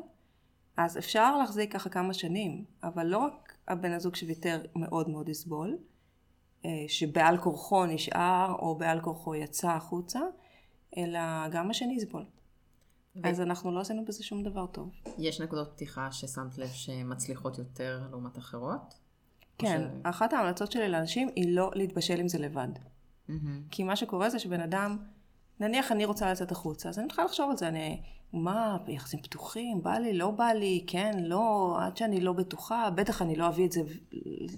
אז 0.77 0.97
אפשר 0.97 1.37
להחזיק 1.37 1.73
ככה 1.73 1.89
כמה 1.89 2.13
שנים, 2.13 2.65
אבל 2.83 3.07
לא 3.07 3.17
רק 3.17 3.57
הבן 3.67 3.91
הזוג 3.91 4.15
שוויתר 4.15 4.61
מאוד 4.75 5.09
מאוד 5.09 5.29
יסבול, 5.29 5.77
אה, 6.65 6.69
שבעל 6.87 7.37
כורחו 7.37 7.85
נשאר 7.85 8.55
או 8.59 8.75
בעל 8.75 9.01
כורחו 9.01 9.35
יצא 9.35 9.69
החוצה, 9.69 10.19
אלא 10.97 11.19
גם 11.51 11.69
השני 11.69 11.95
יסבול. 11.95 12.25
אז 13.23 13.41
אנחנו 13.41 13.71
לא 13.71 13.79
עשינו 13.79 14.05
בזה 14.05 14.23
שום 14.23 14.43
דבר 14.43 14.65
טוב. 14.65 14.89
יש 15.17 15.41
נקודות 15.41 15.71
פתיחה 15.71 16.11
ששמת 16.11 16.57
לב 16.57 16.67
שמצליחות 16.67 17.57
יותר 17.57 18.03
לעומת 18.09 18.37
אחרות? 18.37 18.93
כן, 19.57 19.81
ש- 19.81 19.99
אחת 20.03 20.33
ההמלצות 20.33 20.71
שלי 20.71 20.89
לאנשים 20.89 21.29
היא 21.35 21.55
לא 21.55 21.71
להתבשל 21.75 22.19
עם 22.19 22.27
זה 22.27 22.37
לבד. 22.39 22.67
מהמם. 23.27 23.61
כי 23.71 23.83
מה 23.83 23.95
שקורה 23.95 24.29
זה 24.29 24.39
שבן 24.39 24.61
אדם, 24.61 24.97
נניח 25.59 25.91
אני 25.91 26.05
רוצה 26.05 26.31
לצאת 26.31 26.51
החוצה, 26.51 26.89
אז 26.89 26.97
אני 26.97 27.05
מתחילה 27.05 27.25
לחשוב 27.25 27.51
על 27.51 27.57
זה, 27.57 27.67
אני, 27.67 28.01
מה, 28.33 28.77
יחסים 28.87 29.21
פתוחים, 29.21 29.83
בא 29.83 29.97
לי, 29.97 30.13
לא 30.13 30.31
בא 30.31 30.45
לי, 30.47 30.83
כן, 30.87 31.19
לא, 31.23 31.77
עד 31.81 31.97
שאני 31.97 32.21
לא 32.21 32.33
בטוחה, 32.33 32.89
בטח 32.89 33.21
אני 33.21 33.35
לא 33.35 33.47
אביא 33.47 33.65
את 33.65 33.71
זה 33.71 33.81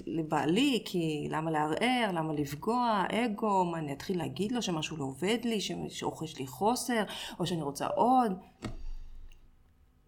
לבעלי, 0.05 0.81
כי 0.85 1.27
למה 1.29 1.51
לערער, 1.51 2.11
למה 2.13 2.33
לפגוע, 2.33 3.03
אגו, 3.11 3.65
מה, 3.65 3.77
אני 3.79 3.93
אתחיל 3.93 4.17
להגיד 4.17 4.51
לו 4.51 4.61
שמשהו 4.61 4.97
לא 4.97 5.03
עובד 5.03 5.37
לי, 5.43 5.61
ש- 5.61 5.71
שאוכל 5.89 6.25
לי 6.39 6.47
חוסר, 6.47 7.03
או 7.39 7.47
שאני 7.47 7.61
רוצה 7.61 7.87
עוד. 7.87 8.31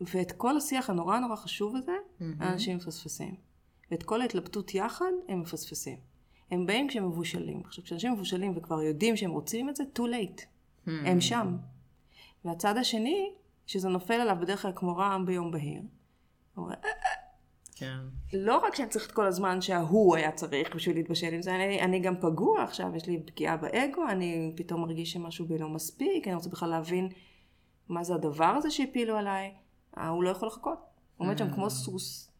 ואת 0.01 0.32
כל 0.32 0.57
השיח 0.57 0.89
הנורא 0.89 1.20
נורא 1.20 1.36
חשוב 1.36 1.76
הזה, 1.76 1.91
מהמם. 2.20 2.41
אנשים 2.41 2.78
מפספסים. 2.78 3.36
ואת 3.91 4.03
כל 4.03 4.22
ההתלבטות 4.22 4.74
יחד, 4.76 5.12
הם 5.28 5.41
מפספסים. 5.41 5.97
הם 6.51 6.66
באים 6.66 6.88
כשהם 6.88 7.07
מבושלים. 7.07 7.62
עכשיו, 7.66 7.84
כשאנשים 7.84 8.14
מבושלים 8.14 8.53
וכבר 8.55 8.82
יודעים 8.82 9.18
שהם 9.18 9.32
רוצים 9.32 9.70
את 9.70 9.76
זה, 9.76 9.84
too 9.97 10.01
late. 10.01 10.41
הם 11.05 11.22
שם. 11.22 11.57
והצד 12.45 12.78
השני, 12.78 13.30
שזה 13.72 13.89
נופל 13.89 14.13
עליו 14.13 14.38
בדרך 14.41 14.61
כלל 14.61 14.72
כמו 14.76 14.97
רעם 14.97 15.26
ביום 15.26 15.51
בהיר. 15.51 15.82
הוא 16.55 16.65
אומר, 16.65 16.76
"אה, 16.86 16.89
כן. 17.76 17.97
לא 18.34 18.57
רק 18.57 18.76
שאני 18.76 18.89
צריך 18.89 19.05
את 19.05 19.11
כל 19.11 19.28
הזמן 19.28 19.61
שההוא 19.61 20.15
היה 20.15 20.32
צריך 20.32 20.76
בשביל 20.76 20.95
להתבשל 20.95 21.34
עם 21.34 21.41
זה, 21.41 21.55
אני, 21.55 21.82
אני 21.82 21.99
גם 21.99 22.15
פגוע 22.22 22.63
עכשיו, 22.63 22.95
יש 22.95 23.05
לי 23.05 23.24
פגיעה 23.26 23.57
באגו, 23.57 24.07
אני 24.09 24.53
פתאום 24.57 24.82
מרגיש 24.82 25.11
שמשהו 25.11 25.45
בי 25.45 25.57
לא 25.57 25.69
מספיק, 25.69 26.28
אני 26.28 26.36
רוצה 26.36 26.49
בכלל 26.49 26.69
להבין 26.69 27.09
מה 27.89 28.03
זה 28.03 28.15
הדבר 28.15 28.45
הזה 28.45 28.72
שהפילו 28.72 29.17
עליי. 29.17 29.53
אה, 29.97 30.07
הוא 30.07 30.24
לא 30.24 30.30
יכול 30.30 30.47
לחכות. 30.47 30.80
הוא 31.17 31.28
עומד 31.28 31.38
שם 31.38 31.53
כמו 31.53 31.69
סוס, 31.69 32.32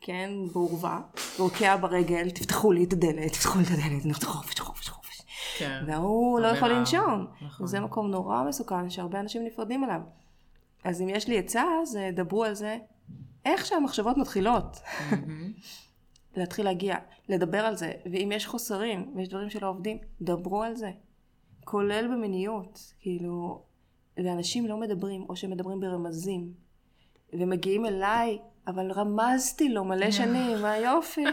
כן, 0.00 0.30
בעורווה, 0.52 1.00
רוקע 1.38 1.76
ברגל, 1.76 2.30
תפתחו 2.30 2.72
לי 2.72 2.84
את 2.84 2.92
הדלת, 2.92 3.32
תפתחו 3.32 3.58
לי 3.58 3.64
את 3.64 3.70
הדלת, 3.70 4.04
אני 4.04 4.12
רוצה 4.12 4.26
חופש, 4.26 4.60
חופש, 4.60 4.88
חופש. 4.88 5.22
כן. 5.58 5.84
והוא 5.86 6.40
לא 6.40 6.46
יכול. 6.46 6.68
לנשום. 6.68 7.26
נכון. 7.42 7.64
וזה 7.64 7.80
מקום 7.80 8.10
נורא 8.10 8.44
מסוכן 8.44 8.90
שהרבה 8.90 9.20
אנשים 9.20 9.44
נפרדים 9.44 9.84
עליו. 9.84 10.00
אז 10.84 11.02
אם 11.02 11.08
יש 11.08 11.28
לי 11.28 11.38
עצה, 11.38 11.64
אז 11.82 11.96
אה, 11.96 12.10
דברו 12.10 12.44
על 12.44 12.54
זה 12.54 12.78
איך 13.44 13.66
שהמחשבות 13.66 14.16
מתחילות. 14.16 14.80
להתחיל 16.36 16.64
להגיע, 16.64 16.96
לדבר 17.28 17.58
על 17.58 17.76
זה, 17.76 17.92
ואם 18.12 18.32
יש 18.34 18.46
חוסרים 18.46 19.12
ויש 19.16 19.28
דברים 19.28 19.50
שלא 19.50 19.68
עובדים, 19.68 19.98
דברו 20.22 20.62
על 20.62 20.76
זה. 20.76 20.90
כולל 21.64 22.08
במיניות, 22.12 22.92
כאילו, 23.00 23.62
ואנשים 24.16 24.66
לא 24.66 24.76
מדברים, 24.76 25.26
או 25.28 25.36
שמדברים 25.36 25.80
ברמזים, 25.80 26.52
ומגיעים 27.32 27.86
אליי, 27.86 28.38
אבל 28.66 28.92
רמזתי 28.92 29.68
לו 29.68 29.84
מלא 29.84 30.10
שנים, 30.10 30.62
מה 30.62 30.76
יופי. 30.76 31.24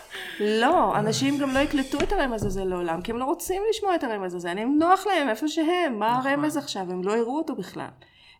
לא, 0.60 0.96
אנשים 0.98 1.38
גם 1.38 1.50
לא 1.50 1.58
יקלטו 1.58 1.98
את 2.02 2.12
הרמז 2.12 2.44
הזה 2.44 2.64
לעולם, 2.64 3.02
כי 3.02 3.12
הם 3.12 3.18
לא 3.18 3.24
רוצים 3.24 3.62
לשמוע 3.70 3.94
את 3.94 4.04
הרמז 4.04 4.34
הזה, 4.34 4.52
אני 4.52 4.64
נוח 4.64 5.06
להם 5.06 5.28
איפה 5.28 5.48
שהם, 5.48 5.98
מה 5.98 6.18
נכון. 6.18 6.30
הרמז 6.30 6.56
עכשיו, 6.56 6.92
הם 6.92 7.02
לא 7.02 7.16
יראו 7.16 7.38
אותו 7.38 7.56
בכלל. 7.56 7.88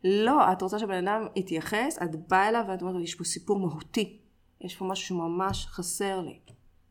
לא, 0.05 0.53
את 0.53 0.63
רוצה 0.63 0.79
שבן 0.79 1.09
אדם 1.09 1.27
יתייחס, 1.37 1.99
את 2.03 2.29
באה 2.29 2.49
אליו 2.49 2.65
ואת 2.69 2.83
אומרת 2.83 2.95
לו, 2.95 3.01
יש 3.01 3.15
פה 3.15 3.25
סיפור 3.25 3.59
מהותי, 3.59 4.19
יש 4.61 4.77
פה 4.77 4.85
משהו 4.85 5.07
שממש 5.07 5.67
חסר 5.67 6.21
לי. 6.21 6.41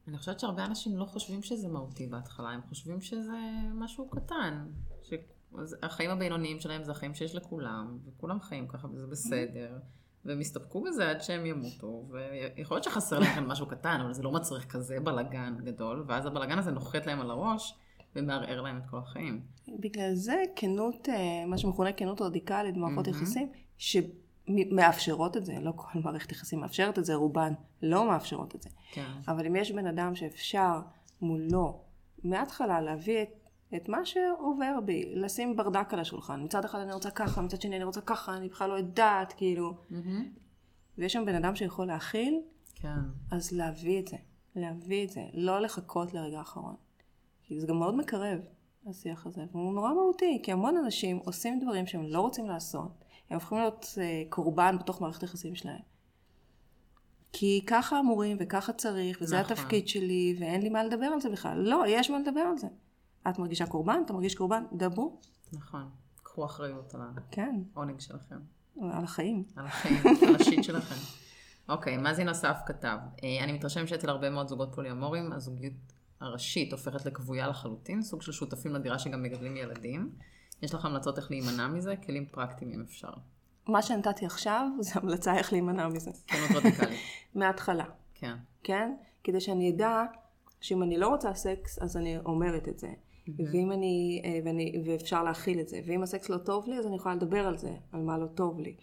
אני 0.08 0.18
חושבת 0.18 0.40
שהרבה 0.40 0.66
אנשים 0.66 0.98
לא 0.98 1.06
חושבים 1.06 1.44
שזה 1.44 1.68
מהותי 1.68 2.08
בהתחלה, 2.08 2.50
הם 2.50 2.62
חושבים 2.70 3.02
שזה 3.02 3.38
משהו 3.74 4.10
קטן. 4.10 4.66
ש... 5.04 5.14
אז 5.58 5.76
החיים 5.84 6.10
הבינוניים 6.10 6.60
שלהם 6.60 6.84
זה 6.84 6.92
החיים 6.92 7.14
שיש 7.14 7.36
לכולם, 7.36 7.98
וכולם 8.06 8.42
חיים 8.42 8.68
ככה 8.68 8.88
וזה 8.88 9.08
בסדר, 9.08 9.78
והם 10.26 10.42
יסתפקו 10.42 10.84
בזה 10.84 11.10
עד 11.10 11.22
שהם 11.22 11.46
ימותו, 11.46 12.10
ויכול 12.10 12.76
להיות 12.76 12.84
שחסר 12.84 13.20
להם 13.20 13.48
משהו 13.48 13.68
קטן, 13.68 14.02
אבל 14.02 14.14
זה 14.14 14.24
לא 14.24 14.32
מצריך 14.32 14.66
כזה 14.66 15.00
בלאגן 15.04 15.56
גדול, 15.64 16.06
ואז 16.08 16.26
הבלאגן 16.26 16.60
הזה 16.60 16.72
נוחת 16.72 17.06
להם 17.06 17.22
על 17.22 17.32
הראש, 17.32 17.78
ומערער 18.18 18.62
להם 18.62 18.78
את 18.78 18.90
כל 18.90 18.98
החיים. 18.98 19.42
בגלל 19.80 20.14
זה 20.14 20.44
כנות, 20.56 21.10
אה, 21.10 21.46
מה 21.46 21.58
שמכונה 21.58 21.92
כנות 21.92 22.22
רדיקלית 22.22 22.76
במערכות 22.76 23.08
יחסים, 23.08 23.50
שמאפשרות 23.78 25.38
את 25.38 25.46
זה, 25.46 25.60
לא 25.60 25.74
כל 25.76 26.00
מערכת 26.04 26.32
יחסים 26.32 26.60
מאפשרת 26.60 27.00
את 27.00 27.06
זה, 27.06 27.16
רובן 27.16 27.54
לא 27.82 28.08
מאפשרות 28.08 28.56
את 28.56 28.62
זה. 28.62 28.70
כן. 28.92 29.12
אבל 29.28 29.46
אם 29.46 29.56
יש 29.56 29.72
בן 29.72 29.88
אדם 29.88 30.16
שאפשר 30.16 30.82
מולו 31.22 31.82
מההתחלה 32.24 32.82
להביא 32.82 33.22
את, 33.22 33.50
את 33.76 33.90
מה 33.90 34.06
שעובר 34.06 34.80
בי, 34.86 35.04
לשים 35.16 35.56
ברדק 35.56 35.94
על 35.94 36.00
השולחן. 36.00 36.44
מצד 36.44 36.66
אחד 36.66 36.80
אני 36.80 36.94
רוצה 36.94 37.12
ככה, 37.12 37.42
מצד 37.42 37.62
שני 37.62 37.76
אני 37.76 37.84
רוצה 37.84 38.02
ככה, 38.02 38.38
אני 38.38 38.50
בכלל 38.50 38.70
לא 38.70 38.76
יודעת, 38.76 39.34
כאילו. 39.34 39.78
מהמם. 39.90 40.26
ויש 40.98 41.14
שם 41.14 41.26
בן 41.26 41.36
אדם 41.36 41.56
שיכול 41.56 41.88
להכיל, 41.88 42.42
כן. 42.76 43.00
אז 43.32 43.52
להביא 43.52 44.00
את 44.00 44.08
זה. 44.08 44.18
להביא 44.56 45.04
את 45.04 45.10
זה. 45.10 45.22
לא 45.34 45.62
לחכות 45.62 46.14
לרגע 46.14 46.40
האחרון. 46.40 46.76
כי 47.48 47.60
זה 47.60 47.68
גם 47.68 47.80
מאוד 47.80 47.96
מקרב, 47.96 48.40
השיח 48.90 49.26
הזה. 49.26 49.46
והוא 49.52 49.74
נורא 49.74 49.94
מהותי, 49.94 50.40
כי 50.44 50.52
המון 50.52 50.78
אנשים 50.78 51.18
עושים 51.18 51.60
דברים 51.60 51.88
שהם 51.88 52.04
לא 52.04 52.20
רוצים 52.20 52.46
לעשות. 52.46 52.92
הם 53.30 53.36
הופכים 53.36 53.58
להיות 53.58 53.86
אה, 53.98 54.24
קורבן 54.30 54.76
בתוך 54.80 55.02
מערכת 55.02 55.22
היחסים 55.22 55.56
שלהם. 55.56 55.82
כי 57.34 57.64
ככה 57.68 58.00
אמורים 58.00 58.38
וככה 58.40 58.74
צריך, 58.74 59.18
וזה 59.22 59.40
נכון. 59.40 59.52
התפקיד 59.52 59.88
שלי, 59.88 60.36
ואין 60.40 60.62
לי 60.62 60.70
מה 60.70 60.84
לדבר 60.84 61.06
על 61.06 61.22
זה 61.22 61.30
בכלל. 61.30 61.58
לא, 61.58 61.84
יש 61.88 62.10
מה 62.10 62.20
לדבר 62.20 62.42
על 62.42 62.58
זה. 62.58 62.68
את 63.30 63.40
מרגישה 63.40 63.66
קורבן, 63.68 64.02
אתה 64.06 64.14
מרגיש 64.14 64.36
קורבן, 64.36 64.64
דברו. 64.74 65.20
נכון. 65.54 65.90
קחו 66.24 66.46
אחריות 66.46 66.96
על 66.96 67.02
כן, 67.32 67.56
העונג 67.76 68.00
שלכם. 68.00 68.40
על 68.82 69.04
החיים. 69.04 69.44
על 69.56 69.66
החיים, 69.66 70.02
על 70.28 70.36
השיט 70.36 70.64
שלכם. 70.64 70.96
אוקיי, 71.70 71.98
מאזין 71.98 72.28
נוסף 72.28 72.58
כתב, 72.66 72.98
"אה, 73.24 73.44
אני 73.44 73.52
מתרשם 73.52 73.88
שאצל 73.88 74.10
הרבה 74.10 74.30
מאוד 74.30 74.48
זוגות 74.48 74.76
פוליומורים, 74.76 75.34
הזוגיות 75.34 75.74
הראשית 76.20 76.72
הופכת 76.72 77.06
לכבויה 77.06 77.48
לחלוטין, 77.48 78.02
סוג 78.02 78.22
של 78.22 78.32
שותפים 78.32 78.74
לדירה 78.74 79.00
שגם 79.00 79.24
מגדלים 79.24 79.58
ילדים. 79.58 80.12
יש 80.62 80.74
לך 80.74 80.86
המלצות 80.86 81.18
איך 81.18 81.32
להימנע 81.32 81.68
מזה? 81.68 81.96
כלים 81.96 82.26
פרקטיים 82.26 82.72
אם 82.72 82.82
אפשר. 82.82 83.12
מה 83.68 83.82
שנתתי 83.82 84.26
עכשיו, 84.26 84.68
זה 84.80 84.92
המלצה 84.94 85.38
איך 85.38 85.54
להימנע 85.54 85.88
מזה. 85.88 86.12
כנות 86.28 86.64
רדיקלית. 86.64 87.00
מההתחלה. 87.36 87.86
כן. 88.14 88.36
כן? 88.64 88.96
כדי 89.24 89.42
שאני 89.42 89.72
אדע 89.72 90.04
שאם 90.62 90.84
אני 90.84 90.98
לא 90.98 91.08
רוצה 91.08 91.34
סקס, 91.34 91.80
אז 91.80 91.98
אני 91.98 92.18
אומרת 92.18 92.68
את 92.68 92.80
זה. 92.80 92.88
ואם 93.36 93.72
אני, 93.72 94.22
אה, 94.26 94.40
ואני, 94.46 94.82
ואפשר 94.86 95.24
להכיל 95.24 95.60
את 95.60 95.68
זה. 95.68 95.80
ואם 95.86 96.04
הסקס 96.04 96.30
לא 96.30 96.38
טוב 96.38 96.68
לי, 96.68 96.78
אז 96.78 96.86
אני 96.86 96.96
יכולה 96.96 97.16
לדבר 97.16 97.48
על 97.48 97.58
זה, 97.58 97.76
על 97.92 98.02
מה 98.02 98.18
לא 98.18 98.26
טוב 98.26 98.60
לי. 98.60 98.76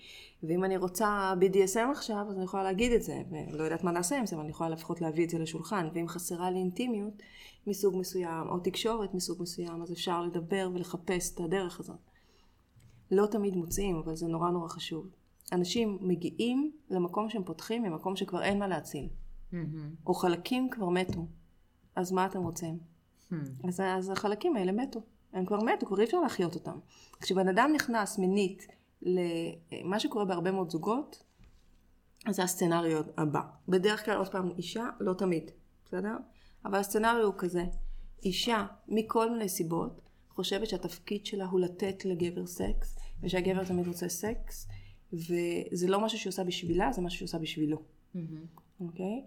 ואם 0.43 0.65
אני 0.65 0.77
רוצה 0.77 1.35
BDSM 1.41 1.91
עכשיו, 1.93 2.27
אז 2.29 2.37
אני 2.37 2.45
יכולה 2.45 2.63
להגיד 2.63 2.93
את 2.93 3.03
זה. 3.03 3.23
ולא 3.31 3.65
יודעת 3.65 3.85
מה 3.85 3.91
נעשה 3.91 4.19
עם 4.19 4.27
זה, 4.27 4.37
אבל 4.37 4.43
אני 4.43 4.51
יכולה 4.51 4.71
לפחות 4.71 5.01
להביא 5.01 5.25
את 5.25 5.31
זה 5.31 5.39
לשולחן. 5.39 5.89
ואם 5.95 6.09
חסרה 6.09 6.51
לי 6.51 6.59
אינטימיות 6.59 7.15
מסוג 7.67 7.97
מסוים, 7.97 8.49
או 8.49 8.59
תקשורת 8.59 9.15
מסוג 9.15 9.43
מסוים, 9.43 9.83
אז 9.83 9.93
אפשר 9.93 10.23
לדבר 10.23 10.71
ולחפש 10.75 11.35
את 11.35 11.41
הדרך 11.41 11.81
הזאת. 11.81 11.97
לא 13.11 13.27
תמיד 13.27 13.57
מוצאים, 13.57 13.97
אבל 13.97 14.17
זה 14.17 14.27
נורא 14.27 14.51
נורא 14.51 14.69
חשוב. 14.69 15.07
אנשים 15.53 15.99
מגיעים 16.01 16.73
למקום 16.91 17.29
שהם 17.29 17.45
פותחים, 17.45 17.83
ממקום 17.83 18.17
שכבר 18.17 18.43
אין 18.43 18.59
מה 18.59 18.69
להציל. 18.69 19.09
או 20.07 20.15
חלקים 20.15 20.71
כבר 20.71 20.89
מתו. 20.89 21.27
אז 21.97 22.13
מה 22.13 22.27
אתם 22.27 22.43
רוצים? 22.43 22.94
Hmm. 23.33 23.69
אז, 23.69 23.81
אז 23.81 24.11
החלקים 24.11 24.57
האלה 24.57 24.73
מתו. 24.73 25.03
הם 25.33 25.47
כבר 25.47 25.61
מתו, 25.61 25.87
כבר 25.87 26.01
אי 26.01 26.05
אפשר 26.05 26.21
להחיות 26.21 26.55
אותם. 26.55 26.79
כשבן 27.21 27.49
אדם 27.49 27.71
נכנס 27.75 28.19
מינית 28.19 28.67
למה 29.03 30.01
שקורה 30.01 30.25
בהרבה 30.25 30.51
מאוד 30.51 30.71
זוגות, 30.71 31.25
אז 32.27 32.37
זה 32.37 32.43
הסצנריו 32.43 33.03
הבא. 33.17 33.41
בדרך 33.69 34.05
כלל, 34.05 34.17
עוד 34.17 34.29
פעם, 34.29 34.51
אישה, 34.59 34.89
לא 35.01 35.15
תמיד, 35.15 35.51
בסדר? 35.85 36.17
אבל 36.65 36.79
הסצנריו 36.79 37.27
הוא 37.27 37.35
כזה, 37.39 37.65
אישה, 38.25 38.67
מכל 38.89 39.31
מיני 39.31 39.49
סיבות, 39.49 40.01
חושבת 40.29 40.69
שהתפקיד 40.69 41.27
שלה 41.27 41.45
הוא 41.45 41.61
לתת 41.61 42.05
לגבר 42.05 42.47
סקס, 42.47 42.99
ושהגבר 43.23 43.65
תמיד 43.65 43.87
רוצה 43.87 44.09
סקס, 44.09 44.69
וזה 45.13 45.89
לא 45.89 46.01
משהו 46.01 46.19
שהיא 46.19 46.31
עושה 46.31 46.45
בשבילה, 46.45 46.93
זה 46.93 47.03
משהו 47.03 47.19
שהיא 47.19 47.27
עושה 47.27 47.39
בשבילו. 47.39 47.83
מהמם. 48.15 48.45
אוקיי? 48.81 49.25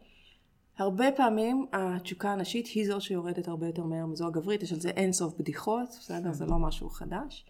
הרבה 0.78 1.11
פעמים 1.11 1.65
התשוקה 1.73 2.32
הנשית 2.32 2.67
היא 2.67 2.88
זו 2.88 3.01
שיורדת 3.01 3.47
הרבה 3.47 3.67
יותר 3.67 3.84
מהר 3.84 4.05
מזו 4.05 4.28
הגברית, 4.28 4.63
יש 4.63 4.73
על 4.73 4.80
זה 4.80 4.89
אין 4.89 5.13
סוף 5.13 5.34
בדיחות, 5.39 5.89
בסדר? 5.89 6.34
זה 6.34 6.45
לא 6.45 6.57
משהו 6.59 6.89
חדש. 6.89 7.45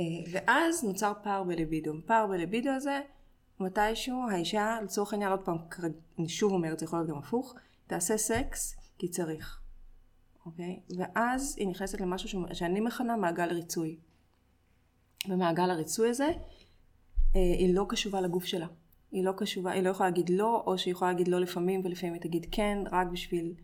אה, 0.00 0.04
ואז 0.32 0.84
נוצר 0.84 1.12
פער 1.22 1.44
בליבידו. 1.44 1.92
פער 2.06 2.26
בליבידו 2.26 2.70
הזה, 2.70 3.00
מתישהו 3.60 4.28
האישה, 4.30 4.78
לצורך 4.82 5.12
העניין, 5.12 5.30
עוד 5.30 5.40
פעם, 5.40 5.56
אני 6.18 6.28
שוב 6.28 6.52
אומרת, 6.52 6.78
זה 6.78 6.84
יכול 6.84 6.98
להיות 6.98 7.10
גם 7.10 7.18
הפוך, 7.18 7.54
תעשה 7.86 8.16
סקס 8.16 8.76
כי 8.98 9.08
צריך, 9.08 9.60
אוקיי? 10.46 10.80
ואז 10.98 11.54
היא 11.58 11.68
נכנסת 11.68 12.00
למשהו 12.00 12.28
ש- 12.28 12.58
שאני 12.58 12.80
מכנה 12.80 13.16
מעגל 13.16 13.48
ריצוי. 13.48 13.96
במעגל 15.28 15.70
הריצוי 15.70 16.08
הזה, 16.08 16.28
אה, 17.36 17.40
היא 17.58 17.74
לא 17.74 17.86
קשובה 17.88 18.20
לגוף 18.20 18.44
שלה. 18.44 18.66
היא 19.12 19.24
לא 19.24 19.32
קשובה, 19.36 19.70
היא 19.70 19.82
לא 19.82 19.90
יכולה 19.90 20.08
להגיד 20.08 20.30
לא, 20.30 20.62
או 20.66 20.78
שהיא 20.78 20.92
יכולה 20.92 21.10
להגיד 21.12 21.28
לא 21.28 21.38
לפעמים, 21.40 21.80
ולפעמים 21.84 22.14
היא 22.14 22.22
תגיד 22.22 22.46
כן, 22.50 22.78
רק 22.92 23.06
בשביל... 23.06 23.54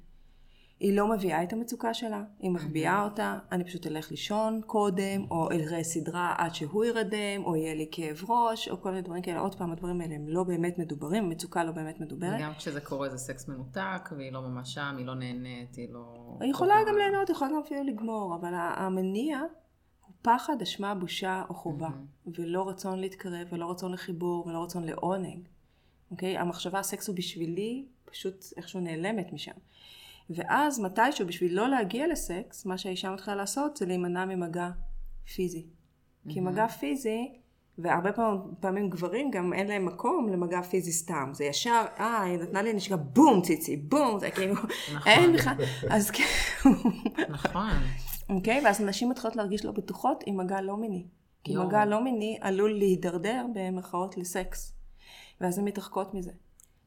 היא 0.80 0.96
לא 0.96 1.10
מביאה 1.10 1.42
את 1.42 1.52
המצוקה 1.52 1.94
שלה, 1.94 2.22
היא 2.38 2.50
מחביאה 2.50 3.04
אותה, 3.04 3.38
אני 3.52 3.64
פשוט 3.64 3.86
אלך 3.86 4.10
לישון 4.10 4.60
קודם, 4.66 5.24
או 5.30 5.50
אראה 5.50 5.84
סדרה 5.84 6.34
עד 6.38 6.54
שהוא 6.54 6.84
ירדם, 6.84 7.44
או 7.44 7.56
יהיה 7.56 7.74
לי 7.74 7.88
כאב 7.90 8.22
ראש, 8.28 8.68
או 8.68 8.80
כל 8.80 8.90
מיני 8.90 9.02
דברים 9.02 9.22
כאלה. 9.22 9.38
עוד 9.40 9.54
פעם, 9.54 9.72
הדברים 9.72 10.00
האלה 10.00 10.14
הם 10.14 10.28
לא 10.28 10.42
באמת 10.42 10.78
מדוברים, 10.78 11.24
המצוקה 11.24 11.64
לא 11.64 11.72
באמת 11.72 12.00
מדוברת. 12.00 12.40
וגם 12.40 12.52
כשזה 12.58 12.80
קורה 12.80 13.08
זה 13.08 13.18
סקס 13.18 13.48
מנותק, 13.48 14.10
והיא 14.16 14.32
לא 14.32 14.40
ממש 14.40 14.74
שם, 14.74 14.94
היא 14.98 15.06
לא 15.06 15.14
נהנית, 15.14 15.74
היא 15.76 15.88
לא... 15.92 16.36
היא 16.40 16.50
יכולה 16.50 16.74
גם 16.88 16.96
ליהנות, 16.96 17.28
היא 17.28 17.34
יכולה 17.34 17.50
גם 17.50 17.60
אפילו 17.64 17.84
לגמור, 17.84 18.36
אבל 18.40 18.52
המניע 18.54 19.40
פחד, 20.22 20.62
אשמה, 20.62 20.94
בושה 20.94 21.42
או 21.48 21.54
חובה, 21.54 21.90
ולא 22.26 22.68
רצון 22.68 22.98
להתקרב, 22.98 23.48
ולא 23.52 23.70
רצון 23.70 23.92
לחיבור, 23.92 24.46
ולא 24.46 24.62
רצון 24.62 24.84
לעונג. 24.84 25.48
אוקיי? 26.10 26.38
המחשבה 26.38 26.78
הסקס 26.78 27.08
הוא 27.08 27.16
בשבילי, 27.16 27.84
פשוט 28.04 28.44
איכשהו 28.56 28.80
נעלמת 28.80 29.32
משם. 29.32 29.52
ואז 30.30 30.80
מתישהו, 30.80 31.26
בשביל 31.26 31.56
לא 31.56 31.68
להגיע 31.68 32.06
לסקס, 32.06 32.66
מה 32.66 32.78
שהאישה 32.78 33.10
מתחילה 33.10 33.36
לעשות 33.36 33.76
זה 33.76 33.86
להימנע 33.86 34.24
ממגע 34.24 34.70
פיזי. 35.34 35.66
כי 36.28 36.40
מגע 36.40 36.68
פיזי 36.68 37.32
והרבה 37.78 38.12
פעמים, 38.12 38.40
פעמים 38.60 38.90
גברים 38.90 39.30
גם 39.30 39.52
אין 39.52 39.66
להם 39.66 39.86
מקום 39.86 40.28
למגע 40.28 40.62
פיזי 40.62 40.92
סתם. 40.92 41.30
זה 41.32 41.44
ישר, 41.44 41.84
אה, 41.98 42.22
היא 42.22 42.38
נתנה 42.38 42.62
לי 42.62 42.72
נשיקה, 42.72 42.96
בום 42.96 43.42
ציצי, 43.42 43.76
בום, 43.76 44.18
זה 44.20 44.30
כאילו, 44.30 44.54
נכון. 44.54 45.12
אין 45.12 45.32
בכלל, 45.32 45.54
אז 45.90 46.10
כאילו, 46.10 46.74
נכון. 47.28 47.70
אוקיי? 48.28 48.60
ואז 48.64 48.80
נשים 48.80 49.08
מתחילות 49.08 49.36
להרגיש 49.36 49.64
לא 49.64 49.72
בטוחות 49.72 50.24
עם 50.26 50.36
מגע 50.36 50.60
לא 50.60 50.76
מיני. 50.76 51.06
כי. 51.44 51.56
מגע 51.56 51.84
לא 51.84 52.04
מיני 52.04 52.38
עלול 52.40 52.78
להידרדר 52.78 53.46
במרכאות 53.54 54.16
לסקס. 54.16 54.72
ואז 55.40 55.58
הן 55.58 55.64
מתרחקות 55.64 56.14
מזה. 56.14 56.32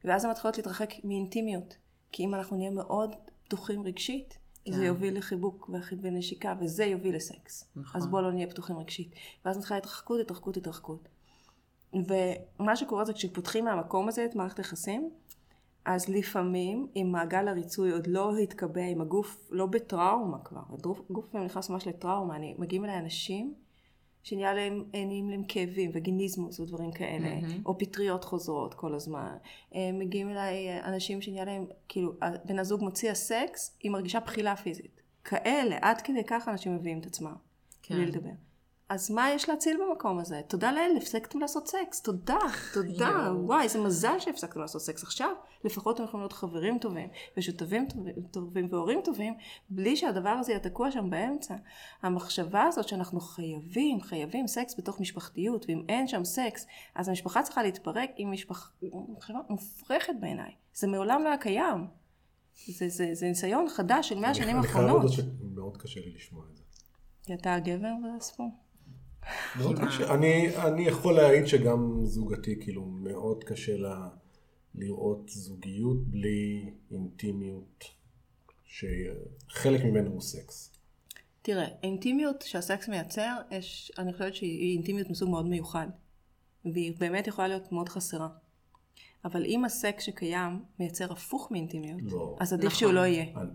ואז 0.03 0.25
הן 0.25 0.31
מתחילות 0.31 0.57
להתרחק 0.57 0.93
מאינטימיות. 1.03 1.77
כי 2.11 2.25
אם 2.25 2.35
אנחנו 2.35 2.57
נהיה 2.57 2.71
מאוד 2.71 3.15
פתוחים 3.43 3.83
רגשית, 3.83 4.37
כן. 4.65 4.73
זה 4.73 4.85
יוביל 4.85 5.17
לחיבוק 5.17 5.69
ונשיקה, 6.01 6.53
וזה 6.59 6.85
יוביל 6.85 7.15
לסקס. 7.15 7.65
נכון. 7.75 8.01
אז 8.01 8.07
בואו 8.07 8.21
לא 8.21 8.31
נהיה 8.31 8.47
פתוחים 8.47 8.77
רגשית. 8.77 9.15
ואז 9.45 9.57
מתחילה 9.57 9.77
התרחקות, 9.77 10.19
התרחקות, 10.19 10.57
התרחקות. 10.57 11.09
ומה 11.93 12.75
שקורה 12.75 13.05
זה 13.05 13.13
כשפותחים 13.13 13.65
מהמקום 13.65 14.07
הזה 14.07 14.25
את 14.25 14.35
מערכת 14.35 14.57
היחסים, 14.57 15.09
אז 15.85 16.09
לפעמים, 16.09 16.87
אם 16.95 17.09
מעגל 17.11 17.47
הריצוי 17.47 17.91
עוד 17.91 18.07
לא 18.07 18.37
התקבע, 18.37 18.85
אם 18.85 19.01
הגוף 19.01 19.47
לא 19.51 19.65
בטראומה 19.65 20.39
כבר, 20.39 20.61
הגוף 21.09 21.35
נכנס 21.35 21.69
ממש 21.69 21.87
לטראומה, 21.87 22.35
אני, 22.35 22.55
מגיעים 22.57 22.85
אליי 22.85 22.97
אנשים 22.99 23.53
שנהיה 24.23 24.53
להם, 24.53 24.83
אה, 24.95 25.05
נהיים 25.05 25.29
להם 25.29 25.43
כאבים 25.47 25.91
וגיניזמוס 25.93 26.59
ודברים 26.59 26.91
כאלה, 26.91 27.35
מהמם. 27.35 27.61
או 27.65 27.77
פטריות 27.77 28.23
חוזרות 28.23 28.73
כל 28.73 28.95
הזמן. 28.95 29.35
אה, 29.75 29.91
מגיעים 29.93 30.29
אליי 30.29 30.69
אה, 30.69 30.85
אנשים 30.85 31.21
שנהיה 31.21 31.45
להם, 31.45 31.65
כאילו, 31.87 32.13
בן 32.45 32.59
הזוג 32.59 32.83
מוציא 32.83 33.11
הסקס, 33.11 33.77
היא 33.83 33.91
מרגישה 33.91 34.19
בחילה 34.19 34.55
פיזית. 34.55 35.01
כאלה, 35.23 35.77
עד 35.81 36.01
כדי 36.01 36.23
כך 36.27 36.47
אנשים 36.47 36.75
מביאים 36.75 36.99
את 36.99 37.05
עצמם, 37.05 37.35
כן. 37.81 37.95
בלי 37.95 38.05
לדבר. 38.05 38.29
אז 38.91 39.11
מה 39.11 39.31
יש 39.31 39.49
להציל 39.49 39.77
במקום 39.81 40.19
הזה? 40.19 40.41
תודה 40.47 40.71
לאל, 40.71 40.97
הפסקתם 40.97 41.39
לעשות 41.39 41.67
סקס, 41.67 42.01
תודה, 42.01 42.39
תודה. 42.73 43.33
וואי, 43.35 43.63
איזה 43.63 43.79
מזל 43.79 44.19
שהפסקתם 44.19 44.59
לעשות 44.59 44.81
סקס. 44.81 45.03
עכשיו, 45.03 45.29
לפחות 45.63 45.99
אנחנו 45.99 46.09
יכולים 46.09 46.21
להיות 46.21 46.33
חברים 46.33 46.79
טובים, 46.79 47.09
ושותפים 47.37 47.87
טובים, 47.87 48.13
טובים 48.31 48.67
והורים 48.71 49.01
טובים, 49.03 49.33
בלי 49.69 49.95
שהדבר 49.95 50.29
הזה 50.29 50.51
יהיה 50.51 50.59
תקוע 50.59 50.91
שם 50.91 51.09
באמצע. 51.09 51.55
המחשבה 52.01 52.63
הזאת 52.63 52.87
שאנחנו 52.87 53.19
חייבים, 53.19 54.01
חייבים 54.01 54.47
סקס 54.47 54.79
בתוך 54.79 54.99
משפחתיות, 54.99 55.65
ואם 55.67 55.83
אין 55.89 56.07
שם 56.07 56.23
סקס, 56.23 56.67
אז 56.95 57.09
המשפחה 57.09 57.43
צריכה 57.43 57.63
להתפרק 57.63 58.09
עם 58.17 58.31
משפחה, 58.31 58.69
מחשבה 59.17 59.39
מופרכת 59.49 60.13
בעיניי. 60.19 60.51
זה 60.73 60.87
מעולם 60.87 61.23
לא 61.23 61.27
היה 61.27 61.37
קיים. 61.37 61.87
זה, 62.67 62.89
זה, 62.89 63.09
זה 63.13 63.25
ניסיון 63.25 63.69
חדש 63.69 64.09
של 64.09 64.19
מאה 64.19 64.33
שנים 64.33 64.57
אני 64.57 64.67
חייב 64.67 64.85
האחרונות. 64.85 65.11
להודות 65.17 65.35
שמאוד 65.51 65.77
קשה 65.77 65.99
לי 65.99 66.11
לשמוע 66.15 66.45
את 66.51 66.57
זה. 66.57 66.63
כי 67.23 67.33
אתה 67.33 67.53
הגבר 67.53 67.93
בסיפור? 68.17 68.51
קשה. 69.87 70.13
אני, 70.13 70.57
אני 70.57 70.87
יכול 70.87 71.13
להעיד 71.13 71.45
שגם 71.45 71.99
זוגתי, 72.03 72.55
כאילו, 72.61 72.85
מאוד 72.85 73.43
קשה 73.43 73.77
לה 73.77 74.09
לראות 74.75 75.29
זוגיות 75.29 76.07
בלי 76.07 76.69
אינטימיות, 76.91 77.83
שחלק 78.65 79.83
ממנו 79.83 80.11
הוא 80.11 80.21
סקס. 80.21 80.71
תראה, 81.41 81.67
האינטימיות 81.83 82.41
שהסקס 82.41 82.89
מייצר, 82.89 83.37
יש, 83.51 83.91
אני 83.97 84.13
חושבת 84.13 84.35
שהיא 84.35 84.75
אינטימיות 84.75 85.09
מסוג 85.09 85.29
מאוד 85.29 85.45
מיוחד. 85.45 85.87
והיא 86.65 86.93
באמת 86.99 87.27
יכולה 87.27 87.47
להיות 87.47 87.71
מאוד 87.71 87.89
חסרה. 87.89 88.27
אבל 89.25 89.45
אם 89.45 89.65
הסקס 89.65 90.03
שקיים 90.03 90.59
מייצר 90.79 91.11
הפוך 91.11 91.51
מאינטימיות, 91.51 92.01
לא. 92.03 92.35
אז 92.39 92.53
עדיף 92.53 92.65
נכון. 92.65 92.79
שהוא 92.79 92.93
לא 92.93 92.99
יהיה. 93.05 93.23
אני- 93.23 93.49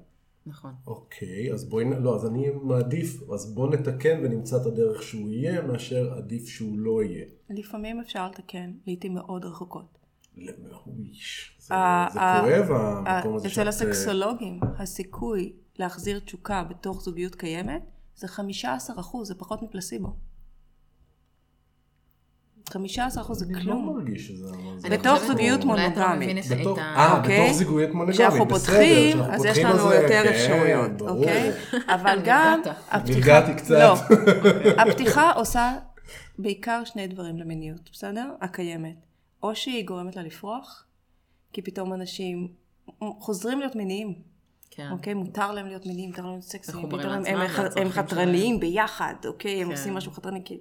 נכון. 0.47 0.72
אוקיי, 0.86 1.53
אז 1.53 1.64
בואי, 1.64 1.84
נ- 1.84 2.03
לא, 2.03 2.16
אז 2.16 2.26
אני 2.26 2.51
מעדיף, 2.62 3.30
אז 3.30 3.55
בוא 3.55 3.70
נתקן 3.70 4.20
ונמצא 4.24 4.57
את 4.57 4.66
הדרך 4.66 5.03
שהוא 5.03 5.28
יהיה, 5.28 5.62
מאשר 5.62 6.12
עדיף 6.16 6.47
שהוא 6.49 6.78
לא 6.78 7.03
יהיה. 7.03 7.24
לפעמים 7.51 8.01
אפשר 8.01 8.26
לתקן, 8.28 8.72
לעיתים 8.86 9.14
מאוד 9.14 9.44
רחוקות. 9.44 9.99
לא, 10.36 10.53
אויש, 10.86 11.57
זה, 11.61 11.74
זה 12.12 12.18
כואב 12.40 12.70
המקום 12.70 13.34
הזה 13.34 13.49
אצל 13.49 13.55
שאת... 13.55 13.62
אה, 13.64 13.68
הסקסולוגים, 13.68 14.61
הסיכוי 14.78 15.53
להחזיר 15.78 16.18
תשוקה 16.18 16.64
בתוך 16.64 17.03
זוגיות 17.03 17.34
קיימת, 17.34 17.82
זה 18.16 18.28
15 18.28 19.01
אחוז, 19.01 19.28
זה 19.28 19.34
פחות 19.34 19.62
מפלסיבו. 19.62 20.16
15 22.72 23.22
אחוז 23.22 23.38
זה 23.38 23.44
אני 23.44 23.54
לא 23.54 23.60
כלום. 23.60 23.96
מרגיש 23.96 24.26
שזה... 24.28 24.46
אני 24.84 24.98
בתוך 24.98 25.18
זוגיות 25.26 25.64
אולי 25.64 25.86
אתה 25.86 26.00
מונוגמית. 26.06 26.28
מבין 26.28 26.38
את- 26.38 26.60
בתוך. 26.60 26.78
אה, 26.78 27.18
אוקיי? 27.18 27.44
בתוך 27.44 27.56
זוגיות 27.56 27.90
כשאנחנו 28.10 28.46
בסדר, 28.46 28.58
פותחים, 28.58 29.12
כשאנחנו 29.16 29.34
אז 29.34 29.44
יש 29.44 29.58
פותחים 29.58 29.66
לנו 29.66 29.88
זה- 29.88 29.94
יותר 29.94 30.22
כן, 30.24 30.28
אפשרויות. 30.34 31.00
אוקיי? 31.00 31.50
אבל 31.94 32.20
גם. 32.24 32.60
הפתיחה... 32.90 33.18
נרגעתי 33.18 33.54
קצת. 33.54 33.70
לא. 33.70 33.94
הפתיחה 34.82 35.30
עושה 35.32 35.72
בעיקר 36.38 36.82
שני 36.84 37.06
דברים 37.06 37.36
למיניות, 37.38 37.90
בסדר? 37.92 38.30
הקיימת. 38.40 38.96
או 39.42 39.56
שהיא 39.56 39.86
גורמת 39.86 40.16
לה 40.16 40.22
לפרוח, 40.22 40.84
כי 41.52 41.62
פתאום 41.62 41.92
אנשים 41.92 42.48
חוזרים 43.20 43.58
להיות 43.60 43.76
מיניים. 43.76 44.14
כן. 44.70 44.88
אוקיי? 44.92 45.14
מותר 45.14 45.52
להם 45.52 45.66
להיות 45.66 45.86
מיניים, 45.86 46.08
מותר 46.10 46.22
להם 46.22 46.30
להיות 46.30 46.44
סקסיים. 46.44 46.86
פתאום 46.86 47.00
הם- 47.00 47.24
הם- 47.26 47.40
הם 47.76 47.88
חתרניים 47.90 48.60
ביחד, 48.60 49.14
אוקיי? 49.26 49.62
הם 49.62 49.66
כן. 49.68 49.72
עושים 49.76 49.94
משהו 49.94 50.12
חתרני. 50.12 50.40
כאילו. 50.44 50.60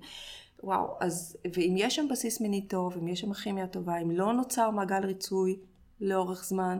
וואו, 0.65 0.97
אז, 0.99 1.37
ואם 1.53 1.75
יש 1.77 1.95
שם 1.95 2.07
בסיס 2.11 2.41
מיני 2.41 2.67
טוב, 2.67 2.97
אם 2.97 3.07
יש 3.07 3.21
שם 3.21 3.33
כימיה 3.33 3.67
טובה, 3.67 3.97
אם 3.97 4.11
לא 4.11 4.33
נוצר 4.33 4.69
מעגל 4.69 5.05
ריצוי 5.05 5.59
לאורך 6.01 6.45
זמן, 6.45 6.79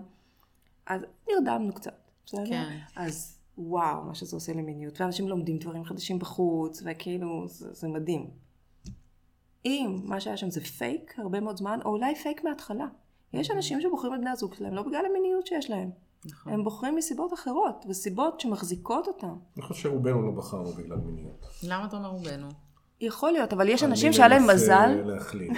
אז 0.85 1.01
נרדמנו 1.29 1.73
קצת, 1.73 1.93
בסדר? 2.25 2.45
כן. 2.45 2.77
אז 2.95 3.37
וואו, 3.57 4.03
מה 4.03 4.15
שזה 4.15 4.35
עושה 4.35 4.53
למיניות. 4.53 5.01
ואנשים 5.01 5.27
לומדים 5.27 5.57
דברים 5.57 5.83
חדשים 5.83 6.19
בחוץ, 6.19 6.81
וכאילו, 6.85 7.47
זה, 7.47 7.73
זה 7.73 7.87
מדהים. 7.87 8.29
אם 9.65 9.99
מה 10.03 10.19
שהיה 10.19 10.37
שם 10.37 10.49
זה 10.49 10.61
פייק 10.61 11.19
הרבה 11.19 11.39
מאוד 11.39 11.57
זמן, 11.57 11.79
או 11.85 11.89
אולי 11.89 12.15
פייק 12.15 12.43
מההתחלה. 12.43 12.87
יש 13.33 13.51
אנשים 13.51 13.81
שבוחרים 13.81 14.13
את 14.13 14.19
בני 14.19 14.29
הזוג 14.29 14.53
שלהם 14.53 14.73
לא 14.73 14.81
בגלל 14.81 15.05
המיניות 15.09 15.47
שיש 15.47 15.69
להם. 15.69 15.91
נכון. 16.25 16.53
הם 16.53 16.63
בוחרים 16.63 16.95
מסיבות 16.95 17.33
אחרות, 17.33 17.85
וסיבות 17.89 18.39
שמחזיקות 18.39 19.07
אותם. 19.07 19.35
אני 19.57 19.65
חושב 19.65 19.81
שרובנו 19.81 20.21
לא 20.21 20.31
בחרנו 20.31 20.69
בגלל 20.69 20.97
מיניות. 20.97 21.45
למה 21.63 21.85
אתה 21.85 21.97
אומר 21.97 22.09
רובנו? 22.09 22.47
יכול 23.01 23.31
להיות, 23.31 23.53
אבל 23.53 23.69
יש 23.69 23.83
אני 23.83 23.91
אנשים 23.91 24.13
שהיה 24.13 24.27
להם 24.27 24.43
מנסה 24.43 24.55
מזל, 24.87 25.01
להכליל. 25.05 25.51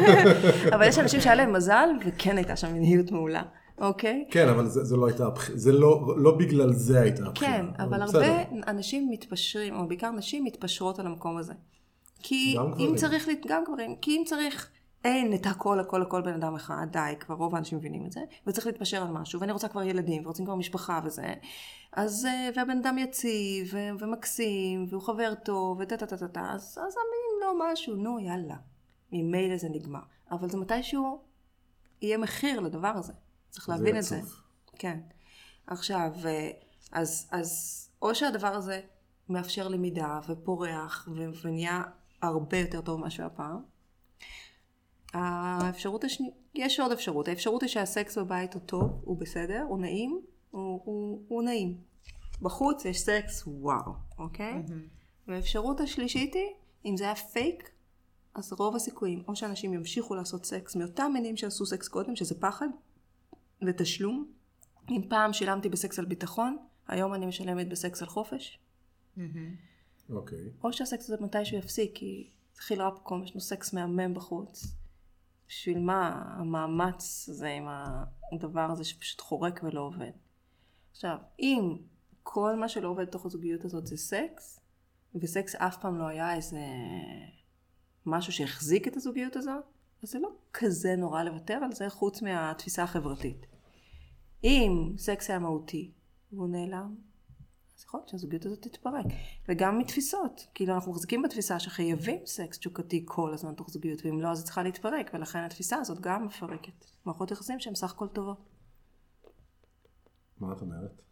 אבל 0.74 0.88
יש 0.88 0.98
אנשים 0.98 1.20
שהיה 1.20 1.34
להם 1.34 1.52
מזל, 1.52 1.88
וכן 2.06 2.36
הייתה 2.36 2.56
שם 2.56 2.72
מיניות 2.72 3.10
מעולה, 3.10 3.42
אוקיי? 3.78 4.24
כן, 4.30 4.48
אבל 4.48 4.66
זה, 4.66 4.84
זה 4.84 4.96
לא 4.96 5.06
הייתה, 5.06 5.26
הבח- 5.26 5.50
זה 5.54 5.72
לא, 5.72 6.14
לא 6.16 6.36
בגלל 6.38 6.72
זה 6.72 7.00
הייתה 7.00 7.26
הבחירה. 7.26 7.52
כן, 7.52 7.66
אבל 7.78 8.02
בסדר. 8.02 8.18
הרבה 8.22 8.42
אנשים 8.66 9.10
מתפשרים, 9.10 9.76
או 9.76 9.88
בעיקר 9.88 10.10
נשים 10.10 10.44
מתפשרות 10.44 10.98
על 10.98 11.06
המקום 11.06 11.36
הזה. 11.38 11.52
כי 12.22 12.54
גם 12.58 12.64
אם 12.66 12.70
גברים. 12.72 12.94
צריך, 12.96 13.28
גם 13.48 13.62
גברים, 13.68 13.96
כי 14.00 14.10
אם 14.16 14.22
צריך, 14.26 14.68
אין 15.04 15.34
את 15.34 15.46
הכל, 15.46 15.80
הכל, 15.80 16.02
הכל 16.02 16.22
בן 16.22 16.34
אדם 16.34 16.54
אחד, 16.54 16.86
די, 16.90 17.14
כבר 17.20 17.34
רוב 17.34 17.54
האנשים 17.54 17.78
מבינים 17.78 18.06
את 18.06 18.12
זה, 18.12 18.20
וצריך 18.46 18.66
להתפשר 18.66 19.02
על 19.02 19.08
משהו, 19.08 19.40
ואני 19.40 19.52
רוצה 19.52 19.68
כבר 19.68 19.82
ילדים, 19.82 20.24
ורוצים 20.24 20.44
כבר 20.44 20.54
משפחה 20.54 21.00
וזה, 21.04 21.34
אז, 21.92 22.26
אה, 22.26 22.48
והבן 22.56 22.78
אדם 22.78 22.98
יציב, 22.98 23.70
ו- 23.72 24.04
ומקסים, 24.04 24.86
והוא 24.88 25.02
חבר 25.02 25.34
טוב, 25.44 25.78
וטה 25.80 25.96
טה 25.96 26.06
טה 26.06 26.16
טה 26.16 26.28
טה, 26.28 26.50
אז, 26.52 26.62
אז 26.62 26.78
אמין 26.78 27.42
לו 27.42 27.64
משהו, 27.64 27.96
נו 27.96 28.20
יאללה. 28.20 28.56
ממילא 29.12 29.56
זה 29.56 29.68
נגמר. 29.68 30.00
אבל 30.30 30.50
זה 30.50 30.58
מתישהו 30.58 31.20
יהיה 32.02 32.18
מחיר 32.18 32.60
לדבר 32.60 32.88
הזה. 32.88 33.12
צריך 33.50 33.68
להבין 33.68 33.96
את 33.96 34.02
זה. 34.02 34.20
כן. 34.78 35.00
עכשיו, 35.66 36.10
אה, 36.24 36.50
אז, 36.92 37.28
אז 37.30 37.80
או 38.02 38.14
שהדבר 38.14 38.54
הזה 38.54 38.80
מאפשר 39.28 39.68
למידה 39.68 40.20
ופורח 40.28 41.08
ונהיה 41.42 41.82
הרבה 42.22 42.58
יותר 42.58 42.80
טוב 42.80 43.00
ממה 43.00 43.10
שהוא 43.10 43.22
היה 43.22 43.30
פעם. 43.30 43.71
האפשרות 45.12 46.04
השנייה, 46.04 46.32
יש 46.54 46.80
עוד 46.80 46.92
אפשרות. 46.92 47.28
האפשרות 47.28 47.62
היא 47.62 47.68
שהסקס 47.70 48.18
בבית 48.18 48.54
הוא 48.54 48.62
טוב, 48.66 49.00
הוא 49.04 49.16
בסדר, 49.18 49.64
הוא 49.68 49.78
נעים, 49.78 50.20
הוא, 50.50 50.80
הוא, 50.84 51.22
הוא 51.28 51.42
נעים. 51.42 51.78
בחוץ 52.42 52.84
יש 52.84 53.00
סקס, 53.00 53.42
וואו, 53.46 53.92
אוקיי? 54.18 54.62
והאפשרות 55.28 55.80
השלישית 55.80 56.34
היא, 56.34 56.48
אם 56.84 56.96
זה 56.96 57.04
היה 57.04 57.14
פייק, 57.14 57.70
אז 58.34 58.52
רוב 58.52 58.76
הסיכויים, 58.76 59.22
או 59.28 59.36
שאנשים 59.36 59.74
ימשיכו 59.74 60.14
לעשות 60.14 60.44
סקס 60.44 60.76
מאותם 60.76 61.10
מינים 61.12 61.36
שעשו 61.36 61.66
סקס 61.66 61.88
קודם, 61.88 62.16
שזה 62.16 62.40
פחד 62.40 62.68
ותשלום. 63.66 64.26
אם 64.90 65.02
פעם 65.08 65.32
שילמתי 65.32 65.68
בסקס 65.68 65.98
על 65.98 66.04
ביטחון, 66.04 66.56
היום 66.88 67.14
אני 67.14 67.26
משלמת 67.26 67.68
בסקס 67.68 68.02
על 68.02 68.08
חופש. 68.08 68.58
אוקיי. 70.10 70.50
או 70.64 70.72
שהסקס 70.72 71.10
הזה 71.10 71.24
מתישהו 71.24 71.58
יפסיק, 71.58 71.90
כי 71.94 72.30
התחיל 72.52 72.82
רפקום, 72.82 73.22
יש 73.22 73.30
לנו 73.30 73.40
סקס 73.40 73.72
מהמם 73.72 74.14
בחוץ. 74.14 74.81
בשביל 75.52 75.78
מה 75.78 76.22
המאמץ 76.38 77.28
הזה 77.28 77.48
עם 77.48 77.68
הדבר 78.32 78.70
הזה 78.70 78.84
שפשוט 78.84 79.20
חורק 79.20 79.60
ולא 79.62 79.80
עובד. 79.80 80.10
עכשיו, 80.90 81.16
אם 81.38 81.76
כל 82.22 82.56
מה 82.56 82.68
שלא 82.68 82.88
עובד 82.88 83.06
בתוך 83.06 83.26
הזוגיות 83.26 83.64
הזאת 83.64 83.86
זה 83.86 83.96
סקס, 83.96 84.60
וסקס 85.14 85.54
אף 85.54 85.76
פעם 85.76 85.98
לא 85.98 86.06
היה 86.06 86.34
איזה 86.34 86.60
משהו 88.06 88.32
שהחזיק 88.32 88.88
את 88.88 88.96
הזוגיות 88.96 89.36
הזאת, 89.36 89.64
אז 90.02 90.10
זה 90.10 90.18
לא 90.18 90.28
כזה 90.52 90.96
נורא 90.96 91.22
לוותר 91.22 91.54
על 91.54 91.72
זה 91.72 91.90
חוץ 91.90 92.22
מהתפיסה 92.22 92.82
החברתית. 92.82 93.46
אם 94.44 94.94
סקס 94.98 95.30
היה 95.30 95.38
מהותי 95.38 95.92
והוא 96.32 96.48
נעלם, 96.48 96.96
אז 97.82 97.86
יכול 97.86 98.00
להיות 98.00 98.08
שהזוגיות 98.08 98.46
הזאת 98.46 98.62
תתפרק. 98.62 99.06
וגם 99.48 99.78
מתפיסות, 99.78 100.46
כאילו 100.54 100.74
אנחנו 100.74 100.92
מחזיקים 100.92 101.22
בתפיסה 101.22 101.60
שחייבים 101.60 102.26
סקס 102.26 102.58
תשוקתי 102.58 103.02
כל 103.06 103.34
הזמן 103.34 103.54
תוך 103.54 103.70
זוגיות, 103.70 104.04
ואם 104.04 104.20
לא 104.20 104.28
אז 104.30 104.38
היא 104.38 104.44
צריכה 104.44 104.62
להתפרק, 104.62 105.10
ולכן 105.14 105.38
התפיסה 105.38 105.76
הזאת 105.76 106.00
גם 106.00 106.26
מפרקת. 106.26 106.84
מערכות 107.04 107.30
יחסים 107.30 107.60
שהן 107.60 107.74
סך 107.74 107.90
הכל 107.92 108.08
טובות. 108.08 108.48
מה 110.38 110.52
את 110.52 110.60
אומרת? 110.60 111.02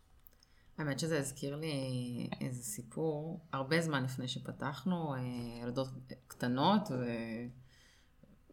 האמת 0.78 0.98
שזה 0.98 1.18
הזכיר 1.18 1.56
לי 1.56 2.28
איזה 2.40 2.62
סיפור, 2.62 3.40
הרבה 3.52 3.80
זמן 3.80 4.04
לפני 4.04 4.28
שפתחנו, 4.28 5.14
אה, 5.14 5.20
ילדות 5.62 5.88
קטנות, 6.26 6.88
ו... 6.90 7.04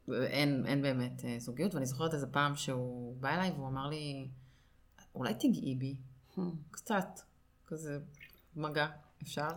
ואין 0.07 0.65
אין 0.65 0.81
באמת 0.81 1.25
אה, 1.25 1.35
זוגיות, 1.39 1.73
ואני 1.75 1.85
זוכרת 1.85 2.13
איזה 2.13 2.27
פעם 2.27 2.55
שהוא 2.55 3.17
בא 3.19 3.29
אליי 3.29 3.51
והוא 3.51 3.67
אמר 3.67 3.87
לי, 3.87 4.29
אולי 5.15 5.33
תגעי 5.33 5.75
בי, 5.75 5.95
Hmm. 6.37 6.41
קצת, 6.71 7.19
כזה 7.67 7.99
מגע, 8.55 8.87
אפשר? 9.23 9.47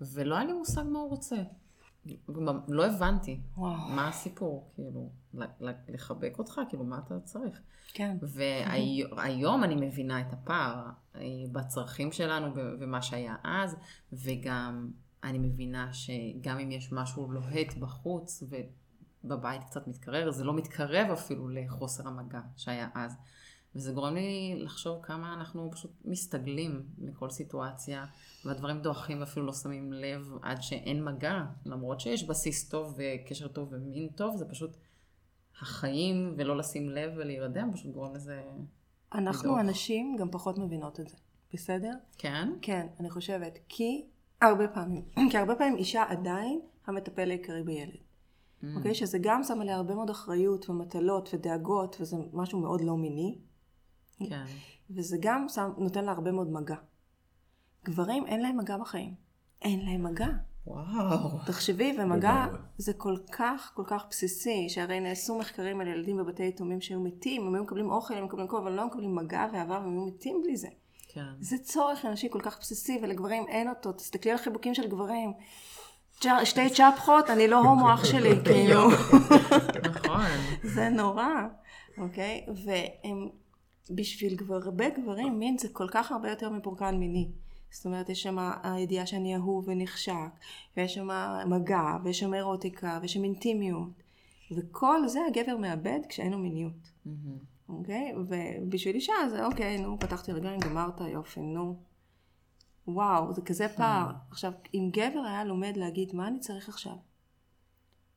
ולא 0.00 0.34
היה 0.34 0.44
לי 0.44 0.52
מושג 0.52 0.82
מה 0.82 0.98
הוא 0.98 1.10
רוצה. 1.10 1.36
לא 2.68 2.86
הבנתי 2.86 3.40
וואו. 3.56 3.76
מה 3.76 4.08
הסיפור, 4.08 4.70
כאילו, 4.74 5.10
לחבק 5.88 6.38
אותך, 6.38 6.60
כאילו, 6.68 6.84
מה 6.84 6.98
אתה 7.06 7.20
צריך? 7.20 7.60
כן. 7.92 8.16
והיום 9.16 9.64
אני 9.64 9.86
מבינה 9.86 10.20
את 10.20 10.32
הפער 10.32 10.86
אה, 11.14 11.20
בצרכים 11.52 12.12
שלנו 12.12 12.52
ומה 12.54 13.02
שהיה 13.02 13.36
אז, 13.44 13.76
וגם 14.12 14.90
אני 15.24 15.38
מבינה 15.38 15.92
שגם 15.92 16.58
אם 16.58 16.70
יש 16.70 16.92
משהו 16.92 17.32
לוהט 17.32 17.74
בחוץ 17.74 18.42
ובבית 19.24 19.64
קצת 19.64 19.88
מתקרר, 19.88 20.30
זה 20.30 20.44
לא 20.44 20.54
מתקרב 20.54 21.10
אפילו 21.12 21.48
לחוסר 21.48 22.08
המגע 22.08 22.40
שהיה 22.56 22.88
אז. 22.94 23.16
וזה 23.76 23.92
גורם 23.92 24.14
לי 24.14 24.54
לחשוב 24.58 25.02
כמה 25.02 25.34
אנחנו 25.34 25.70
פשוט 25.72 25.90
מסתגלים 26.04 26.82
לכל 26.98 27.30
סיטואציה, 27.30 28.04
והדברים 28.44 28.80
דועכים 28.80 29.20
ואפילו 29.20 29.46
לא 29.46 29.52
שמים 29.52 29.92
לב 29.92 30.32
עד 30.42 30.62
שאין 30.62 31.04
מגע, 31.04 31.44
למרות 31.66 32.00
שיש 32.00 32.24
בסיס 32.24 32.68
טוב 32.68 32.98
וקשר 32.98 33.48
טוב 33.48 33.68
ומין 33.72 34.08
טוב, 34.08 34.36
זה 34.36 34.44
פשוט 34.44 34.76
החיים 35.60 36.34
ולא 36.36 36.56
לשים 36.56 36.90
לב 36.90 37.12
ולהירדם, 37.16 37.70
פשוט 37.72 37.92
גורם 37.92 38.14
לזה... 38.14 38.42
אנחנו 39.14 39.42
לדעוך. 39.42 39.58
הנשים 39.58 40.16
גם 40.16 40.30
פחות 40.30 40.58
מבינות 40.58 41.00
את 41.00 41.08
זה, 41.08 41.16
בסדר? 41.52 41.92
כן? 42.18 42.48
כן, 42.62 42.86
אני 43.00 43.10
חושבת, 43.10 43.58
כי 43.68 44.06
הרבה 44.42 44.68
פעמים, 44.68 45.04
כי 45.30 45.38
הרבה 45.38 45.54
פעמים 45.54 45.76
אישה 45.76 46.04
עדיין 46.08 46.60
המטפל 46.86 47.30
העיקרי 47.30 47.62
בילד. 47.62 47.94
Mm. 47.94 48.66
אוקיי? 48.76 48.94
שזה 48.94 49.18
גם 49.20 49.44
שם 49.44 49.60
עליה 49.60 49.76
הרבה 49.76 49.94
מאוד 49.94 50.10
אחריות 50.10 50.70
ומטלות 50.70 51.34
ודאגות, 51.34 51.96
וזה 52.00 52.16
משהו 52.32 52.60
מאוד 52.60 52.80
לא 52.80 52.96
מיני, 52.96 53.38
כן. 54.18 54.44
וזה 54.90 55.16
גם 55.20 55.46
שם, 55.48 55.70
נותן 55.78 56.04
לה 56.04 56.12
הרבה 56.12 56.32
מאוד 56.32 56.52
מגע. 56.52 56.76
גברים 57.84 58.26
אין 58.26 58.42
להם 58.42 58.56
מגע 58.56 58.76
בחיים. 58.76 59.14
אין 59.62 59.86
להם 59.86 60.02
מגע. 60.02 60.28
וואו. 60.66 61.30
תחשבי, 61.46 61.96
ומגע. 61.98 62.46
זה 62.78 62.92
כל 62.92 63.16
כך 63.32 63.72
כל 63.74 63.82
כך 63.86 64.06
בסיסי, 64.10 64.68
שהרי 64.68 65.00
נעשו 65.00 65.38
מחקרים 65.38 65.80
על 65.80 65.86
ילדים 65.86 66.16
בבתי 66.16 66.42
יתומים 66.42 66.80
שהיו 66.80 67.00
מתים, 67.00 67.46
הם 67.46 67.54
היו 67.54 67.62
מקבלים 67.62 67.90
אוכל, 67.90 68.14
הם 68.14 68.24
מקבלים 68.24 68.48
כל, 68.48 68.56
אבל 68.56 68.72
לא 68.72 68.86
מקבלים 68.86 69.14
מגע 69.14 69.46
ואהבה, 69.52 69.74
והם 69.74 69.92
היו 69.92 70.06
מתים 70.06 70.40
בלי 70.44 70.56
זה. 70.56 70.68
כן. 71.08 71.32
זה 71.40 71.58
צורך 71.58 72.04
אנושי 72.04 72.28
כל 72.30 72.40
כך 72.40 72.58
בסיסי, 72.60 72.98
ולגברים 73.02 73.44
אין 73.48 73.68
אותו. 73.68 73.92
תסתכלי 73.92 74.32
על 74.32 74.38
חיבוקים 74.38 74.74
של 74.74 74.88
גברים. 74.88 75.32
שתי 76.44 76.70
צ'פחות, 76.70 77.30
אני 77.30 77.48
לא 77.48 77.58
הומו 77.58 77.94
אח 77.94 78.04
שלי, 78.04 78.30
כאילו. 78.44 78.88
נכון. 79.82 80.26
זה 80.74 80.88
נורא, 80.88 81.28
אוקיי? 81.98 82.46
והם, 82.64 83.28
בשביל 83.90 84.34
גבר, 84.34 84.54
הרבה 84.64 84.88
גברים, 84.88 85.38
מין 85.38 85.58
זה 85.58 85.68
כל 85.68 85.88
כך 85.90 86.12
הרבה 86.12 86.30
יותר 86.30 86.50
מפורקן 86.50 86.96
מיני. 86.96 87.28
זאת 87.70 87.86
אומרת, 87.86 88.08
יש 88.08 88.22
שם 88.22 88.38
הידיעה 88.62 89.06
שאני 89.06 89.36
אהוב 89.36 89.68
ונחשק, 89.68 90.12
ויש 90.76 90.94
שם 90.94 91.08
מגע, 91.46 91.96
ויש 92.04 92.18
שם 92.18 92.34
אירוטיקה, 92.34 92.98
ויש 93.02 93.12
שם 93.12 93.24
אינטימיות. 93.24 93.88
וכל 94.50 95.08
זה 95.08 95.18
הגבר 95.28 95.56
מאבד 95.56 96.00
כשאין 96.08 96.32
לו 96.32 96.38
מיניות. 96.38 96.92
מהמם. 97.06 97.38
אוקיי? 97.68 98.12
ובשביל 98.16 98.94
אישה 98.94 99.12
זה 99.30 99.46
אוקיי, 99.46 99.78
נו, 99.78 99.98
פתחתי 100.00 100.32
רגליים, 100.32 100.60
גמרת, 100.60 101.00
יופי, 101.00 101.40
נו. 101.40 101.76
וואו, 102.88 103.32
זה 103.32 103.42
כזה 103.42 103.68
פער. 103.68 104.10
עכשיו, 104.30 104.52
אם 104.74 104.90
גבר 104.92 105.20
היה 105.26 105.44
לומד 105.44 105.76
להגיד, 105.76 106.14
מה 106.14 106.28
אני 106.28 106.38
צריך 106.40 106.68
עכשיו? 106.68 106.96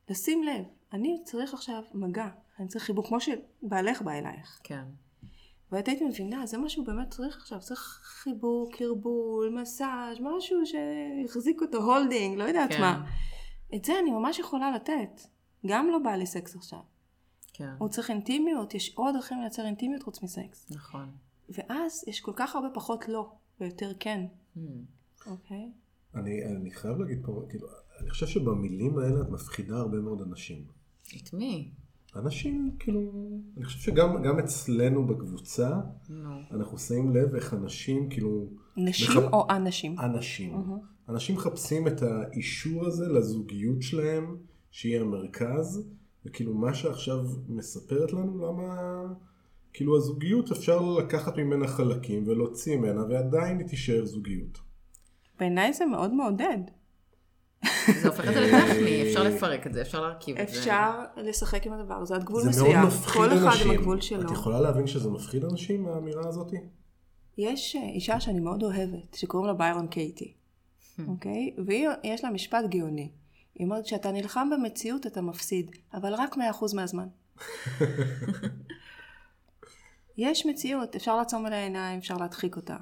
לשים 0.10 0.44
לב, 0.44 0.66
אני 0.94 1.22
צריך 1.24 1.54
עכשיו 1.54 1.84
מגע, 1.94 2.28
אני 2.60 2.68
צריך 2.68 2.84
חיבוק, 2.84 3.08
כמו 3.08 3.18
שבעלך 3.20 4.02
בא 4.02 4.12
אלייך. 4.12 4.60
כן. 4.64 4.84
ואת 5.72 5.88
היית 5.88 6.02
מבינה, 6.02 6.46
זה 6.46 6.58
מה 6.58 6.70
שהוא 6.70 6.86
באמת 6.86 7.10
צריך 7.10 7.38
עכשיו, 7.38 7.60
צריך 7.60 8.00
חיבוק, 8.04 8.76
כרבול, 8.76 9.60
מסאז', 9.62 10.18
משהו 10.22 10.58
שיחזיק 10.66 11.62
אותו, 11.62 11.78
holding, 11.78 12.38
לא 12.38 12.44
יודעת 12.44 12.70
כן. 12.70 12.82
מה. 12.82 13.06
את 13.76 13.86
זה 13.86 14.00
אני 14.00 14.12
ממש 14.12 14.40
יכולה 14.40 14.72
לתת. 14.72 15.22
גם 15.66 15.88
לא 15.92 16.00
בא 16.00 16.12
לי 16.12 16.26
סקס 16.26 16.56
עכשיו. 16.56 16.80
כן. 17.54 17.74
הוא 17.78 17.90
צריך 17.90 18.10
אינטימיות, 18.10 18.74
יש 18.74 18.96
עוד 18.96 19.16
דרכים 19.16 19.42
לייצר 19.42 19.66
אינטימיות 19.66 20.04
חוץ 20.04 20.24
מסקס. 20.24 20.72
נכון. 20.72 21.12
ואז 21.50 22.04
יש 22.08 22.22
כל 22.22 22.32
כך 22.36 22.56
הרבה 22.56 22.68
פחות 22.74 23.08
לא, 23.08 23.32
ויותר 23.60 23.92
כן, 24.00 24.26
מהמם. 24.56 24.84
אוקיי? 25.28 25.72
אני, 26.16 26.46
אני 26.46 26.72
חייב 26.72 26.98
להגיד 26.98 27.26
פה, 27.26 27.46
כאילו, 27.50 27.68
אני 28.02 28.10
חושב 28.10 28.28
שבמילים 28.28 28.98
האלה 28.98 29.22
את 29.22 29.30
מפחידה 29.30 29.78
הרבה 29.78 29.98
מאוד 29.98 30.22
אנשים. 30.22 30.66
את 31.18 31.34
מי? 31.34 31.72
אנשים, 32.16 32.72
כאילו, 32.80 33.12
אני 33.57 33.66
חושב 33.66 33.80
שגם 33.80 34.24
גם 34.24 34.39
אצלנו 34.39 35.07
בקבוצה, 35.07 35.70
נו. 36.10 36.30
אנחנו 36.51 36.78
שמים 36.78 37.16
לב 37.16 37.36
איך 37.36 37.53
אנשים, 37.53 38.10
כאילו, 38.10 38.47
נשים 38.78 39.18
מח- 39.18 39.34
או 39.34 39.47
אנשים? 39.49 39.99
אנשים. 39.99 40.51
מהמם. 40.51 40.78
אנשים 41.10 41.36
מחפשים 41.36 41.88
את 41.88 42.01
האישור 42.01 42.86
הזה 42.86 43.07
לזוגיות 43.07 43.82
שלהם, 43.82 44.38
שהיא 44.72 44.99
המרכז, 45.01 45.88
וכאילו 46.26 46.53
מה 46.53 46.74
שעכשיו 46.74 47.26
מספרת 47.47 48.14
לנו, 48.14 48.38
למה... 48.47 49.01
כאילו 49.74 49.97
הזוגיות 49.97 50.51
אפשר 50.51 50.82
לקחת 50.82 51.38
ממנה 51.38 51.68
חלקים 51.68 52.24
ולהוציא 52.28 52.78
ממנה, 52.78 53.01
ועדיין 53.10 53.60
היא 53.60 53.68
תישאר 53.68 54.05
זוגיות. 54.05 54.60
בעיניי 55.39 55.74
זה 55.74 55.86
מאוד 55.86 56.14
מעודד. 56.14 56.57
זה 58.01 58.07
הופך 58.07 58.28
את 58.28 58.34
זה 58.34 58.41
לטכני, 58.41 59.03
אפשר 59.03 59.24
לפרק 59.24 59.68
את 59.68 59.74
זה, 59.74 59.82
אפשר 59.82 60.01
להרכיב 60.01 60.38
את 60.38 60.49
זה. 60.49 60.60
אפשר 60.60 60.91
לשחק 61.18 61.66
עם 61.66 61.74
הדבר 61.74 61.93
הזה 61.93 62.16
עד 62.16 62.24
גבול 62.24 62.41
זה 62.41 62.49
מסוים. 62.49 62.76
מאוד 62.76 62.88
מפחיד 62.88 63.14
כל 63.14 63.34
אחד. 63.34 63.66
עם 63.66 63.72
הגבול 63.72 64.01
שלו. 64.01 64.28
את 64.28 64.32
יכולה 64.32 64.62
להבין 64.62 64.88
שזה 64.88 65.10
מפחיד 65.10 65.43
אנשים, 65.43 65.88
האמירה 65.88 66.28
הזאת? 66.28 66.53
יש 67.38 67.76
אה, 67.76 67.82
אישה 67.82 68.20
שאני 68.20 68.39
מאוד 68.39 68.64
אוהבת, 68.64 69.14
שקוראים 69.14 69.47
לה 69.47 69.53
ביירון 69.53 69.88
קייטי, 69.88 70.34
אוקיי? 71.07 71.55
ויש 71.66 72.24
לה 72.24 72.30
משפט 72.30 72.66
גאוני. 72.70 73.12
היא 73.55 73.66
אומרת, 73.66 73.86
כשאתה 73.86 74.12
נלחם 74.12 74.49
במציאות 74.49 75.07
אתה 75.07 75.22
מפסיד, 75.22 75.72
אבל 75.93 76.14
רק 76.14 76.36
100% 76.36 76.39
מהזמן. 76.76 77.07
יש 80.18 80.45
מציאות, 80.45 80.95
אפשר 80.95 81.16
לעצום 81.16 81.45
על 81.45 81.53
העיניים, 81.53 81.99
אפשר 81.99 82.18
להדחיק 82.18 82.55
אותה. 82.55 82.78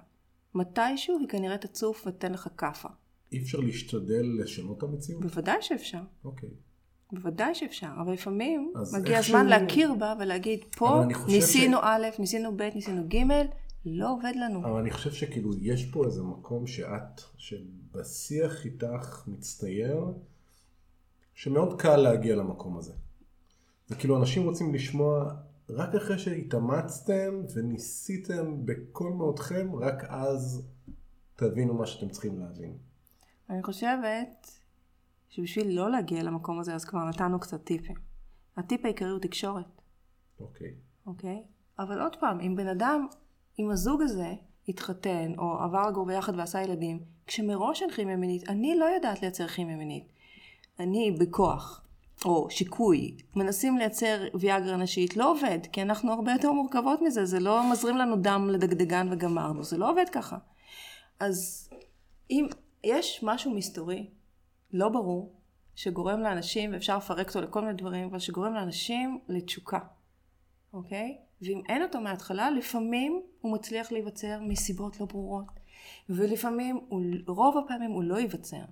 מתישהו 0.56 1.20
היא 1.20 1.28
כנראה 1.28 1.58
תצוף 1.58 2.08
ותתן 2.08 2.32
לך 2.32 2.48
כאפה. 2.58 2.90
אי 3.32 3.42
אפשר 3.42 3.60
להשתדל 3.60 4.26
לשנות 4.42 4.78
את 4.78 4.84
המציאות? 4.84 5.22
בוודאי 5.22 5.62
שאפשר. 5.62 6.02
אוקיי. 6.24 6.50
בוודאי 7.12 7.56
שאפשר, 7.56 7.90
אבל 8.02 8.14
לפעמים 8.14 8.74
מגיע 9.00 9.18
הזמן 9.20 9.48
להכיר 9.48 9.94
בה 9.94 10.14
ולהגיד, 10.20 10.60
פה 10.78 11.02
ניסינו 11.28 11.78
ש- 11.78 11.82
א', 11.84 12.08
ניסינו 12.20 12.58
ב', 12.58 12.62
ניסינו 12.76 13.04
ג', 13.08 13.18
לא 13.86 14.14
עובד 14.14 14.32
לנו. 14.36 14.66
אבל 14.66 14.80
אני 14.80 14.92
חושב 14.92 15.12
שכאילו 15.12 15.52
יש 15.62 15.86
פה 15.86 16.06
איזה 16.06 16.24
מקום 16.24 16.68
שאת, 16.68 17.22
שבשיח 17.38 18.66
איתך 18.66 19.24
מצטייר, 19.28 20.06
שמאוד 21.36 21.82
קל 21.82 21.96
להגיע 21.96 22.36
למקום 22.36 22.78
הזה. 22.78 22.94
וכאילו 23.90 24.18
אנשים 24.18 24.44
רוצים 24.44 24.74
לשמוע, 24.74 25.34
רק 25.70 25.96
אחרי 25.96 26.20
שהתאמצתם 26.20 27.42
וניסיתם 27.56 28.66
בכל 28.66 29.10
מאודכם, 29.10 29.76
רק 29.76 30.04
אז 30.08 30.68
תבינו 31.36 31.74
מה 31.74 31.86
שאתם 31.86 32.10
צריכים 32.10 32.40
להבין. 32.40 32.78
אני 33.50 33.64
חושבת 33.64 34.60
שבשביל 35.30 35.68
לא 35.68 35.92
להגיע 35.92 36.24
למקום 36.24 36.60
הזה, 36.60 36.76
אז 36.76 36.86
כבר 36.86 37.04
נתנו 37.04 37.40
קצת 37.40 37.64
טיפים. 37.64 37.96
הטיפ 38.58 38.86
העיקרי 38.86 39.10
הוא 39.10 39.20
תקשורת, 39.20 39.82
אוקיי. 40.40 40.74
אוקיי? 41.06 41.44
אבל 41.80 42.02
עוד 42.02 42.16
פעם, 42.16 42.40
אם 42.40 42.56
בן 42.56 42.68
אדם, 42.68 43.08
אם 43.60 43.72
הזוג 43.72 44.02
הזה 44.02 44.34
התחתן, 44.68 45.32
או 45.38 45.58
עבר 45.60 45.88
לגור 45.90 46.06
ביחד 46.06 46.34
ועשה 46.38 46.62
ילדים, 46.62 47.00
כשמראש 47.28 47.82
אין 47.82 47.92
כימיה 47.92 48.16
מינית, 48.16 48.50
אני 48.50 48.76
לא 48.76 48.86
יודעת 48.86 49.22
לייצר 49.22 49.48
כימיה 49.48 49.76
מינית. 49.76 50.04
אני 50.80 51.12
בכוח, 51.20 51.82
או 52.26 52.50
שיקוי, 52.50 53.18
מנסים 53.36 53.78
לייצר 53.78 54.28
ויאגרה 54.40 54.78
נשית, 54.78 55.18
לא 55.18 55.32
עובד, 55.32 55.60
כי 55.72 55.82
אנחנו 55.82 56.14
הרבה 56.14 56.32
יותר 56.32 56.52
מורכבות 56.52 57.02
מזה, 57.02 57.26
זה 57.26 57.40
לא 57.40 57.72
מזרים 57.72 57.98
לנו 57.98 58.16
דם 58.16 58.50
לדגדגן 58.52 59.08
וגמרנו, 59.12 59.64
זה 59.64 59.78
לא 59.78 59.92
עובד 59.92 60.06
ככה. 60.12 60.38
אז 61.20 61.70
אם 62.32 62.48
יש 62.88 63.20
משהו 63.24 63.52
מסתורי, 63.52 64.10
לא 64.74 64.90
ברור, 64.90 65.34
שגורם 65.76 66.20
לאנשים, 66.20 66.74
ואפשר 66.74 66.98
לפרק 66.98 67.28
אותו 67.28 67.42
לכל 67.42 67.62
מיני 67.62 67.74
דברים, 67.74 68.08
אבל 68.08 68.20
שגורם 68.20 68.54
לאנשים 68.54 69.20
לתשוקה, 69.28 69.80
אוקיי? 70.74 71.18
ואם 71.42 71.62
אין 71.70 71.84
אותו 71.84 72.02
מההתחלה, 72.02 72.52
לפעמים 72.52 73.22
הוא 73.42 73.54
מצליח 73.54 73.92
להיווצר 73.92 74.40
מסיבות 74.42 75.00
לא 75.00 75.06
ברורות. 75.06 75.46
ולפעמים, 76.10 76.80
הוא, 76.90 77.02
רוב 77.28 77.58
הפעמים 77.58 77.92
הוא 77.92 78.04
לא 78.04 78.16
ייווצר. 78.16 78.64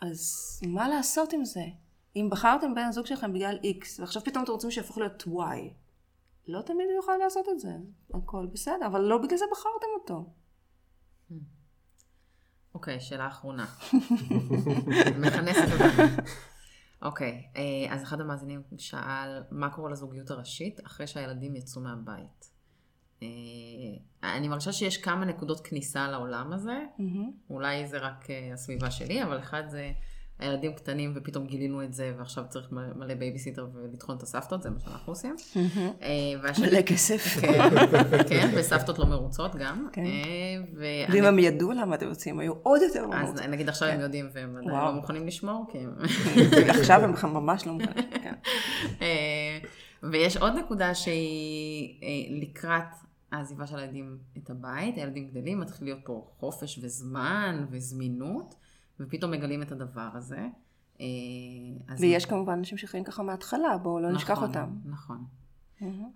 אז 0.00 0.20
מה 0.66 0.88
לעשות 0.88 1.32
עם 1.32 1.44
זה? 1.44 1.64
אם 2.16 2.28
בחרתם 2.30 2.74
בן 2.74 2.84
הזוג 2.84 3.06
שלכם 3.06 3.32
בגלל 3.32 3.58
X, 3.62 4.00
ועכשיו 4.00 4.22
פתאום 4.22 4.44
אתם 4.44 4.52
רוצים 4.52 4.70
שיהפוך 4.70 4.98
להיות 4.98 5.22
Y, 5.22 5.30
לא 6.48 6.62
תמיד 6.62 6.86
הוא 6.86 6.96
יוכל 6.96 7.16
לעשות 7.16 7.48
את 7.48 7.60
זה. 7.60 7.72
הכל 8.14 8.46
בסדר, 8.46 8.86
אבל 8.86 9.00
לא 9.00 9.18
בגלל 9.18 9.38
זה 9.38 9.44
בחרתם 9.52 9.86
אותו. 10.00 10.24
אוקיי, 12.74 13.00
שאלה 13.00 13.28
אחרונה. 13.28 13.66
מכנסת 15.22 15.68
אותנו. 15.72 16.22
אוקיי, 17.02 17.42
אה, 17.56 17.94
אז 17.94 18.02
אחד 18.02 18.20
המאזינים 18.20 18.62
שאל, 18.78 19.42
מה 19.50 19.70
קורה 19.70 19.90
לזוגיות 19.90 20.30
הראשית 20.30 20.86
אחרי 20.86 21.06
שהילדים 21.06 21.56
יצאו 21.56 21.82
מהבית? 21.82 22.50
אה, 23.22 23.28
אני 24.36 24.48
מרגישה 24.48 24.72
שיש 24.72 24.98
כמה 24.98 25.24
נקודות 25.24 25.60
כניסה 25.60 26.08
לעולם 26.08 26.52
הזה. 26.52 26.78
אולי 27.50 27.86
זה 27.86 27.98
רק 27.98 28.30
אה, 28.30 28.50
הסביבה 28.52 28.90
שלי, 28.90 29.22
אבל 29.22 29.38
אחד 29.38 29.62
זה 29.68 29.92
הילדים 30.40 30.72
קטנים 30.72 31.12
ופתאום 31.16 31.46
גילינו 31.46 31.82
את 31.82 31.92
זה, 31.92 32.12
ועכשיו 32.18 32.44
צריך 32.48 32.72
מלא 32.72 33.14
בייביסיטר 33.14 33.66
ולטחון 33.74 34.16
את 34.16 34.22
הסבתות, 34.22 34.62
זה 34.62 34.70
מה 34.70 34.80
שאנחנו 34.80 35.12
עושים. 35.12 35.36
אה, 36.02 36.52
מלא 36.60 36.82
כסף. 36.82 37.40
כן, 37.40 37.70
כן, 38.28 38.50
וסבתות 38.56 38.98
לא 38.98 39.06
מרוצות 39.06 39.56
גם. 39.56 39.88
כן. 39.92 40.04
אה, 40.04 40.08
ואם 41.08 41.24
הם 41.24 41.38
ידעו 41.38 41.72
למה 41.72 41.94
אתם 41.94 42.08
יוצאים, 42.08 42.38
היו 42.38 42.52
עוד 42.62 42.80
יותר 42.82 43.04
אז 43.12 43.28
מרוצים. 43.28 43.50
נגיד 43.50 43.68
עכשיו 43.68 43.88
הם 43.88 44.00
יודעים 44.00 44.28
והם 44.32 44.56
עדיין. 44.56 44.70
לא 44.70 44.92
מוכנים 44.92 45.26
לשמור, 45.26 45.66
כי 45.72 45.78
הם... 45.78 45.94
עכשיו 46.78 47.04
הם 47.04 47.34
ממש 47.34 47.66
לא 47.66 47.72
מוכנים. 47.72 48.10
כן. 48.22 48.34
אה, 49.02 49.58
ויש 50.02 50.36
עוד 50.36 50.52
נקודה 50.52 50.94
שהיא 50.94 52.42
לקראת 52.42 52.84
העזיבה 53.32 53.66
של 53.66 53.78
הילדים 53.78 54.18
את 54.38 54.50
הבית, 54.50 54.96
הילדים 54.96 55.28
גדלים, 55.28 55.60
מתחיל 55.60 55.86
להיות 55.86 56.00
פה 56.04 56.28
חופש 56.38 56.78
וזמן 56.82 57.66
וזמינות, 57.70 58.54
ופתאום 59.00 59.30
מגלים 59.30 59.62
את 59.62 59.72
הדבר 59.72 60.08
הזה. 60.14 60.46
אה, 61.00 61.06
ויש 61.98 62.26
כמובן 62.26 62.52
אנשים 62.52 62.78
שחיים 62.78 63.04
ככה 63.04 63.22
מההתחלה, 63.22 63.78
בואו 63.78 64.00
לא 64.00 64.12
נשכח 64.12 64.30
נכון, 64.30 64.48
אותם. 64.48 64.70
נכון. 64.84 65.24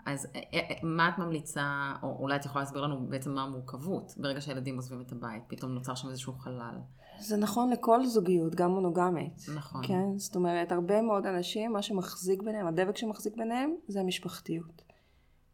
אז 0.07 0.28
אה, 0.35 0.41
אה, 0.55 0.74
מה 0.82 1.09
את 1.09 1.18
ממליצה, 1.18 1.93
או 2.03 2.16
אולי 2.18 2.37
את 2.37 2.45
יכולה 2.45 2.64
להסביר 2.64 2.82
לנו 2.82 3.07
בעצם 3.07 3.35
מה 3.35 3.43
המורכבות 3.43 4.14
ברגע 4.16 4.41
שהילדים 4.41 4.76
עוזבים 4.76 5.01
את 5.01 5.12
הבית, 5.12 5.43
פתאום 5.47 5.72
נוצר 5.72 5.95
שם 5.95 6.09
איזשהו 6.09 6.32
חלל. 6.32 6.78
זה 7.18 7.37
נכון 7.37 7.70
לכל 7.70 8.07
זוגיות, 8.07 8.55
גם 8.55 8.70
מונוגמית. 8.70 9.47
נכון. 9.57 9.87
כן, 9.87 10.18
זאת 10.18 10.37
אומרת, 10.37 10.72
הרבה 10.72 11.03
מאוד 11.03 11.26
אנשים, 11.26 11.72
מה 11.72 11.82
שמחזיק 11.82 12.43
ביניהם, 12.43 12.66
הדבק 12.66 12.97
שמחזיק 12.97 13.37
ביניהם, 13.37 13.74
זה 13.89 14.01
המשפחתיות. 14.01 14.84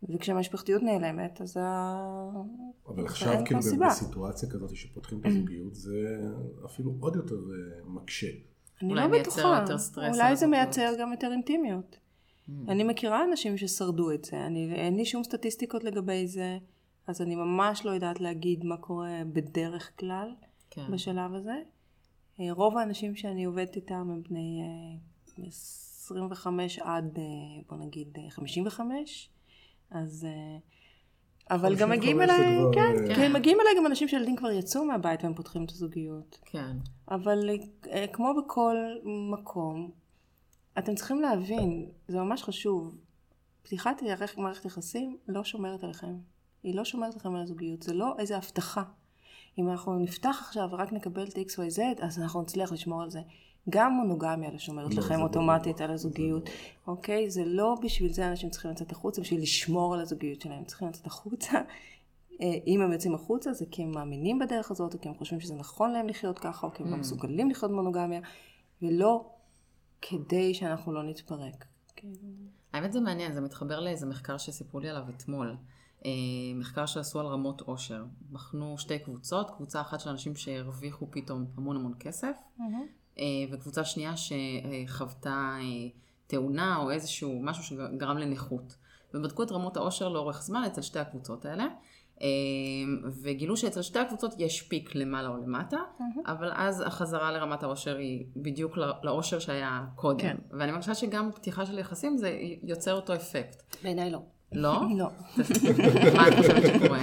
וכשהמשפחתיות 0.08 0.82
נעלמת, 0.82 1.40
אז 1.40 1.56
ה... 1.56 2.30
אבל 2.86 3.04
עכשיו 3.04 3.32
כאילו 3.32 3.46
כבר 3.46 3.70
סיבה. 3.70 3.88
בסיטואציה 3.88 4.50
כזאת 4.50 4.76
שפותחים 4.76 5.20
את 5.20 5.26
הזוגיות, 5.26 5.74
זה 5.74 6.18
אפילו 6.64 6.94
עוד 7.00 7.16
יותר 7.16 7.34
אה, 7.34 7.84
מקשה. 7.84 8.26
אני 8.82 8.90
אולי 8.90 9.02
לא 9.02 9.08
מייצר 9.10 9.30
בטוחה. 9.30 9.60
יותר 9.60 9.78
סטרס 9.78 10.04
על 10.04 10.14
אולי 10.14 10.36
זה. 10.36 10.46
מייצר 10.46 10.92
גם 11.00 11.12
יותר 11.12 11.32
אינטימיות. 11.32 11.98
אני 12.68 12.84
מכירה 12.84 13.24
אנשים 13.24 13.58
ששרדו 13.58 14.12
את 14.12 14.24
זה, 14.24 14.46
אני, 14.46 14.74
אין 14.74 14.96
לי 14.96 15.04
שום 15.04 15.24
סטטיסטיקות 15.24 15.84
לגבי 15.84 16.26
זה, 16.26 16.58
אז 17.06 17.22
אני 17.22 17.34
ממש 17.34 17.84
לא 17.84 17.90
יודעת 17.90 18.20
להגיד 18.20 18.64
מה 18.64 18.76
קורה 18.76 19.22
בדרך 19.32 19.90
כלל 19.98 20.34
כן. 20.70 20.92
בשלב 20.92 21.34
הזה. 21.34 21.62
אה, 22.40 22.52
רוב 22.52 22.78
האנשים 22.78 23.16
שאני 23.16 23.44
עובדת 23.44 23.76
איתם 23.76 23.94
הם 23.94 24.22
בני 24.28 24.62
אה, 24.62 25.44
25 25.46 26.78
עד, 26.78 27.18
אה, 27.18 27.24
בוא 27.68 27.76
נגיד, 27.76 28.18
אה, 28.18 28.30
55, 28.30 29.30
אז... 29.90 30.26
אה, 30.28 30.58
אבל 31.50 31.76
גם 31.76 31.88
55 31.88 31.98
מגיעים 31.98 32.22
אליי, 32.22 32.58
כן, 32.74 33.10
אה, 33.10 33.16
כן, 33.16 33.32
מגיעים 33.32 33.58
אליי 33.60 33.72
גם 33.78 33.86
אנשים 33.86 34.08
שילדים 34.08 34.36
כבר 34.36 34.50
יצאו 34.50 34.84
מהבית 34.84 35.24
והם 35.24 35.34
פותחים 35.34 35.64
את 35.64 35.70
הזוגיות. 35.70 36.38
כן. 36.44 36.76
אבל 37.10 37.50
אה, 37.90 38.06
כמו 38.12 38.34
בכל 38.38 38.76
מקום, 39.32 39.90
אתם 40.78 40.94
צריכים 40.94 41.20
להבין, 41.20 41.88
זה 42.08 42.18
ממש 42.18 42.42
חשוב, 42.42 42.96
פתיחת 43.62 44.02
מערכת 44.36 44.64
יחסים 44.64 45.16
לא 45.28 45.44
שומרת 45.44 45.84
עליכם. 45.84 46.14
היא 46.62 46.74
לא 46.74 46.84
שומרת 46.84 47.16
לכם 47.16 47.34
על 47.34 47.42
הזוגיות, 47.42 47.82
זה 47.82 47.94
לא 47.94 48.14
איזה 48.18 48.36
הבטחה. 48.36 48.82
אם 49.58 49.70
אנחנו 49.70 49.98
נפתח 49.98 50.36
עכשיו 50.40 50.68
ורק 50.72 50.92
נקבל 50.92 51.24
את 51.28 51.36
ה-XYZ, 51.36 51.80
אז 52.02 52.18
אנחנו 52.18 52.42
נצליח 52.42 52.72
לשמור 52.72 53.02
על 53.02 53.10
זה. 53.10 53.20
גם 53.70 53.92
מונוגמיה 53.92 54.50
לא 54.50 54.58
שומרת 54.58 54.94
לא, 54.94 55.02
לכם 55.02 55.20
אוטומטית. 55.20 55.80
על 55.80 55.90
הזוגיות, 55.90 56.50
אוקיי? 56.86 57.30
זה 57.30 57.44
לא 57.44 57.76
בשביל 57.82 58.12
זה 58.12 58.28
אנשים 58.28 58.50
צריכים 58.50 58.70
לצאת 58.70 58.92
החוצה, 58.92 59.20
בשביל 59.20 59.42
לשמור 59.42 59.94
על 59.94 60.00
הזוגיות 60.00 60.40
שלהם. 60.40 60.64
צריכים 60.64 60.88
לצאת 60.88 61.06
החוצה. 61.06 61.60
אה, 62.42 62.54
אם 62.66 62.80
הם 62.80 62.92
יוצאים 62.92 63.14
החוצה 63.14 63.52
זה 63.52 63.64
כי 63.70 63.82
הם 63.82 63.90
מאמינים 63.90 64.38
בדרך 64.38 64.70
הזאת, 64.70 64.94
או 64.94 65.00
כי 65.00 65.08
הם 65.08 65.14
חושבים 65.14 65.40
שזה 65.40 65.54
נכון 65.54 65.92
להם 65.92 66.08
לחיות 66.08 66.38
ככה, 66.38 66.66
או 66.66 66.72
כי 66.72 66.82
הם 66.82 66.90
לא 66.90 66.96
מסוגלים 66.96 67.50
לחיות 67.50 67.70
במונוגמיה, 67.70 68.20
ולא 68.82 69.30
כדי 70.02 70.54
שאנחנו 70.54 70.92
לא 70.92 71.02
נתפרק. 71.02 71.64
כאילו, 71.96 72.14
האמת 72.72 72.92
זה 72.92 73.00
מעניין, 73.00 73.32
זה 73.32 73.40
מתחבר 73.40 73.80
לאיזה 73.80 74.06
מחקר 74.06 74.38
שסיפרו 74.38 74.80
לי 74.80 74.88
עליו 74.88 75.02
אתמול. 75.16 75.56
אה, 76.04 76.10
מחקר 76.54 76.86
שעשו 76.86 77.20
על 77.20 77.26
רמות 77.26 77.60
עושר. 77.60 78.04
בחנו 78.32 78.78
שתי 78.78 78.98
קבוצות, 78.98 79.50
קבוצה 79.50 79.80
אחת 79.80 80.00
של 80.00 80.10
אנשים 80.10 80.36
שהרוויחו 80.36 81.06
פתאום 81.10 81.46
המון 81.56 81.76
המון 81.76 81.94
כסף, 82.00 82.36
אה, 82.60 82.64
וקבוצה 83.52 83.84
שנייה 83.84 84.12
שחוותה 84.16 85.56
אה, 85.60 85.88
תאונה 86.26 86.76
או 86.76 86.90
איזשהו 86.90 87.40
משהו 87.42 87.64
שגרם 87.64 88.18
לנכות. 88.18 88.76
ובדקו 89.14 89.42
את 89.42 89.52
רמות 89.52 89.76
העושר 89.76 90.08
לאורך 90.08 90.42
זמן 90.42 90.62
אצל 90.66 90.82
שתי 90.82 90.98
הקבוצות 90.98 91.44
האלה, 91.44 91.66
אה, 92.22 92.26
וגילו 93.22 93.56
שאצל 93.56 93.82
שתי 93.82 93.98
הקבוצות 93.98 94.34
יש 94.38 94.62
פיק 94.62 94.94
למעלה 94.94 95.28
או 95.28 95.36
למטה, 95.36 95.76
אבל 96.26 96.50
אז 96.54 96.80
החזרה 96.86 97.32
לרמת 97.32 97.62
העושר 97.62 97.96
היא 97.96 98.24
בדיוק 98.36 98.76
לא- 98.76 98.92
לעושר 99.02 99.38
שהיה 99.38 99.84
קודם. 99.94 100.18
כן. 100.18 100.36
ואני 100.58 100.72
מרגישה 100.72 100.94
שגם 100.94 101.30
פתיחה 101.32 101.66
של 101.66 101.78
יחסים 101.78 102.18
זה 102.18 102.38
יוצר 102.62 102.94
אותו 102.94 103.14
אפקט. 103.14 103.62
בעיניי 103.82 104.10
לא. 104.10 104.22
לא? 104.52 104.80
לא. 104.98 105.06
מה 106.14 106.28
את 106.28 106.34
חושבת 106.36 106.62
שקורה? 106.62 107.00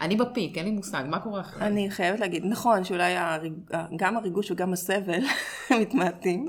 אני 0.00 0.16
בפיק, 0.16 0.58
אין 0.58 0.64
לי 0.64 0.70
מושג, 0.70 1.04
מה 1.08 1.20
קורה 1.20 1.40
אחרי? 1.40 1.66
אני 1.66 1.90
חייבת 1.90 2.20
להגיד, 2.20 2.44
נכון 2.44 2.84
שאולי 2.84 3.16
הריג... 3.16 3.52
גם 3.96 4.16
הריגוש 4.16 4.50
וגם 4.50 4.72
הסבל 4.72 5.20
מתמעטים, 5.80 6.48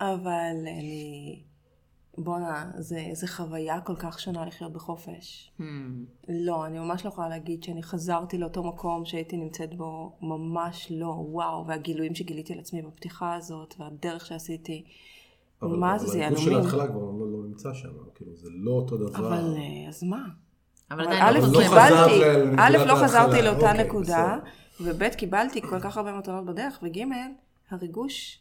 אבל 0.00 0.54
אני... 0.62 1.42
בואנה, 2.20 2.70
זה, 2.78 3.04
זה 3.12 3.28
חוויה 3.28 3.80
כל 3.80 3.96
כך 3.96 4.20
שונה 4.20 4.46
לחיות 4.46 4.72
בחופש. 4.72 5.52
Hmm, 5.60 5.62
לא, 6.28 6.66
אני 6.66 6.78
ממש 6.78 7.04
לא 7.04 7.08
יכולה 7.10 7.28
להגיד 7.28 7.62
שאני 7.62 7.82
חזרתי 7.82 8.38
לאותו 8.38 8.62
מקום 8.64 9.04
שהייתי 9.04 9.36
נמצאת 9.36 9.74
בו, 9.74 10.16
ממש 10.20 10.92
לא, 10.94 11.06
וואו, 11.06 11.66
והגילויים 11.66 12.14
שגיליתי 12.14 12.52
על 12.52 12.58
עצמי 12.58 12.82
בפתיחה 12.82 13.34
הזאת, 13.34 13.74
והדרך 13.78 14.26
שעשיתי, 14.26 14.84
אבל- 15.62 15.76
מה 15.76 15.98
זה, 15.98 16.06
זה 16.06 16.12
אבל 16.12 16.22
הריגוש 16.24 16.46
יהלומים. 16.46 16.62
של 16.62 16.76
ההתחלה 16.76 16.88
כבר 16.92 17.04
לא 17.04 17.32
לא 17.32 17.44
נמצא 17.48 17.74
שם, 17.74 17.88
כאילו 18.14 18.36
זה 18.36 18.48
לא 18.52 18.70
אותו 18.70 18.96
דבר. 18.96 19.18
אבל 19.28 19.54
אה, 19.56 19.88
אז 19.88 20.02
מה? 20.04 20.24
אבל 20.90 21.04
עדיין 21.06 21.22
א', 21.22 21.38
לא 21.38 21.52
לא 21.52 21.62
קיבלתי, 21.62 22.22
א', 22.58 22.76
לא. 22.86 22.94
חזרתי 22.94 23.42
לאותה 23.42 23.70
אוקיי, 23.70 23.84
נקודה, 23.84 24.36
וב', 24.80 25.08
קיבלתי 25.08 25.62
כל 25.62 25.80
כך 25.80 25.96
הרבה 25.96 26.12
מתנות 26.12 26.44
בדרך, 26.44 26.78
וג', 26.82 27.02
הריגוש, 27.70 28.38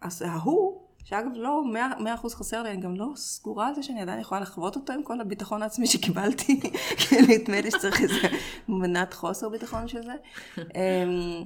אז 0.00 0.22
ההוא, 0.22 0.82
שאגב 1.04 1.28
לא 1.34 1.64
מאה- 1.64 1.98
מאה 2.00 2.14
אחוז 2.14 2.34
חסר 2.34 2.62
לי, 2.62 2.70
אני 2.70 2.80
גם 2.80 2.96
לא 2.96 3.06
סגורה 3.16 3.68
על 3.68 3.74
זה 3.74 3.82
שאני 3.82 4.02
עדיין 4.02 4.20
יכולה 4.20 4.40
לחוות 4.40 4.76
אותו 4.76 4.92
עם 4.92 5.02
כל 5.02 5.20
הביטחון 5.20 5.62
העצמי 5.62 5.86
שקיבלתי, 5.86 6.60
כי 7.00 7.16
נדמה 7.28 7.60
לי 7.60 7.70
שצריך 7.70 8.00
איזה 8.00 8.14
מנת 8.68 9.14
חוסר 9.14 9.48
ביטחון 9.48 9.88
של 9.88 10.02
זה. 10.02 10.12
אמ, 10.58 11.44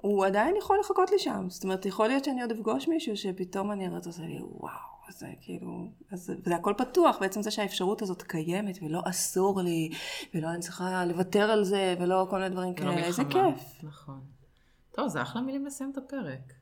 הוא 0.00 0.26
עדיין 0.26 0.56
יכול 0.56 0.78
לחכות 0.80 1.10
לי 1.10 1.18
שם, 1.18 1.46
זאת 1.48 1.64
אומרת, 1.64 1.86
יכול 1.86 2.08
להיות 2.08 2.24
שאני 2.24 2.42
עוד 2.42 2.50
אפגוש 2.50 2.88
מישהו 2.88 3.16
שפתאום 3.16 3.72
אני 3.72 3.88
אראה 3.88 4.00
זה 4.00 4.22
לי, 4.22 4.38
וואו, 4.42 4.72
זה 5.10 5.26
כאילו, 5.40 5.88
אז 6.10 6.32
זה 6.44 6.56
הכל 6.56 6.74
פתוח, 6.78 7.18
בעצם 7.20 7.42
זה 7.42 7.50
שהאפשרות 7.50 8.02
הזאת 8.02 8.22
קיימת, 8.22 8.78
ולא 8.82 9.00
אסור 9.04 9.60
לי, 9.60 9.90
ולא 10.34 10.50
אני 10.50 10.60
צריכה 10.60 11.04
לוותר 11.04 11.50
על 11.50 11.64
זה, 11.64 11.94
ולא 12.00 12.26
כל 12.30 12.36
מיני 12.36 12.48
דברים 12.48 12.74
זה 12.78 12.84
לא 12.84 12.90
כאלה, 12.90 13.06
איזה 13.06 13.24
מלחמה. 13.24 13.52
כיף. 13.56 13.84
נכון. 13.84 14.20
טוב, 14.94 15.08
זה 15.08 15.22
אחלה 15.22 15.42
מילים 15.42 15.66
לסיים 15.66 15.90
את 15.92 15.98
הפרק. 15.98 16.52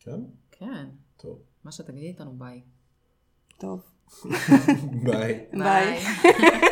כן? 0.00 0.20
כן. 0.50 0.86
טוב. 1.16 1.38
מה 1.64 1.72
שתגידי 1.72 2.06
איתנו 2.06 2.32
ביי. 2.38 2.62
טוב, 3.58 3.82
ביי. 5.04 5.46
ביי. 5.52 5.98